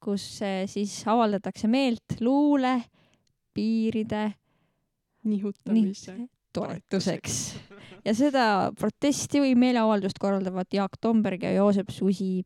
kus 0.00 0.42
eh, 0.42 0.68
siis 0.70 1.02
avaldatakse 1.08 1.68
meelt 1.68 2.20
luule 2.20 2.82
piiride 3.54 4.32
nihutamise. 5.24 6.16
toetuseks. 6.52 7.56
ja 8.04 8.14
seda 8.14 8.46
protesti 8.78 9.40
või 9.42 9.54
meeleavaldust 9.58 10.18
korraldavad 10.20 10.72
Jaak 10.72 10.98
Tomberg 11.00 11.42
ja 11.42 11.54
Joosep 11.56 11.90
Susi. 11.90 12.42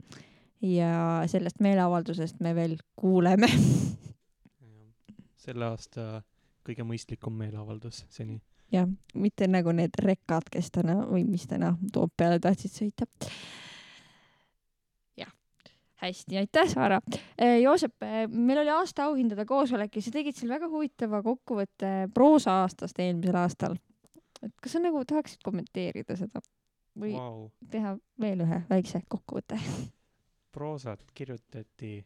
ja 0.63 1.23
sellest 1.31 1.61
meeleavaldusest 1.61 2.41
me 2.41 2.55
veel 2.55 2.77
kuuleme. 2.97 3.47
selle 5.49 5.69
aasta 5.71 6.21
kõige 6.67 6.85
mõistlikum 6.85 7.37
meeleavaldus 7.39 8.05
seni. 8.13 8.41
jah, 8.73 8.89
mitte 9.15 9.49
nagu 9.49 9.73
need 9.73 9.97
rekad, 10.05 10.51
kes 10.53 10.71
täna 10.75 11.01
või 11.07 11.25
mis 11.29 11.47
täna 11.49 11.73
Toompeale 11.93 12.41
tahtsid 12.45 12.75
sõita. 12.75 13.09
jah, 15.17 15.33
hästi, 16.03 16.39
aitäh, 16.43 16.69
Saara. 16.69 17.01
Joosep, 17.63 17.97
meil 18.29 18.65
oli 18.65 18.75
aasta 18.75 19.09
auhindade 19.09 19.47
koosolek 19.49 19.97
ja 19.97 20.05
sa 20.05 20.15
tegid 20.19 20.37
seal 20.37 20.53
väga 20.53 20.69
huvitava 20.69 21.23
kokkuvõtte 21.25 22.11
proosa-aastast 22.15 23.01
eelmisel 23.01 23.41
aastal. 23.41 23.79
Et 24.43 24.55
kas 24.63 24.77
sa 24.77 24.83
nagu 24.83 25.03
tahaksid 25.09 25.43
kommenteerida 25.47 26.17
seda 26.19 26.43
või 26.99 27.13
wow. 27.15 27.47
Teha 27.71 27.95
veel 28.21 28.43
ühe 28.45 28.63
väikse 28.71 29.03
kokkuvõtte? 29.09 29.59
proosat 30.57 31.05
kirjutati 31.15 31.99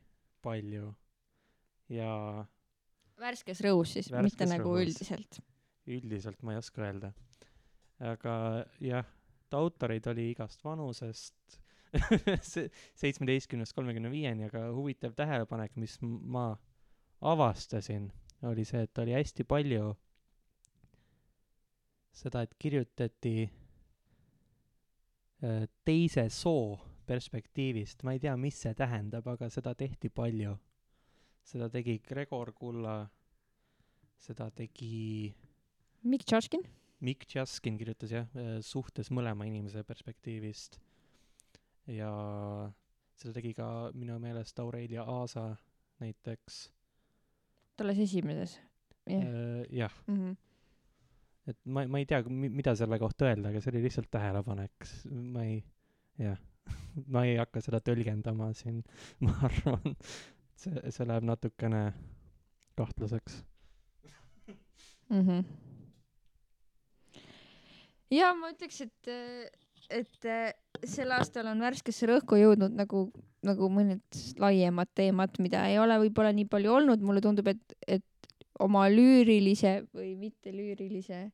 palju 0.42 0.90
ja 1.92 2.44
värskes 3.22 3.62
rõhus 3.64 3.94
siis, 3.96 4.10
mitte 4.12 4.48
nagu 4.50 4.72
Rõhus. 4.74 4.88
üldiselt. 4.88 5.40
üldiselt 5.86 6.42
ma 6.42 6.54
ei 6.56 6.60
oska 6.60 6.82
öelda. 6.82 7.12
aga 8.02 8.34
jah, 8.82 9.06
autoreid 9.52 10.06
oli 10.10 10.30
igast 10.32 10.64
vanusest 10.64 11.60
se- 12.52 12.70
seitsmeteistkümnest 12.96 13.74
kolmekümne 13.76 14.10
viieni, 14.10 14.48
aga 14.48 14.70
huvitav 14.72 15.12
tähelepanek, 15.16 15.76
mis 15.76 15.98
ma 16.02 16.56
avastasin, 17.20 18.08
oli 18.48 18.64
see, 18.64 18.82
et 18.88 18.98
oli 18.98 19.12
hästi 19.14 19.44
palju 19.44 19.92
seda, 22.12 22.42
et 22.44 22.54
kirjutati 22.60 23.34
äh, 25.42 25.66
teise 25.84 26.28
soo 26.30 26.76
perspektiivist, 27.06 28.02
ma 28.06 28.12
ei 28.14 28.20
tea, 28.22 28.34
mis 28.38 28.60
see 28.62 28.74
tähendab, 28.78 29.26
aga 29.32 29.48
seda 29.50 29.74
tehti 29.74 30.08
palju. 30.10 30.54
seda 31.42 31.66
tegi 31.68 31.98
Gregor 32.06 32.52
Kulla, 32.54 33.00
seda 34.22 34.50
tegi 34.54 35.32
Mikk 36.06 36.24
Tšaškin? 36.26 36.62
Mikk 37.02 37.26
Jaskin 37.34 37.74
kirjutas 37.80 38.12
jah, 38.14 38.28
suhtes 38.62 39.10
mõlema 39.10 39.46
inimese 39.48 39.82
perspektiivist. 39.86 40.78
ja 41.90 42.10
seda 43.18 43.34
tegi 43.34 43.52
ka 43.58 43.90
minu 43.94 44.18
meelest 44.22 44.58
Aurelia 44.62 45.02
Aasa 45.02 45.56
näiteks. 46.00 46.70
alles 47.82 47.98
esimeses. 47.98 48.60
jah. 49.06 49.66
jah, 49.70 49.92
Mhm. 50.06 50.32
Et 51.50 51.58
ma, 51.64 51.84
ma 51.90 52.00
ei 52.00 52.06
tea, 52.08 52.22
mida 52.28 52.74
selle 52.78 52.98
kohta 53.02 53.28
öelda, 53.28 53.50
aga 53.50 53.62
see 53.62 53.72
oli 53.74 53.84
lihtsalt 53.86 54.10
tähelepanek, 54.12 54.88
ma 55.34 55.46
ei, 55.48 55.58
jah, 56.20 56.38
ma 57.12 57.24
ei 57.28 57.38
hakka 57.40 57.62
seda 57.64 57.82
tõlgendama 57.84 58.52
siin, 58.58 58.82
ma 59.24 59.34
arvan, 59.48 59.96
see, 60.58 60.76
see 60.94 61.08
läheb 61.08 61.26
natukene 61.28 61.88
kahtlaseks. 62.78 63.42
Mhm. 65.12 65.42
ja 68.14 68.30
ma 68.32 68.48
ütleks, 68.48 68.78
et, 68.86 69.10
et 69.92 70.28
sel 70.88 71.12
aastal 71.12 71.50
on 71.50 71.60
värskesse 71.60 72.08
rõhku 72.08 72.38
jõudnud 72.40 72.72
nagu, 72.78 73.04
nagu 73.44 73.68
mõned 73.68 74.22
laiemad 74.40 74.88
teemad, 74.96 75.36
mida 75.42 75.66
ei 75.68 75.76
ole 75.82 75.98
võib-olla 76.06 76.32
nii 76.32 76.48
palju 76.48 76.72
olnud, 76.78 77.04
mulle 77.04 77.20
tundub, 77.24 77.50
et, 77.52 77.76
et 77.84 78.31
oma 78.60 78.88
lüürilise 78.90 79.82
või 79.94 80.14
mitte 80.18 80.52
lüürilise 80.52 81.30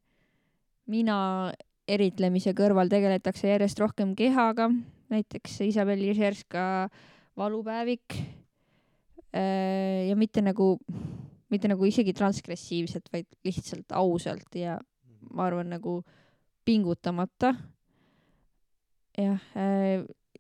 mina 0.89 1.53
eritlemise 1.89 2.53
kõrval 2.57 2.91
tegeletakse 2.93 3.49
järjest 3.49 3.81
rohkem 3.81 4.15
kehaga, 4.17 4.69
näiteks 5.13 5.61
Isabel 5.69 6.03
Ižerska 6.11 6.89
valupäevik 7.39 8.19
äh, 9.33 10.09
ja 10.09 10.17
mitte 10.19 10.43
nagu, 10.45 10.77
mitte 11.53 11.71
nagu 11.71 11.89
isegi 11.89 12.13
transgressiivselt, 12.17 13.09
vaid 13.13 13.29
lihtsalt 13.47 13.97
ausalt 13.97 14.59
ja 14.59 14.79
ma 15.33 15.49
arvan 15.49 15.73
nagu 15.73 16.03
pingutamata. 16.69 17.55
jah, 19.19 19.41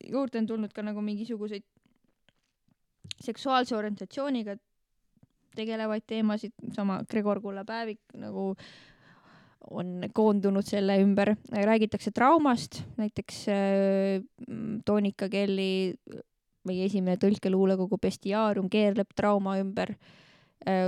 juurde 0.05 0.39
on 0.39 0.47
tulnud 0.47 0.73
ka 0.73 0.85
nagu 0.87 1.01
mingisuguseid 1.03 1.65
seksuaalse 3.25 3.75
orientatsiooniga 3.77 4.55
tegelevaid 5.57 6.05
teemasid, 6.07 6.53
sama 6.75 7.01
Gregor 7.11 7.41
Kulla 7.43 7.65
päevik 7.69 8.01
nagu 8.19 8.53
on 9.71 10.05
koondunud 10.15 10.67
selle 10.67 10.97
ümber, 11.03 11.35
räägitakse 11.53 12.13
traumast, 12.15 12.83
näiteks 12.97 13.41
äh, 13.53 14.23
mm, 14.47 14.81
Toonika 14.87 15.29
Kelly, 15.29 15.95
meie 16.69 16.87
esimene 16.89 17.19
tõlkeluulekogu 17.21 17.99
Bestiaarium 18.01 18.69
keerleb 18.73 19.13
trauma 19.17 19.59
ümber. 19.61 19.95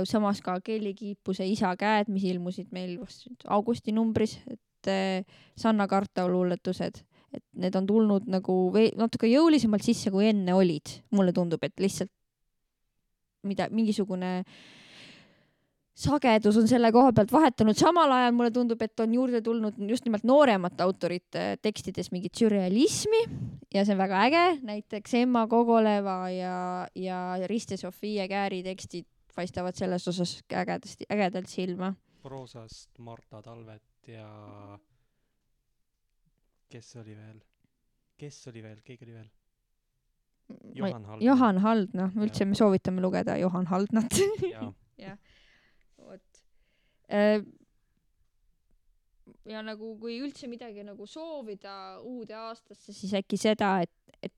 samas 0.05 0.41
ka 0.43 0.57
Kelly 0.61 0.91
Kiipuse 0.93 1.45
Isa 1.47 1.71
käed, 1.79 2.09
mis 2.11 2.25
ilmusid 2.27 2.67
meil 2.75 2.97
vast 2.99 3.45
augusti 3.47 3.93
numbris, 3.95 4.35
et 4.51 4.89
äh, 4.91 5.37
Sanna 5.57 5.87
Kartau 5.87 6.27
luuletused, 6.29 6.99
et 7.33 7.43
need 7.53 7.75
on 7.79 7.87
tulnud 7.87 8.27
nagu 8.29 8.57
vei- 8.73 8.91
natuke 8.99 9.29
jõulisemalt 9.31 9.85
sisse, 9.85 10.11
kui 10.11 10.27
enne 10.27 10.53
olid. 10.53 10.99
mulle 11.11 11.31
tundub, 11.33 11.63
et 11.63 11.73
lihtsalt 11.79 12.11
mida, 13.47 13.67
mingisugune 13.71 14.41
sagedus 16.01 16.57
on 16.57 16.67
selle 16.69 16.91
koha 16.93 17.11
pealt 17.15 17.31
vahetunud, 17.33 17.77
samal 17.77 18.11
ajal 18.15 18.35
mulle 18.35 18.51
tundub, 18.55 18.81
et 18.81 19.03
on 19.03 19.13
juurde 19.13 19.41
tulnud 19.45 19.77
just 19.89 20.05
nimelt 20.07 20.23
nooremate 20.27 20.83
autorite 20.85 21.45
tekstides 21.61 22.11
mingit 22.13 22.37
sürrealismi 22.39 23.21
ja 23.73 23.83
see 23.85 23.95
on 23.95 24.01
väga 24.01 24.21
äge, 24.27 24.45
näiteks 24.67 25.17
Emma 25.21 25.45
Kogoleva 25.51 26.17
ja, 26.33 26.55
ja 26.95 27.19
Riste 27.51 27.77
Sofia 27.77 28.27
Kääri 28.31 28.63
tekstid 28.65 29.07
paistavad 29.35 29.77
selles 29.77 30.07
osas 30.07 30.39
ägedasti, 30.53 31.07
ägedalt 31.11 31.49
silma. 31.51 31.93
proosast 32.21 32.99
Marta 32.99 33.41
Talvet 33.41 34.07
ja 34.07 34.79
kes 36.69 36.95
oli 36.95 37.15
veel, 37.17 37.39
kes 38.17 38.47
oli 38.47 38.63
veel, 38.63 38.81
keegi 38.83 39.05
oli 39.05 39.13
veel? 39.13 39.29
Johan 40.75 41.05
Haldner. 41.05 41.25
Johan 41.25 41.61
Haldner, 41.63 42.13
üldse 42.25 42.45
me 42.45 42.57
soovitame 42.57 43.01
lugeda 43.03 43.37
Johan 43.39 43.67
Haldnat. 43.71 44.19
jaa, 44.51 45.17
vot. 46.07 46.41
ja 49.51 49.63
nagu, 49.65 49.95
kui 50.01 50.19
üldse 50.21 50.49
midagi 50.51 50.85
nagu 50.87 51.07
soovida 51.09 51.75
uude 52.07 52.37
aastasse, 52.37 52.93
siis 52.95 53.13
äkki 53.19 53.39
seda, 53.41 53.77
et, 53.83 54.17
et 54.23 54.33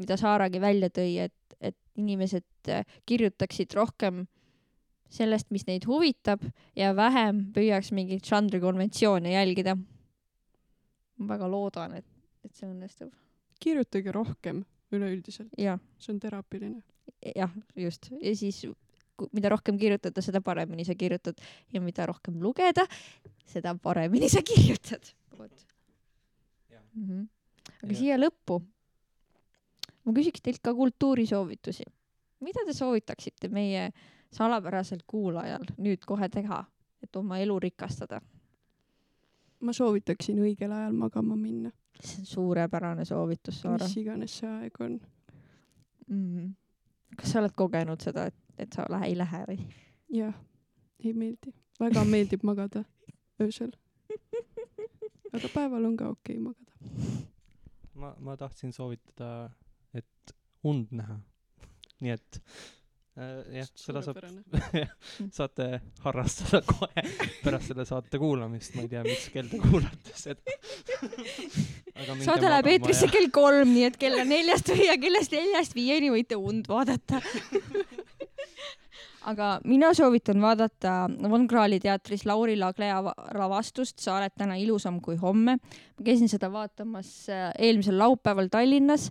mida 0.00 0.16
Saaragi 0.20 0.60
välja 0.62 0.90
tõi, 0.92 1.14
et, 1.28 1.56
et 1.60 1.76
inimesed 2.00 2.72
äh, 2.72 2.84
kirjutaksid 3.06 3.74
rohkem 3.76 4.24
sellest, 5.10 5.50
mis 5.50 5.66
neid 5.66 5.86
huvitab 5.90 6.44
ja 6.78 6.92
vähem 6.96 7.48
püüaks 7.54 7.90
mingeid 7.96 8.24
žanrikonventsioone 8.26 9.34
jälgida. 9.34 9.76
ma 11.20 11.34
väga 11.34 11.48
loodan, 11.50 11.96
et, 11.98 12.06
et 12.44 12.54
see 12.54 12.68
õnnestub. 12.70 13.10
kirjutage 13.60 14.12
rohkem 14.12 14.64
üleüldiselt, 14.92 15.52
see 15.56 16.12
on 16.14 16.20
teraapiline. 16.20 16.82
jah, 17.36 17.50
just. 17.76 18.10
ja 18.20 18.34
siis 18.36 18.64
mida 19.32 19.50
rohkem 19.52 19.78
kirjutada, 19.78 20.22
seda 20.24 20.40
paremini 20.40 20.84
sa 20.84 20.94
kirjutad 20.94 21.40
ja 21.72 21.80
mida 21.80 22.06
rohkem 22.08 22.40
lugeda, 22.42 22.86
seda 23.46 23.74
paremini 23.74 24.28
sa 24.32 24.42
kirjutad. 24.50 25.12
vot 25.38 25.66
mm. 26.94 27.08
-hmm. 27.08 27.26
aga 27.82 27.92
Ja- 27.92 27.98
siia 27.98 28.16
lõppu 28.18 28.62
ma 30.04 30.12
küsiks 30.12 30.42
teilt 30.42 30.62
ka 30.62 30.74
kultuurisoovitusi. 30.74 31.84
mida 32.40 32.60
te 32.66 32.72
soovitaksite 32.72 33.48
meie 33.48 33.90
salapärasel 34.32 35.00
kuulajal 35.06 35.64
nüüd 35.78 36.04
kohe 36.06 36.28
teha, 36.28 36.64
et 37.02 37.16
oma 37.16 37.38
elu 37.38 37.58
rikastada? 37.60 38.20
ma 39.60 39.72
soovitaksin 39.72 40.38
õigel 40.40 40.72
ajal 40.72 40.92
magama 40.92 41.36
minna, 41.36 41.70
see 41.98 42.20
on 42.20 42.26
suurepärane 42.26 43.04
soovitus, 43.04 43.60
Saara 43.60 43.88
mis 43.88 43.96
iganes 44.00 44.38
see 44.38 44.50
aeg 44.50 44.80
on. 44.80 45.00
mm. 46.08 46.54
kas 47.16 47.32
sa 47.32 47.42
oled 47.42 47.56
kogenud 47.56 48.00
seda, 48.00 48.26
et, 48.30 48.38
et 48.58 48.72
sa 48.72 48.86
lähe, 48.90 49.10
ei 49.12 49.18
lähe 49.18 49.44
või? 49.48 49.58
jah, 50.20 50.34
ei 51.04 51.12
meeldi, 51.14 51.54
väga 51.80 52.04
meeldib 52.04 52.44
magada 52.46 52.84
öösel. 53.40 53.72
aga 55.32 55.48
päeval 55.54 55.86
on 55.90 55.96
ka 55.96 56.10
okei 56.14 56.38
okay 56.38 56.44
magada. 56.50 56.72
ma, 57.94 58.14
ma 58.18 58.36
tahtsin 58.36 58.72
soovitada, 58.72 59.50
et 59.94 60.36
und 60.64 60.92
näha. 60.92 61.18
nii 62.00 62.12
et 62.14 62.40
äh, 63.20 63.58
jah, 63.58 63.68
seda 63.76 64.02
saab, 64.04 64.20
saate 65.38 65.68
harrastada 66.04 66.62
kohe 66.66 67.04
pärast 67.44 67.70
selle 67.70 67.84
saate 67.88 68.20
kuulamist, 68.20 68.74
ma 68.76 68.86
ei 68.86 68.92
tea, 68.92 69.04
mis 69.06 69.28
kell 69.34 69.50
te 69.52 69.60
kuulate 69.62 70.16
seda. 70.16 70.58
saade 72.24 72.48
läheb 72.48 72.68
eetrisse 72.74 73.08
kell 73.12 73.28
kolm, 73.34 73.72
nii 73.74 73.88
et 73.90 73.96
kella 74.00 74.24
neljast 74.28 74.70
või 74.72 74.86
ja 74.86 74.96
kellast 75.00 75.34
neljast 75.34 75.74
viieni 75.76 76.10
võite 76.12 76.38
und 76.38 76.68
vaadata. 76.70 77.20
aga 79.30 79.48
mina 79.68 79.90
soovitan 79.94 80.40
vaadata 80.40 80.92
Von 81.28 81.44
Krahli 81.48 81.76
teatris 81.80 82.22
Lauri 82.24 82.54
Laglea 82.56 83.02
va- 83.04 83.12
lavastust 83.36 84.00
Sa 84.00 84.14
oled 84.16 84.32
täna 84.38 84.56
ilusam 84.56 84.96
kui 85.04 85.18
homme. 85.20 85.58
ma 85.60 86.06
käisin 86.06 86.30
seda 86.32 86.48
vaatamas 86.52 87.10
äh, 87.28 87.50
eelmisel 87.58 87.98
laupäeval 88.00 88.48
Tallinnas 88.50 89.10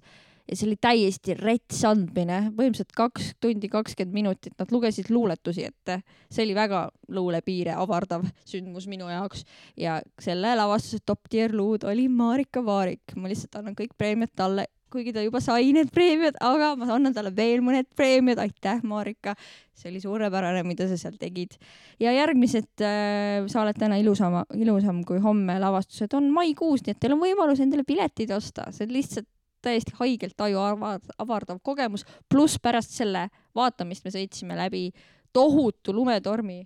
ja 0.50 0.58
see 0.58 0.70
oli 0.70 0.78
täiesti 0.82 1.36
rets 1.38 1.84
andmine, 1.88 2.39
põhimõtteliselt 2.58 2.95
kaks 2.97 3.34
tundi 3.43 3.70
kakskümmend 3.72 4.16
minutit, 4.16 4.56
nad 4.60 4.74
lugesid 4.74 5.12
luuletusi 5.14 5.68
ette. 5.68 6.02
see 6.32 6.45
oli 6.47 6.56
väga 6.58 6.88
luulepiire 7.14 7.76
avardav 7.78 8.26
sündmus 8.50 8.89
minu 8.89 9.10
jaoks 9.12 9.45
ja 9.78 10.00
selle 10.22 10.56
lavastuse 10.58 11.04
top 11.06 11.30
tier 11.30 11.54
luud 11.54 11.86
oli 11.86 12.10
Marika 12.10 12.66
Vaarik. 12.66 13.16
ma 13.16 13.30
lihtsalt 13.30 13.62
annan 13.62 13.78
kõik 13.78 13.93
preemiad 13.97 14.34
talle, 14.36 14.66
kuigi 14.89 15.14
ta 15.14 15.22
juba 15.22 15.41
sai 15.43 15.70
need 15.76 15.91
preemiad, 15.93 16.38
aga 16.41 16.74
ma 16.80 16.89
annan 16.95 17.14
talle 17.14 17.32
veel 17.36 17.62
mõned 17.62 17.86
preemiad, 17.95 18.41
aitäh, 18.41 18.82
Marika. 18.84 19.36
see 19.78 19.91
oli 19.93 20.02
suurepärane, 20.02 20.64
mida 20.66 20.89
sa 20.89 20.97
seal 20.97 21.18
tegid. 21.22 21.60
ja 22.00 22.12
järgmised 22.16 22.82
äh, 22.82 23.45
Sa 23.47 23.62
oled 23.62 23.78
täna 23.78 24.00
ilusama, 24.02 24.47
ilusam 24.58 25.04
kui 25.06 25.22
homme 25.22 25.60
lavastused 25.62 26.14
on 26.18 26.32
maikuus, 26.34 26.82
nii 26.86 26.97
et 26.97 27.00
teil 27.00 27.14
on 27.14 27.22
võimalus 27.22 27.62
endale 27.62 27.86
piletid 27.86 28.34
osta, 28.34 28.72
see 28.74 28.89
on 28.89 28.97
lihtsalt 28.97 29.30
täiesti 29.62 29.95
haigelt 29.99 30.41
aju 30.41 30.62
ava- 30.64 30.97
avardav 31.20 31.60
kogemus, 31.64 32.05
pluss 32.30 32.60
pärast 32.62 32.95
selle 32.95 33.28
vaatamist 33.55 34.05
me 34.05 34.14
sõitsime 34.14 34.57
läbi 34.60 34.89
tohutu 35.34 35.93
lumetormi 35.93 36.62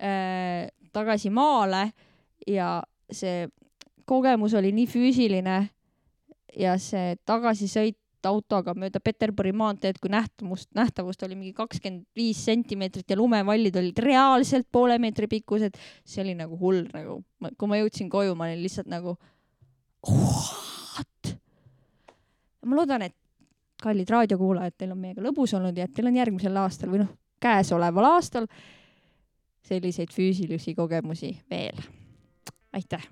äh, 0.00 0.66
tagasi 0.92 1.30
maale 1.30 1.90
ja 2.46 2.80
see 3.12 3.46
kogemus 4.06 4.54
oli 4.54 4.72
nii 4.74 4.88
füüsiline 4.90 5.60
ja 6.56 6.76
see 6.80 7.16
tagasisõit 7.28 7.98
autoga 8.26 8.74
mööda 8.74 8.98
Peterburi 9.02 9.52
maanteed, 9.54 10.00
kui 10.02 10.10
nähtavust, 10.10 10.70
nähtavust 10.74 11.22
oli 11.22 11.36
mingi 11.38 11.52
kakskümmend 11.54 12.06
viis 12.16 12.40
sentimeetrit 12.48 13.10
ja 13.12 13.18
lumevallid 13.18 13.76
olid 13.78 14.02
reaalselt 14.02 14.66
poole 14.72 14.98
meetri 15.02 15.28
pikkused, 15.30 15.78
see 16.02 16.24
oli 16.24 16.34
nagu 16.38 16.58
hull 16.58 16.88
nagu, 16.90 17.20
kui 17.54 17.70
ma 17.70 17.78
jõudsin 17.78 18.10
koju, 18.10 18.34
ma 18.34 18.48
olin 18.48 18.64
lihtsalt 18.64 18.90
nagu 18.90 19.14
what? 20.08 20.65
Ma 22.66 22.76
loodan, 22.80 23.02
et 23.02 23.16
kallid 23.82 24.10
raadiokuulajad, 24.10 24.74
teil 24.78 24.94
on 24.94 24.98
meiega 24.98 25.22
lõbus 25.24 25.54
olnud 25.56 25.76
ja 25.76 25.84
et 25.84 25.94
teil 25.94 26.08
on 26.08 26.16
järgmisel 26.16 26.56
aastal 26.62 26.92
või 26.92 27.02
noh, 27.04 27.12
käesoleval 27.42 28.10
aastal 28.14 28.48
selliseid 29.66 30.12
füüsilisi 30.14 30.74
kogemusi 30.74 31.36
veel. 31.50 31.78
aitäh. 32.72 33.08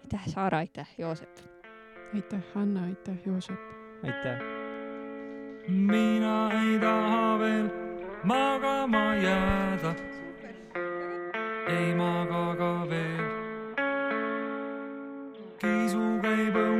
aitäh, 0.00 0.26
Saara, 0.26 0.58
aitäh, 0.58 0.88
Joosep. 0.98 1.38
aitäh, 2.14 2.40
Anna, 2.54 2.84
aitäh, 2.84 3.16
Joosep. 3.26 3.60
aitäh. 4.02 4.38
mina 5.68 6.50
ei 6.62 6.78
taha 6.78 7.38
veel 7.38 7.68
magama 8.24 9.14
jääda, 9.14 9.94
ei 11.66 11.94
maga 11.94 12.56
ka 12.56 12.86
veel. 12.90 13.26
kisu 15.58 16.20
käib 16.22 16.54
õues, 16.54 16.71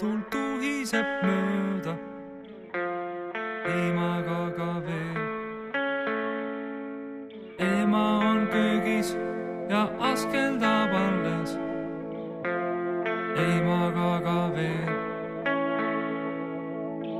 tuld 0.00 0.22
tuhiseb 0.32 1.08
mööda, 1.26 1.92
ei 3.68 3.88
maga 3.92 4.38
ka 4.56 4.68
veel. 4.86 5.18
ema 7.66 8.04
on 8.30 8.46
köögis 8.54 9.12
ja 9.68 9.82
askeldab 10.12 10.96
alles, 11.04 11.52
ei 13.44 13.60
maga 13.68 14.12
ka 14.24 14.38
veel 14.56 14.90